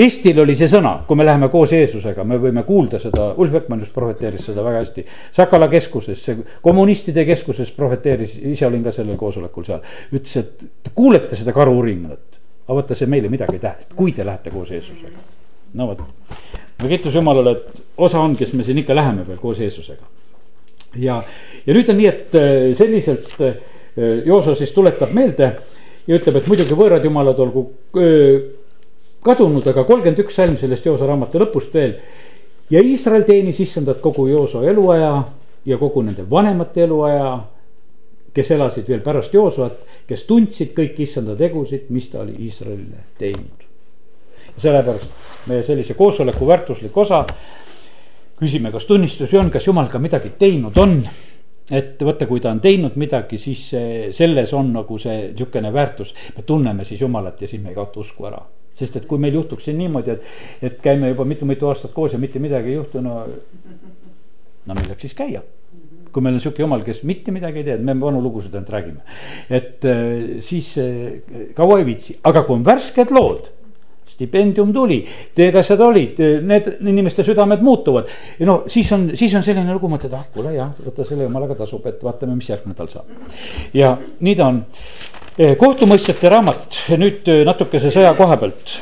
Eestil 0.00 0.38
oli 0.40 0.54
see 0.56 0.68
sõna, 0.70 0.94
kui 1.04 1.18
me 1.18 1.26
läheme 1.26 1.50
koos 1.52 1.74
Jeesusega, 1.74 2.24
me 2.24 2.38
võime 2.40 2.62
kuulda 2.64 2.96
seda, 3.00 3.30
Ulf 3.42 3.56
Ekman 3.58 3.82
just 3.84 3.92
prohveteeris 3.92 4.46
seda 4.48 4.62
väga 4.64 4.80
hästi. 4.80 5.02
Sakala 5.36 5.68
keskuses, 5.72 6.22
see 6.24 6.44
kommunistide 6.64 7.26
keskuses 7.28 7.72
prohveteeris, 7.76 8.38
ise 8.52 8.64
olin 8.68 8.86
ka 8.86 8.94
sellel 8.96 9.18
koosolekul 9.20 9.66
seal. 9.66 9.82
ütles, 10.08 10.36
et 10.40 10.64
te 10.86 10.92
kuulete 10.96 11.36
seda 11.36 11.52
karu-urinat, 11.56 12.38
aga 12.64 12.78
vaata, 12.78 12.96
see 12.96 13.10
meile 13.12 13.28
midagi 13.32 13.58
ei 13.58 13.64
tähenda, 13.66 13.90
kui 13.98 14.14
te 14.16 14.24
lähete 14.24 14.52
koos 14.54 14.70
Jeesusega. 14.72 15.26
no 15.74 15.88
vot, 15.90 16.00
no 16.80 16.88
kiitus 16.88 17.14
Jumalale, 17.14 17.52
et 17.58 17.82
osa 17.98 18.22
on, 18.24 18.36
kes 18.36 18.54
me 18.56 18.64
siin 18.64 18.80
ikka 18.80 18.96
läheme 18.96 19.26
veel 19.26 19.38
koos 19.42 19.60
Jeesusega. 19.60 20.08
ja, 20.96 21.18
ja 21.66 21.76
nüüd 21.76 21.92
on 21.92 22.00
nii, 22.00 22.08
et 22.08 22.40
äh, 22.40 22.56
selliselt 22.78 23.36
äh, 23.44 23.60
Jooso 24.24 24.54
siis 24.54 24.72
tuletab 24.72 25.12
meelde 25.12 25.50
ja 26.06 26.16
ütleb, 26.16 26.40
et 26.40 26.48
muidugi 26.48 26.78
võõrad 26.78 27.04
jumalad 27.04 27.38
olgu 27.42 27.66
öö, 27.98 28.59
kadunud, 29.24 29.66
aga 29.68 29.84
kolmkümmend 29.84 30.22
üks 30.24 30.36
salm 30.38 30.56
sellest 30.60 30.86
Joosa 30.86 31.08
raamatu 31.08 31.40
lõpust 31.42 31.74
veel. 31.76 31.96
ja 32.70 32.80
Iisrael 32.80 33.24
teenis 33.28 33.60
issandat 33.60 34.00
kogu 34.00 34.26
Joosa 34.28 34.62
eluaja 34.64 35.24
ja 35.66 35.78
kogu 35.78 36.02
nende 36.02 36.24
vanemate 36.30 36.84
eluaja. 36.84 37.40
kes 38.34 38.50
elasid 38.54 38.86
veel 38.88 39.00
pärast 39.02 39.32
Joosat, 39.34 39.80
kes 40.06 40.22
tundsid 40.22 40.70
kõiki 40.76 41.02
issanda 41.02 41.34
tegusid, 41.36 41.88
mis 41.90 42.06
ta 42.08 42.20
oli 42.20 42.36
Iisraelile 42.46 43.04
teinud. 43.18 43.64
sellepärast 44.56 45.48
meie 45.48 45.62
sellise 45.62 45.94
koosoleku 45.94 46.46
väärtuslik 46.46 46.96
osa. 46.96 47.24
küsime, 48.40 48.72
kas 48.72 48.84
tunnistusi 48.84 49.36
on, 49.36 49.50
kas 49.50 49.66
jumal 49.66 49.88
ka 49.88 49.98
midagi 49.98 50.32
teinud 50.38 50.78
on 50.78 51.02
et 51.70 52.00
vaata, 52.02 52.26
kui 52.26 52.40
ta 52.40 52.50
on 52.50 52.60
teinud 52.60 52.96
midagi, 52.96 53.38
siis 53.38 53.70
selles 54.10 54.52
on 54.52 54.72
nagu 54.72 54.98
see 54.98 55.28
niisugune 55.28 55.72
väärtus, 55.72 56.14
me 56.36 56.42
tunneme 56.42 56.84
siis 56.84 57.00
jumalat 57.00 57.42
ja 57.42 57.48
siis 57.48 57.62
me 57.62 57.68
ei 57.68 57.74
kaota 57.74 58.00
usku 58.00 58.26
ära 58.26 58.40
sest 58.74 59.00
et 59.00 59.06
kui 59.06 59.20
meil 59.20 59.34
juhtuks 59.34 59.68
siin 59.68 59.78
niimoodi, 59.80 60.16
et, 60.16 60.34
et 60.68 60.82
käime 60.82 61.12
juba 61.12 61.26
mitu-mitu 61.28 61.68
aastat 61.70 61.94
koos 61.96 62.14
ja 62.14 62.20
mitte 62.22 62.42
midagi 62.42 62.72
ei 62.72 62.78
juhtu, 62.78 63.02
no. 63.04 63.22
no 64.66 64.78
milleks 64.78 65.08
siis 65.08 65.16
käia? 65.18 65.42
kui 66.10 66.24
meil 66.26 66.34
on 66.34 66.42
sihuke 66.42 66.64
jumal, 66.64 66.80
kes 66.82 67.04
mitte 67.06 67.30
midagi 67.30 67.60
ei 67.60 67.68
tee, 67.68 67.76
me 67.86 67.94
vanu 68.00 68.18
lugusid 68.22 68.54
ainult 68.56 68.72
räägime. 68.74 69.04
et 69.46 69.86
äh, 69.86 70.42
siis 70.42 70.72
äh, 70.82 71.52
kaua 71.54 71.78
ei 71.78 71.86
viitsi, 71.86 72.18
aga 72.26 72.42
kui 72.46 72.58
on 72.58 72.66
värsked 72.66 73.14
lood 73.14 73.52
stipendium 74.10 74.72
tuli, 74.74 74.98
need 75.38 75.56
asjad 75.60 75.80
olid, 75.84 76.18
need 76.42 76.66
inimeste 76.90 77.24
südamed 77.26 77.62
muutuvad. 77.64 78.10
no 78.46 78.62
siis 78.66 78.90
on, 78.92 79.10
siis 79.14 79.34
on 79.38 79.44
selline 79.46 79.72
lugu, 79.72 79.88
mõtled, 79.92 80.14
ah 80.16 80.26
kuule 80.34 80.54
jah, 80.56 80.72
võta 80.84 81.06
selle 81.06 81.28
jumalaga 81.28 81.56
tasub, 81.62 81.86
et 81.88 82.02
vaatame, 82.04 82.34
mis 82.38 82.50
järgmine 82.50 82.74
nädal 82.74 82.90
saab. 82.90 83.14
ja 83.76 83.94
nii 84.20 84.36
ta 84.36 84.50
on 84.50 84.62
kohtumõistjate 85.40 86.28
raamat, 86.28 86.78
nüüd 87.00 87.28
eh, 87.32 87.42
natukese 87.48 87.88
sõja 87.92 88.12
koha 88.18 88.36
pealt. 88.40 88.74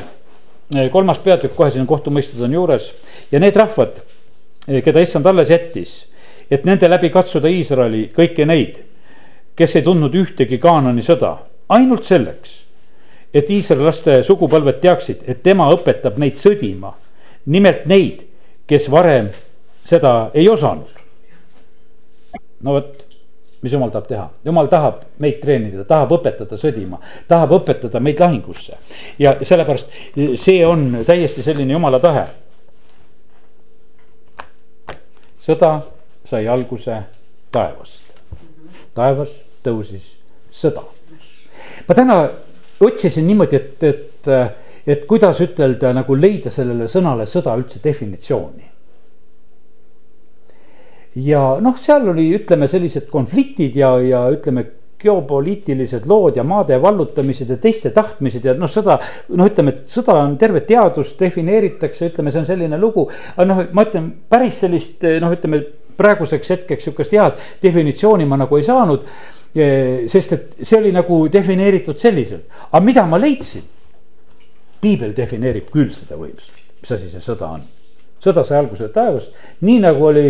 Eh, 0.74 0.88
kolmas 0.90 1.20
peatükk, 1.22 1.54
kohe 1.54 1.70
siin 1.70 1.86
kohtumõistjad 1.86 2.42
on 2.48 2.56
juures 2.56 2.90
ja 3.30 3.38
need 3.42 3.56
rahvad, 3.56 4.00
keda 4.84 5.00
issand 5.00 5.26
alles 5.30 5.52
jättis, 5.52 5.92
et 6.50 6.66
nende 6.68 6.90
läbi 6.90 7.12
katsuda 7.14 7.48
Iisraeli 7.48 8.08
kõiki 8.16 8.46
neid, 8.48 8.82
kes 9.56 9.78
ei 9.78 9.86
tundnud 9.86 10.14
ühtegi 10.18 10.58
Kaanani 10.60 11.04
sõda, 11.06 11.36
ainult 11.72 12.04
selleks, 12.08 12.58
et 13.32 13.50
Iisraeli 13.54 13.86
laste 13.86 14.18
sugupõlved 14.26 14.82
teaksid, 14.82 15.24
et 15.30 15.42
tema 15.46 15.70
õpetab 15.72 16.18
neid 16.18 16.36
sõdima. 16.40 16.94
nimelt 17.46 17.86
neid, 17.86 18.26
kes 18.66 18.90
varem 18.90 19.30
seda 19.84 20.30
ei 20.34 20.48
osanud. 20.48 20.90
no 22.60 22.72
vot 22.72 23.07
mis 23.62 23.72
jumal 23.72 23.90
tahab 23.90 24.06
teha, 24.06 24.26
jumal 24.44 24.68
tahab 24.70 25.00
meid 25.22 25.40
treenida, 25.42 25.84
tahab 25.88 26.12
õpetada 26.18 26.58
sõdima, 26.58 27.00
tahab 27.28 27.56
õpetada 27.58 28.00
meid 28.00 28.20
lahingusse. 28.22 28.76
ja 29.18 29.34
sellepärast 29.42 29.94
see 30.38 30.60
on 30.66 31.00
täiesti 31.06 31.42
selline 31.42 31.72
jumala 31.72 31.98
tahe. 31.98 32.26
sõda 35.48 35.80
sai 36.24 36.46
alguse 36.48 37.02
taevast, 37.50 38.14
taevas 38.94 39.40
tõusis 39.64 40.14
sõda. 40.52 40.84
ma 41.88 41.94
täna 41.94 42.22
otsisin 42.80 43.26
niimoodi, 43.26 43.56
et, 43.56 43.82
et, 43.82 44.32
et 44.86 45.06
kuidas 45.06 45.40
ütelda 45.40 45.92
nagu 45.92 46.14
leida 46.14 46.50
sellele 46.50 46.86
sõnale 46.88 47.26
sõda 47.26 47.56
üldse 47.58 47.82
definitsiooni 47.82 48.77
ja 51.24 51.42
noh, 51.62 51.76
seal 51.80 52.08
oli, 52.12 52.28
ütleme 52.36 52.68
sellised 52.70 53.08
konfliktid 53.12 53.76
ja, 53.78 53.94
ja 54.02 54.26
ütleme 54.32 54.66
geopoliitilised 54.98 56.06
lood 56.10 56.36
ja 56.36 56.44
maade 56.46 56.76
vallutamised 56.82 57.50
ja 57.52 57.56
teiste 57.62 57.92
tahtmised 57.94 58.44
ja 58.44 58.54
noh, 58.58 58.70
sõda. 58.70 58.98
noh, 59.30 59.46
ütleme, 59.46 59.76
et 59.76 59.90
sõda 59.90 60.16
on 60.24 60.34
terve 60.40 60.64
teadus, 60.66 61.14
defineeritakse, 61.20 62.10
ütleme, 62.10 62.32
see 62.34 62.42
on 62.42 62.48
selline 62.48 62.80
lugu. 62.80 63.06
aga 63.36 63.46
noh, 63.46 63.62
ma 63.72 63.86
ütlen 63.86 64.10
päris 64.30 64.58
sellist 64.64 65.06
noh, 65.22 65.34
ütleme 65.34 65.62
praeguseks 65.98 66.54
hetkeks 66.54 66.88
sihukest 66.88 67.14
head 67.16 67.40
definitsiooni 67.62 68.26
ma 68.28 68.38
nagu 68.38 68.58
ei 68.58 68.66
saanud. 68.66 69.06
sest 70.12 70.32
et 70.36 70.60
see 70.60 70.76
oli 70.78 70.92
nagu 70.92 71.22
defineeritud 71.32 71.98
selliselt, 71.98 72.46
aga 72.70 72.84
mida 72.84 73.06
ma 73.08 73.20
leidsin? 73.20 73.64
piibel 74.78 75.10
defineerib 75.16 75.72
küll 75.74 75.90
seda 75.90 76.14
võimsust, 76.18 76.54
mis 76.78 76.92
asi 76.94 77.08
see 77.10 77.22
sõda 77.22 77.54
on. 77.56 77.64
sõda 78.22 78.44
sai 78.46 78.60
alguse 78.60 78.90
taevast, 78.94 79.34
nii 79.66 79.80
nagu 79.82 80.06
oli 80.10 80.28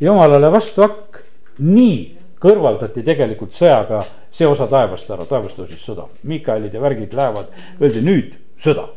jumalale 0.00 0.50
vastu 0.52 0.84
hakk, 0.84 1.22
nii 1.64 1.98
kõrvaldati 2.42 3.02
tegelikult 3.06 3.56
sõjaga 3.56 4.02
see 4.30 4.46
osa 4.46 4.68
taevast 4.70 5.10
ära, 5.10 5.26
taevast 5.26 5.58
tõusis 5.58 5.82
sõda, 5.82 6.06
Miikaelid 6.28 6.74
ja 6.74 6.82
värgid 6.82 7.16
lähevad, 7.18 7.50
öeldi 7.80 8.04
nüüd 8.06 8.36
sõda. 8.60 8.88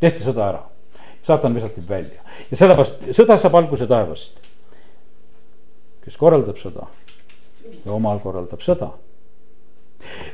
tehti 0.00 0.22
sõda 0.22 0.48
ära, 0.48 0.62
saatan 1.22 1.54
visati 1.54 1.82
välja. 1.88 2.20
Ja 2.50 2.56
sellepärast 2.56 3.08
sõda 3.16 3.38
saab 3.40 3.54
alguse 3.54 3.86
taevast. 3.86 4.38
kes 6.04 6.16
korraldab 6.20 6.56
sõda, 6.60 6.86
jumal 7.86 8.20
korraldab 8.20 8.60
sõda 8.60 8.92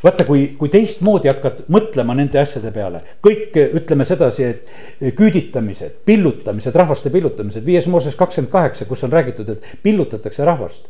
vaata, 0.05 0.25
kui, 0.29 0.47
kui 0.59 0.71
teistmoodi 0.73 1.31
hakkad 1.31 1.64
mõtlema 1.73 2.16
nende 2.18 2.41
asjade 2.41 2.73
peale, 2.75 3.03
kõik 3.25 3.57
ütleme 3.81 4.07
sedasi, 4.09 4.47
et 4.47 5.12
küüditamised, 5.16 6.01
pillutamised, 6.07 6.77
rahvaste 6.77 7.12
pillutamised, 7.12 7.66
viies 7.66 7.89
Mooses 7.91 8.16
kakskümmend 8.18 8.53
kaheksa, 8.53 8.89
kus 8.89 9.05
on 9.07 9.12
räägitud, 9.12 9.53
et 9.53 9.77
pillutatakse 9.83 10.47
rahvast. 10.47 10.89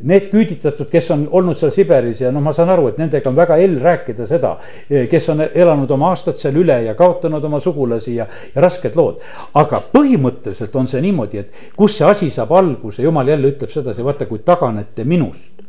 Need 0.00 0.30
küüditatud, 0.32 0.88
kes 0.88 1.10
on 1.12 1.26
olnud 1.36 1.58
seal 1.60 1.72
Siberis 1.74 2.22
ja 2.22 2.30
noh, 2.32 2.40
ma 2.40 2.54
saan 2.56 2.70
aru, 2.72 2.86
et 2.88 2.96
nendega 2.96 3.28
on 3.28 3.36
väga 3.36 3.58
hell 3.60 3.76
rääkida 3.84 4.24
seda, 4.24 4.54
kes 4.88 5.28
on 5.28 5.44
elanud 5.44 5.92
oma 5.92 6.08
aastad 6.14 6.40
seal 6.40 6.56
üle 6.56 6.78
ja 6.86 6.94
kaotanud 6.96 7.44
oma 7.44 7.60
sugulasi 7.60 8.14
ja, 8.16 8.24
ja 8.54 8.64
rasked 8.64 8.96
lood. 8.96 9.20
aga 9.60 9.82
põhimõtteliselt 9.92 10.80
on 10.80 10.88
see 10.88 11.04
niimoodi, 11.04 11.44
et 11.44 11.64
kus 11.76 11.98
see 12.00 12.08
asi 12.08 12.30
saab 12.32 12.56
alguse, 12.56 13.04
jumal 13.04 13.28
jälle 13.28 13.52
ütleb 13.52 13.72
sedasi, 13.72 14.04
vaata, 14.06 14.24
kui 14.30 14.40
taganete 14.40 15.04
minust 15.04 15.59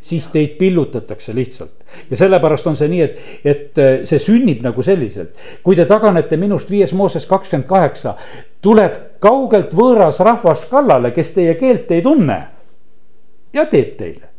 siis 0.00 0.28
teid 0.28 0.48
pillutatakse 0.58 1.34
lihtsalt. 1.34 1.70
ja 2.10 2.16
sellepärast 2.16 2.66
on 2.66 2.76
see 2.76 2.88
nii, 2.88 3.02
et, 3.02 3.18
et 3.44 3.78
äh, 3.78 3.90
see 4.08 4.18
sünnib 4.22 4.62
nagu 4.64 4.82
selliselt. 4.82 5.36
kui 5.62 5.76
te 5.76 5.84
taganete 5.88 6.36
minust 6.40 6.70
viies 6.70 6.92
Mooses 6.96 7.26
kakskümmend 7.26 7.68
kaheksa, 7.68 8.14
tuleb 8.62 8.96
kaugelt 9.20 9.74
võõras 9.76 10.20
rahvas 10.24 10.64
kallale, 10.70 11.12
kes 11.16 11.34
teie 11.36 11.54
keelt 11.60 11.90
ei 11.92 12.02
tunne. 12.02 12.40
ja 13.52 13.66
teeb 13.66 13.96
teile. 13.98 14.30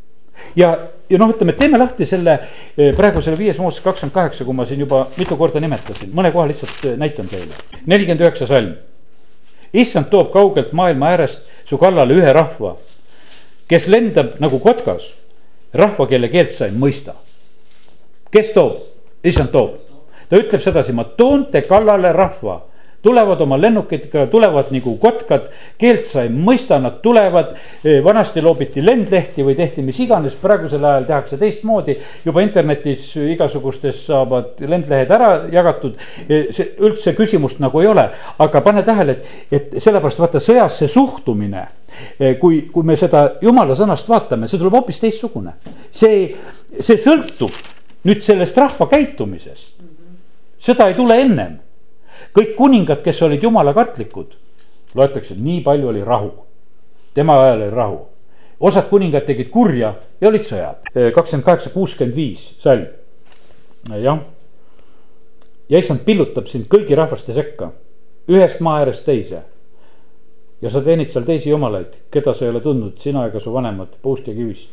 ja, 0.55 0.73
ja 1.09 1.21
noh, 1.21 1.33
ütleme, 1.35 1.53
teeme 1.53 1.77
lahti 1.77 2.05
selle 2.09 2.39
äh, 2.39 2.95
praegu 2.97 3.21
selle 3.21 3.37
viies 3.37 3.59
Mooses 3.61 3.83
kakskümmend 3.85 4.17
kaheksa, 4.17 4.45
kui 4.45 4.57
ma 4.57 4.65
siin 4.65 4.81
juba 4.81 5.05
mitu 5.17 5.37
korda 5.37 5.61
nimetasin, 5.61 6.13
mõne 6.15 6.33
koha 6.33 6.47
lihtsalt 6.49 6.85
äh, 6.89 6.97
näitan 6.97 7.29
teile. 7.29 7.53
nelikümmend 7.85 8.25
üheksa 8.25 8.49
salm. 8.49 8.73
issand 9.73 10.09
toob 10.09 10.33
kaugelt 10.33 10.73
maailma 10.73 11.13
äärest 11.13 11.45
su 11.65 11.77
kallale 11.77 12.17
ühe 12.17 12.33
rahva, 12.33 12.75
kes 13.69 13.87
lendab 13.87 14.39
nagu 14.41 14.57
kotkas 14.59 15.20
rahva, 15.73 16.07
kelle 16.07 16.29
keelt 16.29 16.51
sa 16.55 16.67
ei 16.67 16.75
mõista. 16.75 17.13
kes 18.31 18.51
toob? 18.55 18.81
issand 19.23 19.51
toob. 19.51 19.77
ta 20.29 20.39
ütleb 20.39 20.61
sedasi, 20.61 20.93
ma 20.93 21.03
toon 21.03 21.49
te 21.51 21.61
kallale 21.61 22.11
rahva 22.15 22.61
tulevad 23.01 23.41
oma 23.41 23.57
lennukitega, 23.61 24.27
tulevad 24.27 24.69
nagu 24.71 24.93
kotkad, 25.01 25.47
keelt 25.81 26.05
sa 26.05 26.25
ei 26.25 26.29
mõista, 26.33 26.77
nad 26.81 26.99
tulevad. 27.01 27.55
vanasti 28.03 28.41
loobiti 28.41 28.83
lendlehti 28.85 29.43
või 29.43 29.55
tehti 29.57 29.81
mis 29.85 29.99
iganes, 29.99 30.35
praegusel 30.41 30.83
ajal 30.85 31.07
tehakse 31.09 31.37
teistmoodi. 31.37 31.97
juba 32.25 32.41
internetis 32.41 33.15
igasugustes 33.15 34.05
saavad 34.05 34.61
lendlehed 34.61 35.11
ära 35.11 35.31
jagatud. 35.51 35.97
see 36.27 36.75
üldse 36.79 37.15
küsimust 37.17 37.59
nagu 37.59 37.81
ei 37.81 37.87
ole, 37.87 38.09
aga 38.39 38.61
pane 38.61 38.83
tähele, 38.83 39.11
et, 39.11 39.25
et 39.51 39.81
sellepärast 39.81 40.19
vaata 40.19 40.39
sõjas 40.39 40.77
see 40.77 40.87
suhtumine. 40.87 41.67
kui, 42.39 42.61
kui 42.71 42.83
me 42.83 42.95
seda 42.95 43.31
jumala 43.41 43.75
sõnast 43.75 44.09
vaatame, 44.09 44.47
see 44.47 44.59
tuleb 44.59 44.77
hoopis 44.77 44.99
teistsugune. 44.99 45.53
see, 45.91 46.35
see 46.79 46.97
sõltub 46.97 47.51
nüüd 48.05 48.21
sellest 48.21 48.57
rahva 48.57 48.87
käitumisest. 48.87 49.75
seda 50.61 50.87
ei 50.87 50.93
tule 50.93 51.17
ennem 51.21 51.59
kõik 52.35 52.55
kuningad, 52.57 53.01
kes 53.03 53.21
olid 53.21 53.43
jumala 53.43 53.73
kartlikud, 53.73 54.35
loetakse, 54.95 55.35
nii 55.35 55.61
palju 55.65 55.87
oli 55.87 56.03
rahu. 56.03 56.31
tema 57.13 57.41
ajal 57.43 57.61
oli 57.61 57.69
rahu. 57.69 57.99
osad 58.59 58.89
kuningad 58.89 59.25
tegid 59.25 59.49
kurja 59.49 59.95
ja 60.21 60.27
olid 60.27 60.41
sõjad. 60.41 60.91
kakskümmend 61.15 61.45
kaheksa, 61.45 61.69
kuuskümmend 61.69 62.15
viis 62.15 62.55
salm, 62.59 62.87
jah. 63.89 64.19
ja 65.69 65.77
issand 65.77 65.99
pillutab 66.05 66.47
sind 66.47 66.67
kõigi 66.67 66.95
rahvaste 66.95 67.33
sekka 67.33 67.71
ühest 68.29 68.61
maa 68.61 68.81
äärest 68.81 69.05
teise. 69.05 69.43
ja 70.61 70.69
sa 70.69 70.81
teenid 70.81 71.09
seal 71.09 71.25
teisi 71.25 71.49
jumalaid, 71.49 71.95
keda 72.13 72.33
sa 72.37 72.45
ei 72.45 72.51
ole 72.51 72.61
tundnud, 72.61 72.99
sina 73.01 73.25
ega 73.25 73.39
su 73.41 73.53
vanemad 73.53 73.95
puust 74.01 74.27
ja 74.27 74.33
kivist. 74.33 74.69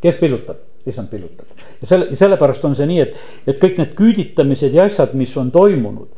kes 0.00 0.20
pillutab? 0.20 0.56
Issand 0.90 1.10
pillutab. 1.10 1.46
ja 1.80 1.88
selle, 1.88 2.14
sellepärast 2.16 2.64
on 2.68 2.76
see 2.78 2.86
nii, 2.90 3.02
et, 3.02 3.18
et 3.46 3.58
kõik 3.62 3.80
need 3.80 3.92
küüditamised 3.98 4.76
ja 4.76 4.86
asjad, 4.86 5.14
mis 5.18 5.34
on 5.40 5.50
toimunud. 5.54 6.08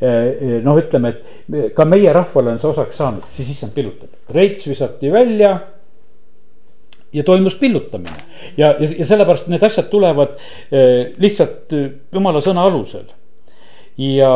Eh, 0.00 0.08
eh, 0.08 0.56
noh, 0.64 0.78
ütleme, 0.80 1.14
et 1.14 1.70
ka 1.76 1.86
meie 1.88 2.12
rahvale 2.12 2.54
on 2.54 2.60
see 2.62 2.70
osaks 2.70 2.98
saanud, 3.00 3.24
siis 3.36 3.54
issand 3.54 3.74
pillutab. 3.76 4.10
reits 4.34 4.66
visati 4.68 5.12
välja 5.12 5.52
ja 7.14 7.22
toimus 7.22 7.54
pillutamine 7.56 8.16
ja, 8.56 8.74
ja, 8.80 8.88
ja 8.98 9.04
sellepärast 9.06 9.46
need 9.52 9.62
asjad 9.62 9.86
tulevad 9.90 10.34
eh, 10.72 11.14
lihtsalt 11.22 11.74
jumala 12.12 12.42
sõna 12.42 12.64
alusel. 12.66 13.06
ja, 14.00 14.32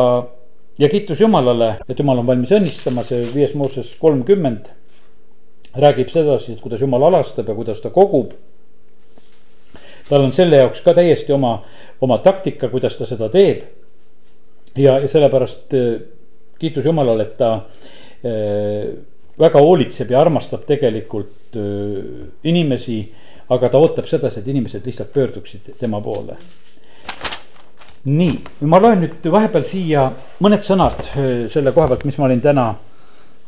ja 0.79 0.89
kiitus 0.89 1.19
Jumalale, 1.19 1.73
et 1.89 1.99
Jumal 1.99 2.21
on 2.21 2.29
valmis 2.29 2.53
õnnistama, 2.55 3.03
see 3.07 3.25
viies 3.33 3.55
Mooses 3.59 3.91
kolmkümmend 3.99 4.71
räägib 5.75 6.09
sedasi, 6.09 6.55
et 6.55 6.63
kuidas 6.63 6.81
Jumal 6.81 7.03
alastab 7.09 7.49
ja 7.49 7.57
kuidas 7.57 7.81
ta 7.83 7.91
kogub 7.93 8.31
tal 10.09 10.25
on 10.25 10.33
selle 10.33 10.63
jaoks 10.63 10.81
ka 10.85 10.93
täiesti 10.97 11.33
oma, 11.33 11.59
oma 12.01 12.17
taktika, 12.25 12.69
kuidas 12.71 12.97
ta 12.97 13.07
seda 13.09 13.29
teeb. 13.29 13.61
ja, 14.77 14.97
ja 14.99 15.07
sellepärast 15.07 15.75
äh, 15.77 16.01
kiitus 16.59 16.85
Jumalale, 16.85 17.27
et 17.27 17.37
ta 17.37 17.53
äh, 18.25 18.89
väga 19.39 19.61
hoolitseb 19.61 20.11
ja 20.11 20.21
armastab 20.21 20.65
tegelikult 20.67 21.57
äh, 21.57 22.25
inimesi. 22.43 23.01
aga 23.49 23.69
ta 23.69 23.79
ootab 23.81 24.05
sedasi, 24.05 24.39
et 24.39 24.47
inimesed 24.47 24.85
lihtsalt 24.85 25.13
pöörduksid 25.13 25.71
tema 25.79 26.01
poole. 26.01 26.37
nii, 28.05 28.35
ma 28.65 28.81
loen 28.81 29.01
nüüd 29.03 29.31
vahepeal 29.31 29.65
siia 29.67 30.05
mõned 30.41 30.63
sõnad 30.63 31.01
selle 31.51 31.73
koha 31.75 31.89
pealt, 31.89 32.05
mis 32.07 32.17
ma 32.17 32.29
olin 32.29 32.41
täna 32.41 32.69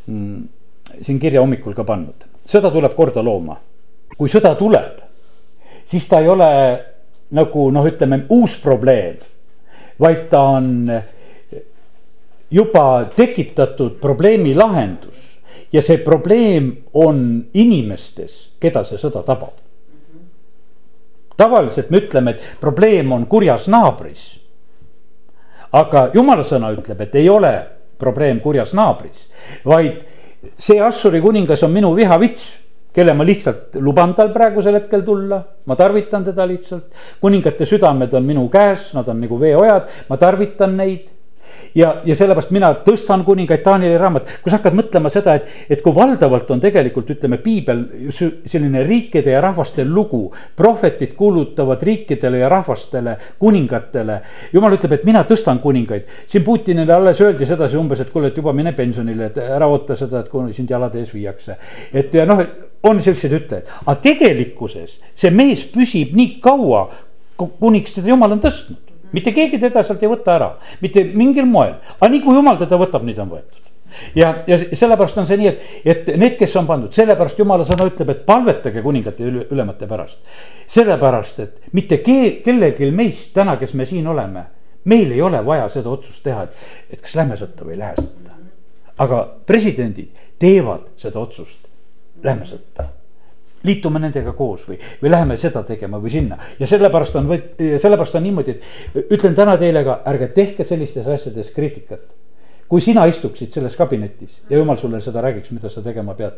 mm, 0.06 0.42
siin 1.02 1.20
kirja 1.20 1.42
hommikul 1.42 1.74
ka 1.74 1.86
pannud. 1.88 2.28
sõda 2.46 2.72
tuleb 2.74 2.94
korda 2.98 3.24
looma. 3.24 3.56
kui 4.18 4.30
sõda 4.30 4.54
tuleb 4.60 5.01
siis 5.86 6.08
ta 6.08 6.20
ei 6.20 6.30
ole 6.30 6.52
nagu 7.32 7.70
noh, 7.72 7.88
ütleme 7.88 8.26
uus 8.30 8.58
probleem, 8.64 9.18
vaid 10.00 10.28
ta 10.30 10.42
on 10.58 10.92
juba 12.52 13.06
tekitatud 13.16 14.00
probleemi 14.02 14.56
lahendus. 14.56 15.32
ja 15.74 15.82
see 15.82 15.98
probleem 15.98 16.72
on 16.94 17.46
inimestes, 17.54 18.52
keda 18.60 18.84
see 18.88 19.00
sõda 19.00 19.24
tabab. 19.24 19.60
tavaliselt 21.38 21.90
me 21.90 21.98
ütleme, 21.98 22.32
et 22.32 22.58
probleem 22.60 23.12
on 23.12 23.26
kurjas 23.28 23.68
naabris. 23.68 24.40
aga 25.72 26.10
jumala 26.14 26.44
sõna 26.44 26.74
ütleb, 26.76 27.02
et 27.02 27.16
ei 27.16 27.30
ole 27.30 27.54
probleem 27.98 28.40
kurjas 28.40 28.74
naabris, 28.74 29.28
vaid 29.66 30.04
see 30.58 30.82
Assuri 30.82 31.22
kuningas 31.22 31.64
on 31.64 31.72
minu 31.72 31.96
vihavits 31.96 32.58
kelle 32.94 33.14
ma 33.14 33.24
lihtsalt 33.28 33.80
luban 33.80 34.14
tal 34.16 34.34
praegusel 34.36 34.76
hetkel 34.80 35.06
tulla, 35.08 35.42
ma 35.66 35.76
tarvitan 35.80 36.24
teda 36.24 36.48
lihtsalt. 36.48 36.92
kuningate 37.22 37.66
südamed 37.66 38.14
on 38.14 38.28
minu 38.28 38.50
käes, 38.52 38.92
nad 38.98 39.08
on 39.08 39.22
nagu 39.22 39.40
veeojad, 39.40 39.90
ma 40.10 40.18
tarvitan 40.20 40.78
neid 40.78 41.10
ja, 41.76 41.92
ja 42.06 42.16
sellepärast 42.16 42.52
mina 42.54 42.72
tõstan 42.86 43.24
kuningaid, 43.26 43.64
Danieli 43.66 43.98
raamat, 44.00 44.30
kui 44.44 44.52
sa 44.52 44.60
hakkad 44.60 44.76
mõtlema 44.78 45.12
seda, 45.14 45.36
et, 45.40 45.50
et 45.72 45.84
kui 45.84 45.94
valdavalt 45.96 46.52
on 46.54 46.62
tegelikult 46.64 47.12
ütleme, 47.16 47.40
piibel 47.44 47.84
selline 48.12 48.84
riikide 48.88 49.36
ja 49.36 49.42
rahvaste 49.44 49.86
lugu. 49.86 50.24
prohvetid 50.56 51.14
kuulutavad 51.18 51.84
riikidele 51.84 52.44
ja 52.44 52.50
rahvastele, 52.50 53.18
kuningatele. 53.40 54.22
jumal 54.54 54.78
ütleb, 54.78 54.98
et 54.98 55.06
mina 55.06 55.24
tõstan 55.28 55.62
kuningaid, 55.64 56.10
siin 56.28 56.44
Putinile 56.44 56.94
alles 56.94 57.22
öeldi 57.22 57.46
sedasi 57.46 57.78
umbes, 57.78 58.00
et 58.00 58.10
kuule, 58.12 58.32
et 58.32 58.38
juba 58.38 58.54
mine 58.54 58.74
pensionile, 58.78 59.32
et 59.32 59.38
ära 59.38 59.68
oota 59.68 59.96
seda, 59.96 60.22
et 60.22 60.30
kui 60.30 60.54
sind 60.54 60.70
jalade 60.70 61.00
ees 61.00 61.14
viiakse. 61.14 61.58
et 61.94 62.14
ja 62.14 62.26
noh, 62.26 62.44
on 62.84 63.02
siukseid 63.02 63.34
ütlejaid, 63.38 63.72
aga 63.86 63.98
tegelikkuses 64.04 65.00
see 65.14 65.32
mees 65.34 65.66
püsib 65.70 66.16
nii 66.18 66.38
kaua, 66.44 66.88
kuniks 67.38 67.98
teda 67.98 68.14
jumal 68.14 68.36
on 68.36 68.42
tõstnud. 68.44 68.80
Mitte 69.12 69.34
keegi 69.36 69.60
teda 69.60 69.84
sealt 69.84 70.04
ei 70.04 70.10
võta 70.12 70.38
ära, 70.38 70.54
mitte 70.84 71.04
mingil 71.18 71.48
moel, 71.50 71.76
aga 71.98 72.10
nii 72.14 72.22
kui 72.24 72.38
jumal 72.38 72.60
teda 72.60 72.80
võtab, 72.80 73.04
nii 73.04 73.18
ta 73.18 73.26
on 73.26 73.34
võetud. 73.34 73.68
Ja, 74.16 74.30
ja 74.48 74.56
sellepärast 74.58 75.18
on 75.20 75.28
see 75.28 75.36
nii, 75.42 75.50
et, 75.52 75.66
et 75.84 76.12
need, 76.16 76.38
kes 76.40 76.54
on 76.62 76.68
pandud, 76.70 76.94
sellepärast 76.96 77.42
jumala 77.42 77.66
sõna 77.68 77.90
ütleb, 77.90 78.14
et 78.14 78.22
palvetage 78.28 78.84
kuningate 78.86 79.26
üle, 79.28 79.44
ülemate 79.52 79.88
pärast. 79.90 80.22
sellepärast, 80.72 81.42
et 81.44 81.74
mitte 81.76 82.00
ke, 82.06 82.40
kellelgi 82.46 82.88
meist 82.96 83.34
täna, 83.36 83.58
kes 83.60 83.76
me 83.76 83.88
siin 83.90 84.08
oleme, 84.08 84.46
meil 84.88 85.12
ei 85.12 85.20
ole 85.22 85.42
vaja 85.46 85.68
seda 85.74 85.92
otsust 85.92 86.24
teha, 86.24 86.46
et, 86.48 86.70
et 86.96 87.04
kas 87.04 87.18
lähme 87.20 87.36
sõtta 87.40 87.68
või 87.68 87.76
ei 87.76 87.82
lähe 87.84 88.00
sõtta. 88.00 88.38
aga 89.04 89.20
presidendid 89.50 90.24
teevad 90.40 90.88
seda 91.02 91.20
otsust, 91.20 91.68
lähme 92.24 92.46
sõtta 92.46 92.88
liitume 93.64 94.00
nendega 94.02 94.34
koos 94.34 94.66
või, 94.70 94.78
või 95.02 95.12
läheme 95.12 95.38
seda 95.38 95.64
tegema 95.66 96.00
või 96.02 96.14
sinna. 96.14 96.38
ja 96.60 96.68
sellepärast 96.68 97.16
on, 97.20 97.30
sellepärast 97.78 98.18
on 98.18 98.26
niimoodi, 98.26 98.58
et 98.58 99.14
ütlen 99.14 99.38
täna 99.38 99.58
teile 99.62 99.84
ka, 99.86 100.00
ärge 100.10 100.32
tehke 100.36 100.66
sellistes 100.68 101.08
asjades 101.08 101.52
kriitikat. 101.56 102.16
kui 102.72 102.82
sina 102.82 103.06
istuksid 103.06 103.52
selles 103.52 103.76
kabinetis 103.76 104.42
ja 104.50 104.58
jumal 104.58 104.78
sulle 104.78 105.02
seda 105.02 105.22
räägiks, 105.22 105.52
mida 105.52 105.70
sa 105.70 105.82
tegema 105.82 106.14
pead, 106.16 106.38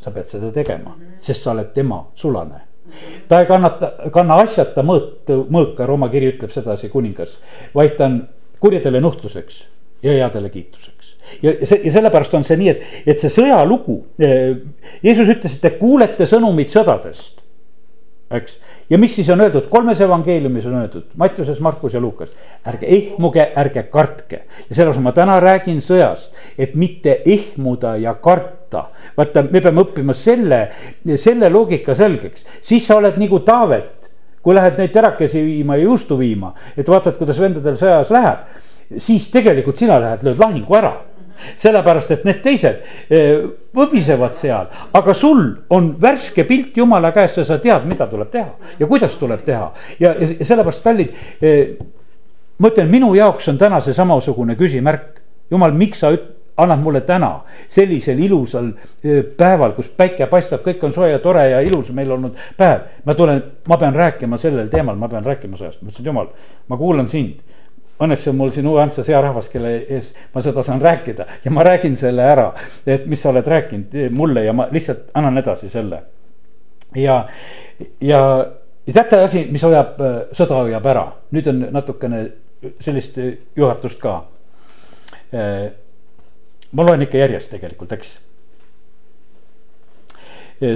sa 0.00 0.10
pead 0.10 0.28
seda 0.30 0.52
tegema, 0.52 0.96
sest 1.20 1.42
sa 1.42 1.50
oled 1.52 1.72
tema 1.74 2.04
sulane 2.14 2.68
ta 3.28 3.40
ei 3.40 3.46
kannata, 3.46 3.92
kanna 4.12 4.40
asjata 4.42 4.82
mõõt, 4.82 5.30
mõõka, 5.50 5.86
Rooma 5.86 6.08
kiri 6.10 6.32
ütleb 6.32 6.50
sedasi, 6.50 6.88
kuningas, 6.92 7.36
vaid 7.74 7.96
ta 7.98 8.08
on 8.10 8.16
kurjadele 8.60 9.00
nuhtluseks 9.00 9.62
ja 10.02 10.16
headele 10.18 10.50
kiituseks 10.50 11.01
ja 11.42 11.54
see 11.66 11.82
ja 11.86 11.92
sellepärast 11.98 12.34
on 12.38 12.46
see 12.46 12.58
nii, 12.60 12.72
et, 12.74 12.90
et 13.06 13.22
see 13.22 13.32
sõjalugu. 13.32 13.98
Eh, 14.22 14.58
Jeesus 15.04 15.30
ütles, 15.32 15.56
et 15.56 15.64
te 15.64 15.72
kuulete 15.78 16.28
sõnumit 16.28 16.72
sõdadest. 16.72 17.40
eks, 18.32 18.54
ja 18.88 18.96
mis 18.96 19.12
siis 19.12 19.28
on 19.28 19.42
öeldud, 19.44 19.66
kolmes 19.68 20.00
evangeeliumis 20.00 20.66
on 20.70 20.78
öeldud, 20.80 21.10
Mattiuses, 21.20 21.60
Markus 21.60 21.94
ja 21.94 22.00
Lukas. 22.00 22.30
ärge 22.66 22.86
ehmuge, 22.88 23.44
ärge 23.56 23.82
kartke 23.92 24.44
ja 24.48 24.74
sellepärast 24.74 25.04
ma 25.04 25.12
täna 25.12 25.40
räägin 25.40 25.82
sõjast, 25.84 26.32
et 26.58 26.76
mitte 26.76 27.20
ehmuda 27.26 27.96
ja 27.96 28.14
karta. 28.14 28.88
vaata, 29.16 29.42
me 29.42 29.60
peame 29.60 29.84
õppima 29.84 30.14
selle, 30.16 30.68
selle 31.16 31.50
loogika 31.50 31.94
selgeks, 31.94 32.46
siis 32.62 32.86
sa 32.86 32.96
oled 32.96 33.20
nagu 33.20 33.40
Taavet 33.44 34.02
kui 34.42 34.56
lähed 34.56 34.78
neid 34.78 34.90
terakesi 34.90 35.42
viima 35.44 35.76
ja 35.78 35.86
juustu 35.86 36.18
viima, 36.18 36.52
et 36.76 36.88
vaatad, 36.88 37.14
kuidas 37.18 37.38
vendadel 37.38 37.76
sõjas 37.78 38.10
läheb, 38.10 38.46
siis 38.98 39.28
tegelikult 39.32 39.78
sina 39.78 40.00
lähed, 40.02 40.24
lööd 40.26 40.42
lahingu 40.42 40.76
ära 40.78 40.96
sellepärast, 41.36 42.14
et 42.16 42.26
need 42.28 42.42
teised 42.44 42.82
eh, 43.10 43.44
võbisevad 43.76 44.36
seal, 44.36 44.68
aga 44.92 45.14
sul 45.16 45.44
on 45.72 45.92
värske 46.02 46.44
pilt 46.48 46.76
jumala 46.76 47.12
käest 47.14 47.42
ja 47.42 47.46
sa 47.48 47.58
tead, 47.62 47.86
mida 47.88 48.06
tuleb 48.10 48.30
teha 48.32 48.76
ja 48.80 48.90
kuidas 48.90 49.16
tuleb 49.20 49.42
teha 49.46 49.70
ja, 50.00 50.14
ja 50.14 50.30
sellepärast 50.44 50.84
kallid. 50.84 51.16
Eh, 51.40 51.74
ma 52.62 52.70
ütlen, 52.70 52.90
minu 52.92 53.14
jaoks 53.16 53.48
on 53.52 53.58
täna 53.58 53.80
see 53.82 53.96
samasugune 53.96 54.56
küsimärk, 54.60 55.22
jumal, 55.50 55.74
miks 55.76 56.04
sa 56.04 56.12
üt-, 56.14 56.30
annad 56.56 56.80
mulle 56.80 57.00
täna 57.00 57.40
sellisel 57.68 58.18
ilusal 58.18 58.68
eh, 59.04 59.22
päeval, 59.38 59.72
kus 59.76 59.88
päike 59.96 60.28
paistab, 60.30 60.62
kõik 60.66 60.84
on 60.86 60.92
soe 60.94 61.10
ja 61.12 61.18
tore 61.22 61.46
ja 61.48 61.62
ilus 61.64 61.90
meil 61.96 62.12
olnud 62.12 62.38
päev. 62.58 62.86
ma 63.06 63.14
tulen, 63.14 63.42
ma 63.68 63.78
pean 63.80 63.94
rääkima 63.94 64.38
sellel 64.38 64.68
teemal, 64.72 64.96
ma 65.00 65.08
pean 65.08 65.24
rääkima 65.24 65.56
sõjast, 65.56 65.82
ma 65.82 65.88
ütlesin, 65.88 66.10
jumal, 66.12 66.30
ma 66.68 66.76
kuulan 66.76 67.08
sind 67.08 67.40
õnneks 68.04 68.28
on 68.30 68.36
mul 68.38 68.50
siin 68.54 68.66
Uue 68.66 68.82
Antsas 68.82 69.08
hea 69.10 69.20
rahvas, 69.22 69.48
kelle 69.52 69.74
ees 69.82 70.12
ma 70.34 70.42
seda 70.44 70.62
saan 70.64 70.80
rääkida 70.82 71.26
ja 71.44 71.50
ma 71.54 71.64
räägin 71.66 71.96
selle 71.96 72.24
ära, 72.26 72.48
et 72.86 73.06
mis 73.10 73.22
sa 73.22 73.30
oled 73.30 73.46
rääkinud 73.46 73.96
mulle 74.16 74.44
ja 74.46 74.52
ma 74.56 74.68
lihtsalt 74.70 75.12
annan 75.14 75.38
edasi 75.38 75.68
selle. 75.72 76.02
ja, 76.96 77.26
ja, 78.00 78.20
ja 78.86 78.92
teate 78.92 79.22
asi, 79.24 79.46
mis 79.50 79.62
hoiab, 79.62 80.00
sõda 80.32 80.62
hoiab 80.62 80.86
ära, 80.86 81.06
nüüd 81.30 81.48
on 81.52 81.66
natukene 81.72 82.24
sellist 82.80 83.18
juhatust 83.56 84.00
ka. 84.00 84.18
ma 86.72 86.86
loen 86.86 87.02
ikka 87.02 87.18
järjest 87.18 87.50
tegelikult, 87.50 87.92
eks. 87.92 88.18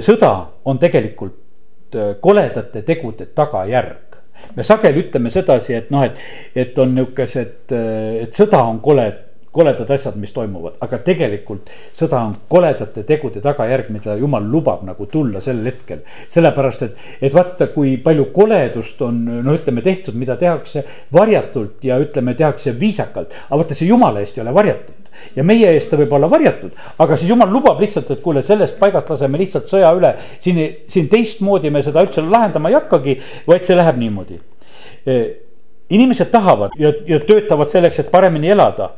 sõda 0.01 0.31
on 0.65 0.79
tegelikult 0.79 1.97
koledate 2.21 2.81
tegude 2.83 3.29
tagajärg 3.35 4.06
me 4.55 4.65
sageli 4.65 5.05
ütleme 5.05 5.31
sedasi, 5.33 5.75
et 5.77 5.91
noh, 5.93 6.05
et, 6.07 6.19
et 6.55 6.79
on 6.79 6.93
nihukesed, 6.95 7.73
et 8.23 8.37
sõda 8.37 8.63
on 8.67 8.81
kole, 8.83 9.07
koledad 9.57 9.89
asjad, 9.93 10.17
mis 10.21 10.33
toimuvad, 10.35 10.77
aga 10.85 10.99
tegelikult 11.05 11.71
sõda 11.97 12.21
on 12.27 12.35
koledate 12.49 13.03
tegude 13.07 13.41
tagajärg, 13.43 13.89
mida 13.95 14.17
jumal 14.19 14.45
lubab 14.51 14.83
nagu 14.87 15.09
tulla 15.11 15.41
sel 15.43 15.63
hetkel. 15.65 16.03
sellepärast, 16.27 16.85
et, 16.87 17.07
et 17.29 17.33
vaata, 17.33 17.71
kui 17.73 17.95
palju 18.03 18.29
koledust 18.35 19.01
on, 19.05 19.23
no 19.45 19.57
ütleme, 19.57 19.81
tehtud, 19.85 20.17
mida 20.19 20.37
tehakse 20.37 20.85
varjatult 21.13 21.83
ja 21.87 21.97
ütleme, 22.01 22.35
tehakse 22.37 22.75
viisakalt, 22.79 23.33
aga 23.47 23.61
vaata, 23.63 23.77
see 23.77 23.89
jumala 23.89 24.21
eest 24.21 24.37
ei 24.37 24.45
ole 24.45 24.53
varjatud 24.55 25.07
ja 25.35 25.45
meie 25.47 25.71
eest 25.73 25.89
ta 25.91 25.97
võib 25.99 26.13
olla 26.13 26.29
varjatud, 26.29 26.75
aga 27.01 27.17
siis 27.17 27.31
jumal 27.31 27.49
lubab 27.53 27.81
lihtsalt, 27.81 28.11
et 28.13 28.21
kuule, 28.21 28.43
sellest 28.45 28.77
paigast 28.81 29.09
laseme 29.09 29.41
lihtsalt 29.41 29.69
sõja 29.71 29.89
üle. 29.97 30.13
siin, 30.37 30.61
siin 30.87 31.09
teistmoodi 31.09 31.73
me 31.73 31.81
seda 31.85 32.05
üldse 32.05 32.21
lahendama 32.25 32.69
ei 32.71 32.77
hakkagi, 32.77 33.17
vaid 33.49 33.67
see 33.67 33.77
läheb 33.79 33.99
niimoodi. 34.03 34.39
Inimesed 35.89 36.31
tahavad 36.31 36.75
ja, 36.79 36.91
ja 37.07 37.19
töötavad 37.19 37.69
selleks, 37.71 37.99
et 37.99 38.11
paremini 38.11 38.49
elada. 38.49 38.89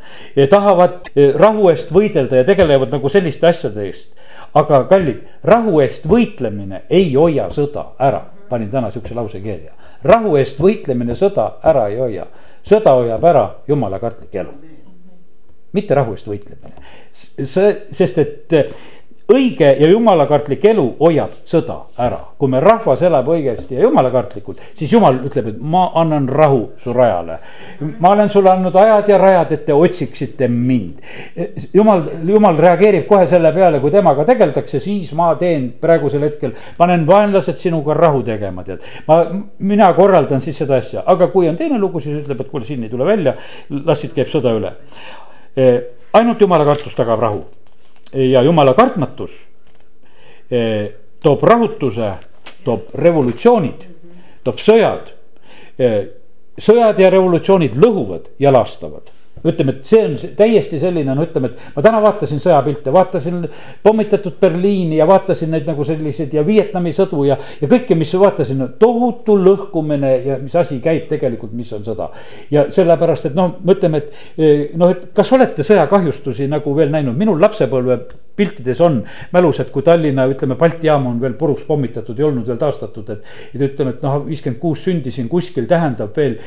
tahavad 0.49 1.11
eh, 1.15 1.33
rahu 1.35 1.69
eest 1.69 1.93
võidelda 1.93 2.41
ja 2.41 2.47
tegelevad 2.47 2.91
nagu 2.91 3.09
selliste 3.09 3.47
asjade 3.47 3.85
eest. 3.85 4.09
aga 4.53 4.83
kallid, 4.89 5.23
rahu 5.43 5.79
eest 5.81 6.07
võitlemine 6.09 6.83
ei 6.89 7.13
hoia 7.13 7.49
sõda 7.53 7.91
ära 7.99 8.25
panin 8.49 8.69
täna 8.69 8.91
sihukese 8.91 9.15
lause 9.15 9.39
kirja. 9.39 9.73
rahu 10.03 10.35
eest 10.39 10.59
võitlemine 10.61 11.15
sõda 11.15 11.51
ära 11.63 11.87
ei 11.89 11.99
hoia, 11.99 12.25
sõda 12.65 12.95
hoiab 12.97 13.23
ära 13.23 13.45
jumala 13.67 13.99
kartlik 13.99 14.35
elu. 14.35 14.53
mitte 15.73 15.93
rahu 15.93 16.15
eest 16.17 16.27
võitlemine, 16.27 16.81
see, 17.13 17.73
sest 17.93 18.17
et 18.17 18.55
õige 19.30 19.67
ja 19.77 19.88
jumalakartlik 19.89 20.63
elu 20.71 20.86
hoiab 20.99 21.34
sõda 21.47 21.75
ära. 22.01 22.19
kui 22.39 22.47
me 22.49 22.61
rahvas 22.63 23.01
elab 23.03 23.27
õigesti 23.30 23.75
ja 23.75 23.84
jumalakartlikult, 23.84 24.61
siis 24.73 24.93
jumal 24.93 25.17
ütleb, 25.27 25.49
et 25.51 25.57
ma 25.59 25.89
annan 25.99 26.27
rahu 26.30 26.61
su 26.80 26.93
rajale. 26.95 27.39
ma 27.99 28.13
olen 28.13 28.30
sulle 28.30 28.49
andnud 28.49 28.75
ajad 28.75 29.09
ja 29.09 29.17
rajad, 29.17 29.51
et 29.51 29.65
te 29.65 29.73
otsiksite 29.73 30.47
mind. 30.47 31.01
jumal, 31.73 32.03
jumal 32.25 32.57
reageerib 32.57 33.05
kohe 33.07 33.27
selle 33.27 33.51
peale, 33.53 33.80
kui 33.80 33.91
temaga 33.91 34.25
tegeldakse, 34.25 34.80
siis 34.80 35.13
ma 35.13 35.36
teen 35.36 35.69
praegusel 35.82 36.25
hetkel, 36.25 36.55
panen 36.77 37.05
vaenlased 37.07 37.57
sinuga 37.57 37.93
rahu 37.93 38.23
tegema, 38.23 38.63
tead. 38.63 38.82
ma, 39.07 39.21
mina 39.59 39.91
korraldan 39.93 40.41
siis 40.41 40.57
seda 40.57 40.80
asja, 40.82 41.03
aga 41.05 41.30
kui 41.30 41.49
on 41.49 41.59
teine 41.59 41.77
lugu, 41.77 41.99
siis 41.99 42.23
ütleb, 42.23 42.41
et 42.41 42.49
kuule, 42.49 42.65
siin 42.65 42.84
ei 42.84 42.89
tule 42.89 43.05
välja, 43.05 43.36
las 43.86 44.01
siit 44.01 44.15
käib 44.15 44.32
sõda 44.32 44.55
üle. 44.57 44.73
ainult 46.13 46.41
jumala 46.41 46.65
kartus 46.65 46.95
tagab 46.95 47.19
rahu 47.19 47.43
ja 48.14 48.41
jumala 48.41 48.74
kartmatus 48.74 49.36
eh, 50.51 50.89
toob 51.22 51.43
rahutuse, 51.43 52.12
toob 52.64 52.89
revolutsioonid, 52.95 53.86
toob 54.43 54.62
sõjad. 54.64 55.14
Eh, 55.80 56.01
sõjad 56.60 56.99
ja 56.99 57.10
revolutsioonid 57.14 57.78
lõhuvad 57.80 58.34
ja 58.39 58.51
lastavad 58.53 59.12
ütleme, 59.45 59.75
et 59.77 59.87
see 59.87 60.01
on 60.05 60.15
täiesti 60.37 60.79
selline, 60.81 61.15
no 61.15 61.25
ütleme, 61.25 61.51
et 61.51 61.75
ma 61.75 61.83
täna 61.85 62.01
vaatasin 62.03 62.41
sõjapilte, 62.43 62.93
vaatasin 62.93 63.43
pommitatud 63.83 64.39
Berliini 64.41 64.99
ja 64.99 65.07
vaatasin 65.09 65.53
neid 65.53 65.67
nagu 65.69 65.85
selliseid 65.87 66.33
ja 66.35 66.45
Vietnami 66.45 66.93
sõdu 66.95 67.25
ja. 67.27 67.37
ja 67.61 67.69
kõike, 67.71 67.97
mis 67.99 68.13
vaatasin, 68.19 68.65
tohutu 68.79 69.37
lõhkumine 69.39 70.13
ja 70.25 70.39
mis 70.41 70.55
asi 70.59 70.79
käib 70.83 71.07
tegelikult, 71.11 71.53
mis 71.57 71.71
on 71.75 71.85
sõda. 71.87 72.09
ja 72.51 72.67
sellepärast, 72.73 73.29
et 73.29 73.37
noh, 73.37 73.55
mõtleme, 73.65 74.03
et 74.03 74.23
eh, 74.37 74.65
noh, 74.79 74.91
et 74.95 75.09
kas 75.15 75.31
olete 75.35 75.65
sõjakahjustusi 75.65 76.49
nagu 76.51 76.75
veel 76.75 76.91
näinud, 76.93 77.17
minul 77.17 77.39
lapsepõlve 77.41 78.01
piltides 78.39 78.81
on 78.85 78.99
mälus, 79.35 79.59
et 79.63 79.71
kui 79.73 79.85
Tallinna, 79.85 80.25
ütleme, 80.31 80.57
Balti 80.59 80.89
jaam 80.89 81.07
on 81.11 81.19
veel 81.21 81.35
puruks 81.39 81.65
pommitatud, 81.69 82.17
ei 82.19 82.27
olnud 82.27 82.47
veel 82.49 82.59
taastatud, 82.61 83.11
et. 83.15 83.33
et 83.53 83.65
ütleme, 83.69 83.95
et 83.95 84.05
noh, 84.05 84.19
viiskümmend 84.27 84.61
kuus 84.61 84.85
sündisin 84.87 85.29
kuskil, 85.31 85.67
tähendab 85.69 86.15
veel 86.17 86.37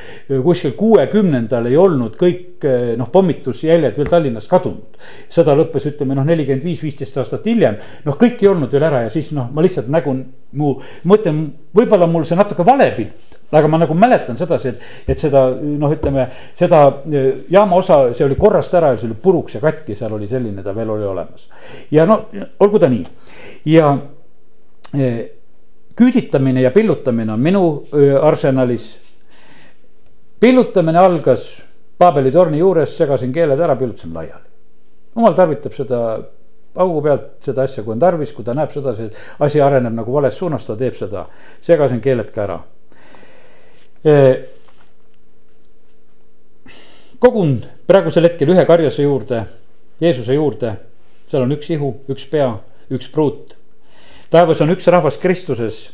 kuskil 0.45 0.77
kuuekümnendal 0.79 1.69
ei 1.71 1.77
olnud 1.81 2.17
kõik 2.21 2.67
noh, 2.99 3.11
pommitusjäljed 3.13 3.99
veel 3.99 4.11
Tallinnast 4.11 4.51
kadunud. 4.51 5.01
sõda 5.33 5.57
lõppes, 5.59 5.87
ütleme 5.93 6.17
noh, 6.19 6.27
nelikümmend 6.29 6.65
viis, 6.67 6.83
viisteist 6.85 7.19
aastat 7.21 7.47
hiljem, 7.51 7.79
noh, 8.07 8.19
kõik 8.19 8.43
ei 8.43 8.51
olnud 8.53 8.73
veel 8.73 8.89
ära 8.89 9.05
ja 9.07 9.13
siis 9.13 9.33
noh, 9.37 9.51
ma 9.53 9.65
lihtsalt 9.65 9.91
nägun 9.93 10.25
mu, 10.59 10.75
mõtlen, 11.09 11.45
võib-olla 11.77 12.09
mul 12.11 12.27
see 12.29 12.39
natuke 12.39 12.67
vale 12.67 12.91
pilt 12.97 13.42
aga 13.53 13.69
ma 13.69 13.79
nagu 13.83 13.95
mäletan 13.95 14.37
sedasi, 14.37 14.73
et, 14.73 14.87
et 15.13 15.21
seda 15.21 15.45
noh, 15.53 15.93
ütleme 15.93 16.27
seda 16.57 16.83
e, 17.05 17.25
jaama 17.53 17.77
osa, 17.83 17.99
see 18.17 18.25
oli 18.25 18.39
korrast 18.41 18.75
ära 18.79 18.95
ja 18.95 19.01
see 19.01 19.11
oli 19.11 19.19
puruks 19.21 19.59
ja 19.59 19.63
katki, 19.63 19.97
seal 19.99 20.15
oli 20.17 20.29
selline, 20.31 20.65
ta 20.65 20.75
veel 20.77 20.95
oli 20.95 21.07
olemas. 21.09 21.49
ja 21.93 22.07
no 22.09 22.23
olgu 22.65 22.81
ta 22.81 22.89
nii 22.93 23.05
ja 23.75 23.93
eh, 24.97 25.21
küüditamine 25.97 26.65
ja 26.65 26.71
pillutamine 26.73 27.33
on 27.33 27.41
minu 27.41 27.65
öö, 27.95 28.21
arsenalis. 28.23 28.99
pillutamine 30.41 30.99
algas 30.99 31.65
Paabeli 31.99 32.33
torni 32.33 32.59
juures, 32.59 32.97
segasin 32.99 33.31
keeled 33.33 33.61
ära, 33.61 33.77
pillutasin 33.77 34.15
laiali. 34.15 34.49
jumal 35.15 35.35
tarvitab 35.37 35.75
seda 35.77 35.99
augu 36.83 37.03
pealt 37.05 37.35
seda 37.45 37.63
asja, 37.69 37.85
kui 37.85 37.93
on 37.93 38.01
tarvis, 38.01 38.33
kui 38.33 38.45
ta 38.45 38.55
näeb 38.57 38.73
sedasi, 38.73 39.11
et 39.11 39.45
asi 39.45 39.61
areneb 39.61 39.93
nagu 39.93 40.13
vales 40.13 40.39
suunas, 40.41 40.65
ta 40.65 40.77
teeb 40.77 40.97
seda. 40.97 41.27
segasin 41.61 42.01
keeled 42.01 42.33
ka 42.33 42.47
ära 42.49 42.63
kogun 47.23 47.57
praegusel 47.87 48.27
hetkel 48.27 48.51
ühe 48.51 48.65
karjase 48.67 49.05
juurde, 49.07 49.45
Jeesuse 50.03 50.35
juurde, 50.35 50.73
seal 51.31 51.45
on 51.45 51.55
üks 51.55 51.69
ihu, 51.71 51.93
üks 52.11 52.27
pea, 52.31 52.49
üks 52.91 53.11
pruut. 53.13 53.57
taevas 54.33 54.61
on 54.65 54.73
üks 54.75 54.89
rahvas 54.91 55.19
Kristuses 55.23 55.91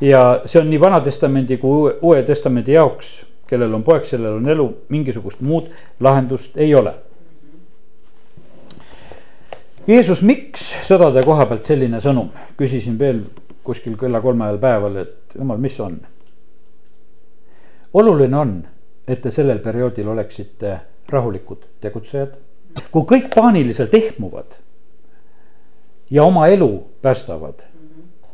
ja 0.00 0.40
see 0.46 0.60
on 0.62 0.70
nii 0.70 0.80
Vana-testamendi 0.80 1.58
kui 1.60 1.92
Uue 2.00 2.22
Testamendi 2.22 2.72
jaoks, 2.72 3.26
kellel 3.50 3.74
on 3.74 3.84
poeg, 3.84 4.08
sellel 4.08 4.38
on 4.38 4.48
elu, 4.48 4.66
mingisugust 4.88 5.44
muud 5.44 5.68
lahendust 6.00 6.56
ei 6.56 6.74
ole. 6.74 6.94
Jeesus, 9.86 10.22
miks 10.22 10.64
sõdade 10.86 11.22
koha 11.22 11.44
pealt 11.46 11.68
selline 11.68 12.00
sõnum, 12.02 12.32
küsisin 12.58 12.96
veel 12.98 13.20
kuskil 13.66 13.94
kella 13.98 14.22
kolme 14.24 14.48
ajal 14.48 14.62
päeval, 14.62 15.02
et 15.04 15.36
jumal, 15.36 15.60
mis 15.62 15.76
on 15.84 16.00
oluline 17.94 18.36
on, 18.36 18.52
et 19.08 19.20
te 19.20 19.30
sellel 19.30 19.58
perioodil 19.62 20.08
oleksite 20.08 20.78
rahulikud 21.08 21.66
tegutsejad. 21.80 22.36
kui 22.92 23.02
kõik 23.08 23.30
paaniliselt 23.34 23.94
ehmuvad 23.94 24.58
ja 26.10 26.24
oma 26.24 26.46
elu 26.46 26.86
päästavad, 27.02 27.62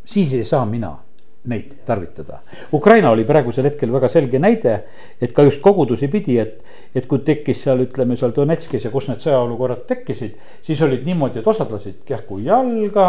siis 0.05 0.33
ei 0.35 0.45
saa 0.45 0.67
mina 0.67 0.97
neid 1.45 1.73
tarvitada. 1.85 2.39
Ukraina 2.73 3.11
oli 3.11 3.25
praegusel 3.25 3.67
hetkel 3.67 3.93
väga 3.93 4.09
selge 4.09 4.39
näide, 4.39 4.75
et 5.21 5.33
ka 5.35 5.43
just 5.43 5.61
kogudusi 5.63 6.09
pidi, 6.09 6.39
et, 6.39 6.61
et 6.95 7.07
kui 7.11 7.23
tekkis 7.27 7.65
seal, 7.65 7.83
ütleme 7.87 8.17
seal 8.19 8.35
Donetskis 8.37 8.87
ja 8.87 8.91
kus 8.91 9.09
need 9.11 9.23
sõjaolukorrad 9.25 9.83
tekkisid, 9.89 10.37
siis 10.63 10.83
olid 10.87 11.07
niimoodi, 11.07 11.41
et 11.41 11.51
osad 11.51 11.73
lasid 11.75 12.05
kähku 12.07 12.39
jalga 12.45 13.09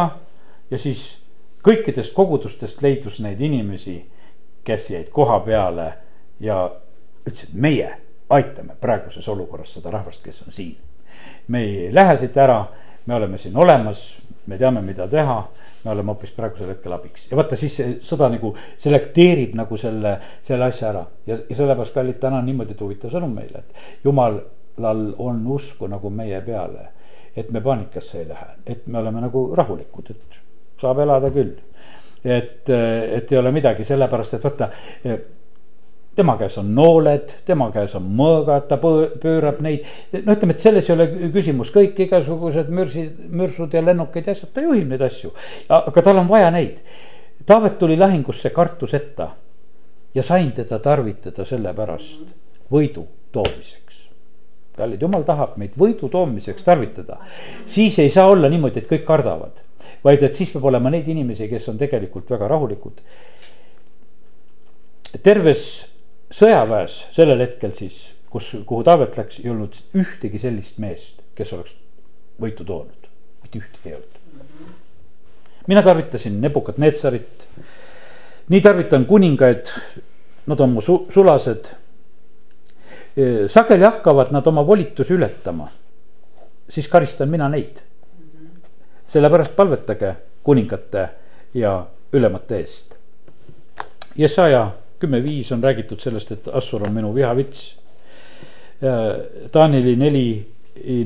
ja 0.72 0.80
siis 0.82 1.06
kõikidest 1.64 2.14
kogudustest 2.18 2.82
leidus 2.82 3.20
neid 3.24 3.42
inimesi, 3.42 4.00
kes 4.66 4.90
jäid 4.96 5.14
koha 5.14 5.40
peale 5.46 5.92
ja 6.40 6.58
ütles, 7.26 7.44
et 7.44 7.54
meie 7.54 7.92
aitame 8.30 8.76
praeguses 8.82 9.28
olukorras 9.30 9.76
seda 9.78 9.92
rahvast, 9.94 10.24
kes 10.24 10.44
on 10.48 10.54
siin. 10.54 10.78
me 11.48 11.62
ei 11.62 11.94
lähe 11.94 12.18
siit 12.18 12.38
ära, 12.38 12.66
me 13.06 13.16
oleme 13.16 13.38
siin 13.38 13.58
olemas, 13.58 14.18
me 14.48 14.58
teame, 14.58 14.82
mida 14.82 15.08
teha, 15.08 15.38
me 15.84 15.92
oleme 15.92 16.12
hoopis 16.12 16.32
praegusel 16.36 16.72
hetkel 16.74 16.96
abiks 16.96 17.28
ja 17.32 17.38
vaata, 17.38 17.56
siis 17.60 17.76
see 17.78 17.92
sõda 18.04 18.30
nagu 18.34 18.54
selekteerib 18.58 19.56
nagu 19.60 19.78
selle, 19.78 20.18
selle 20.42 20.68
asja 20.72 20.90
ära 20.90 21.04
ja, 21.28 21.38
ja 21.38 21.58
sellepärast 21.60 21.94
kallid, 21.96 22.20
täna 22.20 22.42
on 22.42 22.50
niimoodi 22.50 22.76
huvitav 22.80 23.14
sõnum 23.14 23.36
meile, 23.36 23.64
et 23.64 24.04
jumalal 24.08 25.04
on 25.22 25.44
usku 25.56 25.88
nagu 25.92 26.10
meie 26.10 26.42
peale. 26.42 26.90
et 27.36 27.52
me 27.52 27.62
paanikasse 27.62 28.20
ei 28.20 28.28
lähe, 28.30 28.50
et 28.66 28.88
me 28.88 29.00
oleme 29.00 29.22
nagu 29.22 29.46
rahulikud, 29.56 30.10
et 30.10 30.42
saab 30.82 31.00
elada 31.00 31.32
küll. 31.32 31.56
et, 32.24 32.70
et 32.70 33.32
ei 33.32 33.38
ole 33.38 33.52
midagi, 33.52 33.84
sellepärast 33.84 34.34
et 34.34 34.44
vaata 34.44 34.70
tema 36.16 36.36
käes 36.38 36.58
on 36.62 36.70
nooled, 36.76 37.34
tema 37.46 37.70
käes 37.74 37.96
on 37.98 38.06
mõõgad, 38.18 38.68
ta 38.70 38.78
pöörab 38.78 39.62
neid. 39.66 39.88
no 40.14 40.36
ütleme, 40.36 40.54
et 40.54 40.64
selles 40.64 40.90
ei 40.90 40.96
ole 40.96 41.08
küsimus, 41.34 41.72
kõik 41.74 42.00
igasugused 42.06 42.70
mürsid, 42.74 43.24
mürsud 43.34 43.74
ja 43.74 43.82
lennukid 43.86 44.30
ja 44.30 44.36
asjad, 44.38 44.54
ta 44.54 44.66
juhib 44.66 44.92
neid 44.94 45.02
asju. 45.02 45.34
aga 45.70 46.06
tal 46.06 46.22
on 46.22 46.30
vaja 46.30 46.52
neid. 46.54 46.84
Taavet 47.46 47.80
tuli 47.80 47.98
lahingusse 48.00 48.54
kartuseta 48.56 49.34
ja 50.16 50.24
sain 50.24 50.54
teda 50.56 50.80
tarvitada 50.80 51.46
sellepärast 51.46 52.32
võidu 52.72 53.08
toomiseks 53.34 54.04
kallid, 54.78 55.02
jumal 55.02 55.22
tahab 55.26 55.58
meid 55.62 55.76
võidu 55.78 56.10
toomiseks 56.10 56.66
tarvitada. 56.66 57.20
siis 57.66 58.00
ei 58.00 58.10
saa 58.10 58.28
olla 58.30 58.50
niimoodi, 58.50 58.82
et 58.82 58.90
kõik 58.90 59.06
kardavad, 59.06 59.62
vaid 60.04 60.24
et 60.24 60.34
siis 60.34 60.50
peab 60.54 60.66
olema 60.72 60.90
neid 60.90 61.08
inimesi, 61.08 61.48
kes 61.50 61.70
on 61.70 61.78
tegelikult 61.78 62.30
väga 62.30 62.48
rahulikud. 62.48 63.02
terves 65.22 65.93
sõjaväes 66.34 66.98
sellel 67.14 67.42
hetkel 67.44 67.74
siis, 67.76 68.14
kus, 68.34 68.54
kuhu 68.66 68.84
Taavet 68.86 69.18
läks, 69.20 69.40
ei 69.44 69.52
olnud 69.54 69.78
ühtegi 70.00 70.42
sellist 70.42 70.80
meest, 70.82 71.22
kes 71.38 71.54
oleks 71.54 71.76
võitu 72.42 72.66
toonud, 72.66 73.08
mitte 73.44 73.62
ühtegi 73.62 73.92
ei 73.92 73.96
olnud. 74.00 74.20
mina 75.68 75.82
tarvitasin 75.82 76.42
Nebukadnetsarit, 76.42 77.48
nii 78.50 78.62
tarvitan 78.62 79.06
kuningaid, 79.06 79.72
nad 80.50 80.60
on 80.60 80.74
mu 80.74 80.82
su 80.82 81.06
sulased. 81.10 81.70
sageli 83.48 83.84
hakkavad 83.84 84.32
nad 84.32 84.48
oma 84.48 84.66
volitusi 84.68 85.14
ületama, 85.14 85.70
siis 86.70 86.88
karistan 86.88 87.30
mina 87.30 87.50
neid. 87.50 87.82
sellepärast 89.08 89.56
palvetage 89.56 90.16
kuningate 90.44 91.10
ja 91.54 91.86
ülemate 92.14 92.58
eest. 92.58 92.96
Jesaja 94.16 94.72
kümme 95.04 95.20
viis 95.24 95.52
on 95.52 95.64
räägitud 95.64 96.00
sellest, 96.00 96.32
et 96.32 96.48
Assur 96.56 96.86
on 96.88 96.94
minu 96.96 97.12
vihavits. 97.16 97.64
Taaneli 99.52 99.96
neli, 100.00 100.28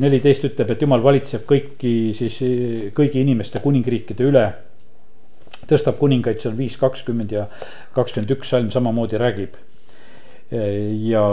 neliteist 0.01 0.47
ütleb, 0.49 0.71
et 0.73 0.85
jumal 0.85 1.03
valitseb 1.03 1.43
kõiki 1.49 1.93
siis 2.17 2.39
kõigi 2.97 3.21
inimeste 3.25 3.61
kuningriikide 3.63 4.29
üle. 4.29 4.47
tõstab 5.67 5.97
kuningaid 5.99 6.39
seal 6.39 6.53
viis 6.55 6.77
kakskümmend 6.79 7.31
ja 7.33 7.47
kakskümmend 7.95 8.29
üks 8.37 8.53
salm 8.53 8.69
samamoodi 8.71 9.17
räägib. 9.19 9.57
ja, 10.51 11.23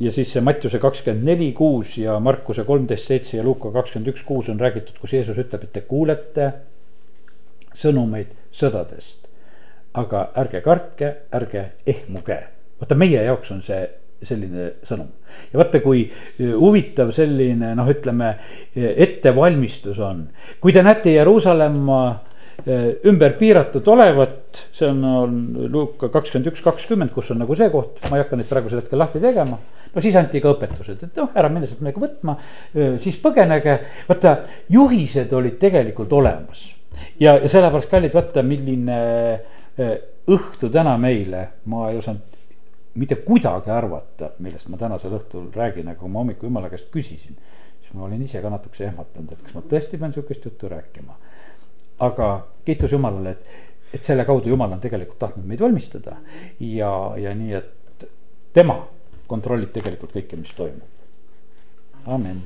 ja 0.00 0.12
siis 0.12 0.32
see 0.32 0.40
Mattiuse 0.40 0.78
kakskümmend 0.78 1.26
neli 1.28 1.52
kuus 1.52 1.98
ja 1.98 2.18
Markuse 2.20 2.64
kolmteist 2.64 3.06
seitse 3.10 3.36
ja 3.36 3.44
Luuka 3.44 3.72
kakskümmend 3.72 4.14
üks 4.14 4.24
kuus 4.24 4.48
on 4.48 4.60
räägitud, 4.60 4.96
kus 5.00 5.12
Jeesus 5.12 5.38
ütleb, 5.38 5.64
et 5.64 5.72
te 5.72 5.80
kuulete 5.80 6.52
sõnumeid 7.74 8.32
sõdadest. 8.54 9.23
Aga 10.00 10.28
ärge 10.42 10.62
kartke, 10.64 11.10
ärge 11.34 11.68
ehmuge, 11.86 12.40
vaata 12.80 12.98
meie 12.98 13.22
jaoks 13.28 13.52
on 13.54 13.62
see 13.64 13.84
selline 14.24 14.70
sõnum. 14.86 15.10
ja 15.52 15.60
vaata, 15.60 15.80
kui 15.84 16.04
huvitav 16.40 17.12
selline 17.14 17.74
noh, 17.76 17.88
ütleme 17.90 18.34
ettevalmistus 18.74 20.00
on, 20.02 20.28
kui 20.60 20.72
te 20.74 20.82
näete 20.84 21.14
Jeruusalemma 21.14 22.00
ümber 23.10 23.34
piiratud 23.34 23.86
olevat, 23.90 24.60
see 24.72 24.86
on, 24.86 25.00
on 25.04 25.38
Luuka 25.72 26.08
kakskümmend 26.14 26.52
üks, 26.52 26.62
kakskümmend, 26.62 27.10
kus 27.14 27.32
on 27.34 27.42
nagu 27.42 27.56
see 27.58 27.66
koht, 27.72 27.98
ma 28.06 28.16
ei 28.18 28.22
hakka 28.22 28.38
neid 28.38 28.48
praegusel 28.50 28.80
hetkel 28.80 29.02
lahti 29.02 29.22
tegema. 29.22 29.58
no 29.94 30.04
siis 30.04 30.14
anti 30.18 30.42
ka 30.42 30.54
õpetused, 30.54 31.02
et 31.02 31.18
noh, 31.18 31.32
ära 31.34 31.50
minne 31.52 31.68
sealt 31.68 31.82
midagi 31.82 32.04
võtma, 32.06 32.38
siis 33.02 33.18
põgenege, 33.22 33.80
vaata 34.08 34.38
juhised 34.72 35.34
olid 35.34 35.58
tegelikult 35.66 36.14
olemas 36.14 36.68
ja, 37.20 37.36
ja 37.36 37.48
sellepärast 37.50 37.90
kallid, 37.90 38.14
vaata, 38.14 38.46
milline 38.46 38.98
õhtu 39.78 40.70
täna 40.72 40.94
meile, 41.00 41.48
ma 41.70 41.88
ei 41.90 41.98
osanud 41.98 42.34
mitte 42.94 43.16
kuidagi 43.26 43.70
arvata, 43.74 44.30
millest 44.38 44.68
ma 44.70 44.78
tänasel 44.78 45.16
õhtul 45.18 45.50
räägin, 45.54 45.88
aga 45.90 45.98
kui 45.98 46.10
ma 46.10 46.22
hommikul 46.22 46.48
jumala 46.48 46.70
käest 46.70 46.90
küsisin. 46.94 47.36
siis 47.82 47.94
ma 47.94 48.06
olin 48.06 48.22
ise 48.22 48.40
ka 48.42 48.50
natukese 48.50 48.86
ehmatanud, 48.86 49.32
et 49.32 49.42
kas 49.42 49.54
ma 49.54 49.62
tõesti 49.70 49.98
pean 49.98 50.12
sihukest 50.14 50.44
juttu 50.44 50.68
rääkima. 50.68 51.16
aga 51.98 52.28
kiitus 52.64 52.92
Jumalale, 52.92 53.30
et, 53.30 53.50
et 53.94 54.02
selle 54.02 54.24
kaudu 54.24 54.48
Jumal 54.48 54.72
on 54.72 54.80
tegelikult 54.80 55.18
tahtnud 55.18 55.46
meid 55.46 55.60
valmistada 55.60 56.16
ja, 56.60 56.92
ja 57.16 57.34
nii, 57.34 57.52
et 57.54 58.08
tema 58.52 58.78
kontrollib 59.26 59.72
tegelikult 59.74 60.14
kõike, 60.14 60.38
mis 60.38 60.52
toimub. 60.54 60.88
amin. 62.06 62.42